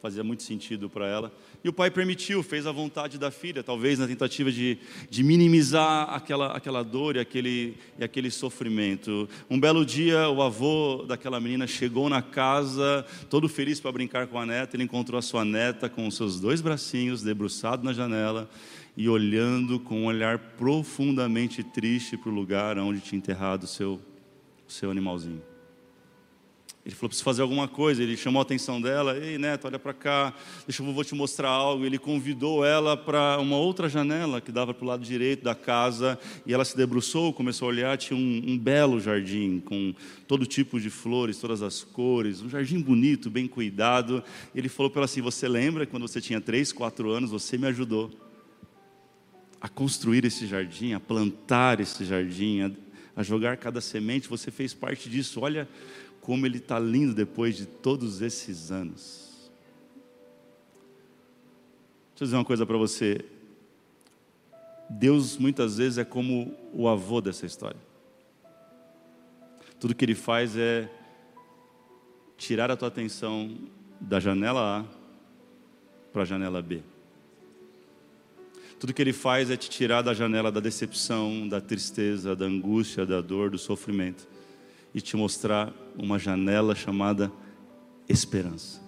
Fazia 0.00 0.22
muito 0.22 0.44
sentido 0.44 0.88
para 0.88 1.08
ela. 1.08 1.32
E 1.62 1.68
o 1.68 1.72
pai 1.72 1.90
permitiu, 1.90 2.40
fez 2.42 2.66
a 2.66 2.72
vontade 2.72 3.18
da 3.18 3.32
filha, 3.32 3.64
talvez 3.64 3.98
na 3.98 4.06
tentativa 4.06 4.50
de, 4.50 4.78
de 5.10 5.24
minimizar 5.24 6.08
aquela, 6.14 6.56
aquela 6.56 6.84
dor 6.84 7.16
e 7.16 7.18
aquele, 7.18 7.76
e 7.98 8.04
aquele 8.04 8.30
sofrimento. 8.30 9.28
Um 9.50 9.58
belo 9.58 9.84
dia, 9.84 10.28
o 10.28 10.40
avô 10.40 11.04
daquela 11.06 11.40
menina 11.40 11.66
chegou 11.66 12.08
na 12.08 12.22
casa, 12.22 13.04
todo 13.28 13.48
feliz 13.48 13.80
para 13.80 13.90
brincar 13.90 14.28
com 14.28 14.38
a 14.38 14.46
neta. 14.46 14.76
Ele 14.76 14.84
encontrou 14.84 15.18
a 15.18 15.22
sua 15.22 15.44
neta 15.44 15.88
com 15.88 16.06
os 16.06 16.16
seus 16.16 16.38
dois 16.38 16.60
bracinhos 16.60 17.22
debruçado 17.22 17.84
na 17.84 17.92
janela 17.92 18.48
e 18.96 19.08
olhando 19.08 19.80
com 19.80 20.02
um 20.02 20.06
olhar 20.06 20.38
profundamente 20.38 21.64
triste 21.64 22.16
para 22.16 22.30
o 22.30 22.34
lugar 22.34 22.78
onde 22.78 23.00
tinha 23.00 23.18
enterrado 23.18 23.64
o 23.64 23.68
seu, 23.68 24.00
o 24.66 24.72
seu 24.72 24.92
animalzinho. 24.92 25.42
Ele 26.84 26.94
falou: 26.94 27.08
preciso 27.10 27.24
fazer 27.24 27.42
alguma 27.42 27.68
coisa. 27.68 28.02
Ele 28.02 28.16
chamou 28.16 28.40
a 28.40 28.42
atenção 28.42 28.80
dela: 28.80 29.16
Ei, 29.18 29.36
neto, 29.36 29.66
olha 29.66 29.78
para 29.78 29.92
cá, 29.92 30.34
deixa 30.66 30.82
eu 30.82 30.92
vou 30.92 31.04
te 31.04 31.14
mostrar 31.14 31.50
algo. 31.50 31.84
Ele 31.84 31.98
convidou 31.98 32.64
ela 32.64 32.96
para 32.96 33.38
uma 33.38 33.56
outra 33.56 33.88
janela 33.88 34.40
que 34.40 34.50
dava 34.50 34.72
para 34.72 34.84
o 34.84 34.88
lado 34.88 35.04
direito 35.04 35.44
da 35.44 35.54
casa. 35.54 36.18
E 36.46 36.54
ela 36.54 36.64
se 36.64 36.76
debruçou, 36.76 37.32
começou 37.32 37.66
a 37.66 37.68
olhar. 37.70 37.98
Tinha 37.98 38.18
um, 38.18 38.42
um 38.46 38.58
belo 38.58 39.00
jardim 39.00 39.60
com 39.60 39.94
todo 40.26 40.46
tipo 40.46 40.80
de 40.80 40.88
flores, 40.88 41.38
todas 41.38 41.62
as 41.62 41.84
cores. 41.84 42.40
Um 42.40 42.48
jardim 42.48 42.80
bonito, 42.80 43.28
bem 43.28 43.46
cuidado. 43.46 44.22
Ele 44.54 44.68
falou 44.68 44.90
para 44.90 45.00
ela 45.00 45.04
assim: 45.04 45.20
Você 45.20 45.46
lembra 45.46 45.86
quando 45.86 46.08
você 46.08 46.20
tinha 46.20 46.40
três, 46.40 46.72
quatro 46.72 47.10
anos? 47.10 47.30
Você 47.30 47.58
me 47.58 47.66
ajudou 47.66 48.10
a 49.60 49.68
construir 49.68 50.24
esse 50.24 50.46
jardim, 50.46 50.92
a 50.92 51.00
plantar 51.00 51.80
esse 51.80 52.04
jardim, 52.04 52.62
a, 52.62 52.70
a 53.16 53.22
jogar 53.22 53.56
cada 53.56 53.80
semente. 53.80 54.28
Você 54.28 54.50
fez 54.50 54.72
parte 54.72 55.10
disso. 55.10 55.40
Olha 55.40 55.68
como 56.28 56.44
ele 56.44 56.58
está 56.58 56.78
lindo 56.78 57.14
depois 57.14 57.56
de 57.56 57.64
todos 57.64 58.20
esses 58.20 58.70
anos. 58.70 59.50
Deixa 62.10 62.20
eu 62.20 62.26
dizer 62.26 62.36
uma 62.36 62.44
coisa 62.44 62.66
para 62.66 62.76
você. 62.76 63.24
Deus 64.90 65.38
muitas 65.38 65.78
vezes 65.78 65.96
é 65.96 66.04
como 66.04 66.54
o 66.74 66.86
avô 66.86 67.22
dessa 67.22 67.46
história. 67.46 67.80
Tudo 69.80 69.94
que 69.94 70.04
ele 70.04 70.14
faz 70.14 70.54
é 70.54 70.90
tirar 72.36 72.70
a 72.70 72.76
tua 72.76 72.88
atenção 72.88 73.56
da 73.98 74.20
janela 74.20 74.80
A 74.80 74.84
para 76.12 76.20
a 76.20 76.26
janela 76.26 76.60
B. 76.60 76.82
Tudo 78.78 78.92
que 78.92 79.00
ele 79.00 79.14
faz 79.14 79.50
é 79.50 79.56
te 79.56 79.70
tirar 79.70 80.02
da 80.02 80.12
janela 80.12 80.52
da 80.52 80.60
decepção, 80.60 81.48
da 81.48 81.58
tristeza, 81.58 82.36
da 82.36 82.44
angústia, 82.44 83.06
da 83.06 83.22
dor, 83.22 83.48
do 83.48 83.56
sofrimento 83.56 84.28
e 84.94 85.00
te 85.00 85.16
mostrar 85.16 85.72
uma 85.96 86.18
janela 86.18 86.74
chamada 86.74 87.30
esperança. 88.08 88.80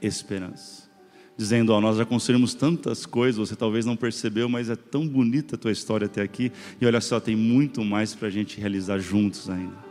Esperança. 0.00 0.88
dizendo: 1.36 1.72
Ó, 1.72 1.80
nós 1.80 1.96
já 1.96 2.04
construímos 2.04 2.54
tantas 2.54 3.04
coisas, 3.06 3.48
você 3.48 3.56
talvez 3.56 3.84
não 3.84 3.96
percebeu, 3.96 4.48
mas 4.48 4.68
é 4.70 4.76
tão 4.76 5.06
bonita 5.06 5.56
a 5.56 5.58
tua 5.58 5.72
história 5.72 6.06
até 6.06 6.22
aqui, 6.22 6.52
e 6.80 6.86
olha 6.86 7.00
só, 7.00 7.18
tem 7.18 7.36
muito 7.36 7.84
mais 7.84 8.14
para 8.14 8.28
a 8.28 8.30
gente 8.30 8.60
realizar 8.60 8.98
juntos 8.98 9.48
ainda. 9.48 9.90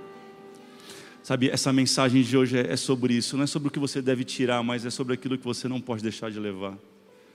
Sabe, 1.22 1.50
essa 1.50 1.72
mensagem 1.72 2.24
de 2.24 2.36
hoje 2.36 2.58
é, 2.58 2.74
é 2.74 2.76
sobre 2.76 3.14
isso, 3.14 3.38
não 3.38 3.44
é 3.44 3.48
sobre 3.48 3.68
o 3.68 3.72
que 3.72 3.78
você 3.78 4.02
deve 4.02 4.24
tirar, 4.24 4.64
mas 4.64 4.86
é 4.86 4.90
sobre 4.90 5.14
aquilo 5.14 5.38
que 5.38 5.44
você 5.44 5.68
não 5.68 5.80
pode 5.80 6.02
deixar 6.02 6.32
de 6.32 6.40
levar. 6.40 6.78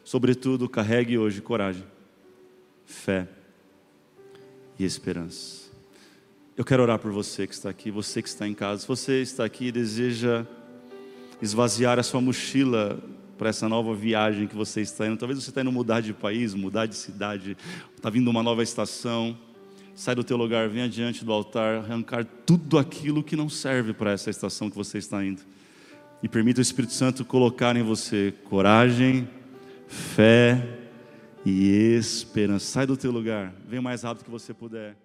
Sobretudo, 0.03 0.69
carregue 0.69 1.17
hoje 1.17 1.41
coragem, 1.41 1.85
fé 2.85 3.29
e 4.79 4.85
esperança. 4.85 5.64
Eu 6.57 6.65
quero 6.65 6.85
orar 6.85 7.01
por 7.01 7.11
você 7.11 7.49
que 7.49 7.53
está 7.53 7.69
aqui, 7.69 7.91
você 7.91 8.23
que 8.23 8.29
está 8.29 8.47
em 8.47 8.55
casa. 8.55 8.83
Se 8.83 8.87
você 8.87 9.21
está 9.21 9.45
aqui 9.45 9.67
e 9.67 9.73
deseja 9.73 10.47
esvaziar 11.43 11.99
a 11.99 12.03
sua 12.05 12.21
mochila 12.21 13.03
para 13.37 13.49
essa 13.49 13.69
nova 13.69 13.93
viagem 13.93 14.47
que 14.47 14.55
você 14.55 14.81
está 14.81 15.05
indo. 15.05 15.17
Talvez 15.17 15.43
você 15.43 15.51
está 15.51 15.63
indo 15.63 15.73
mudar 15.73 16.01
de 16.01 16.13
país, 16.13 16.55
mudar 16.55 16.87
de 16.87 16.95
cidade, 16.95 17.57
está 17.97 18.09
vindo 18.09 18.31
uma 18.31 18.41
nova 18.41 18.63
estação. 18.63 19.37
Sai 19.97 20.15
do 20.15 20.23
teu 20.23 20.37
lugar, 20.37 20.69
vem 20.69 20.85
adiante 20.85 21.25
do 21.25 21.33
altar, 21.33 21.79
arrancar 21.79 22.25
tudo 22.25 22.79
aquilo 22.79 23.21
que 23.21 23.35
não 23.35 23.49
serve 23.49 23.93
para 23.93 24.13
essa 24.13 24.31
estação 24.31 24.71
que 24.71 24.77
você 24.77 24.99
está 24.99 25.25
indo. 25.25 25.43
E 26.23 26.29
permita 26.29 26.61
o 26.61 26.63
Espírito 26.63 26.93
Santo 26.93 27.25
colocar 27.25 27.75
em 27.75 27.83
você 27.83 28.33
coragem, 28.45 29.29
fé 29.89 30.65
e 31.45 31.97
esperança. 31.97 32.65
Sai 32.67 32.87
do 32.87 32.97
teu 32.97 33.11
lugar, 33.11 33.53
vem 33.69 33.81
mais 33.81 34.05
rápido 34.05 34.25
que 34.25 34.31
você 34.31 34.55
puder. 34.55 35.04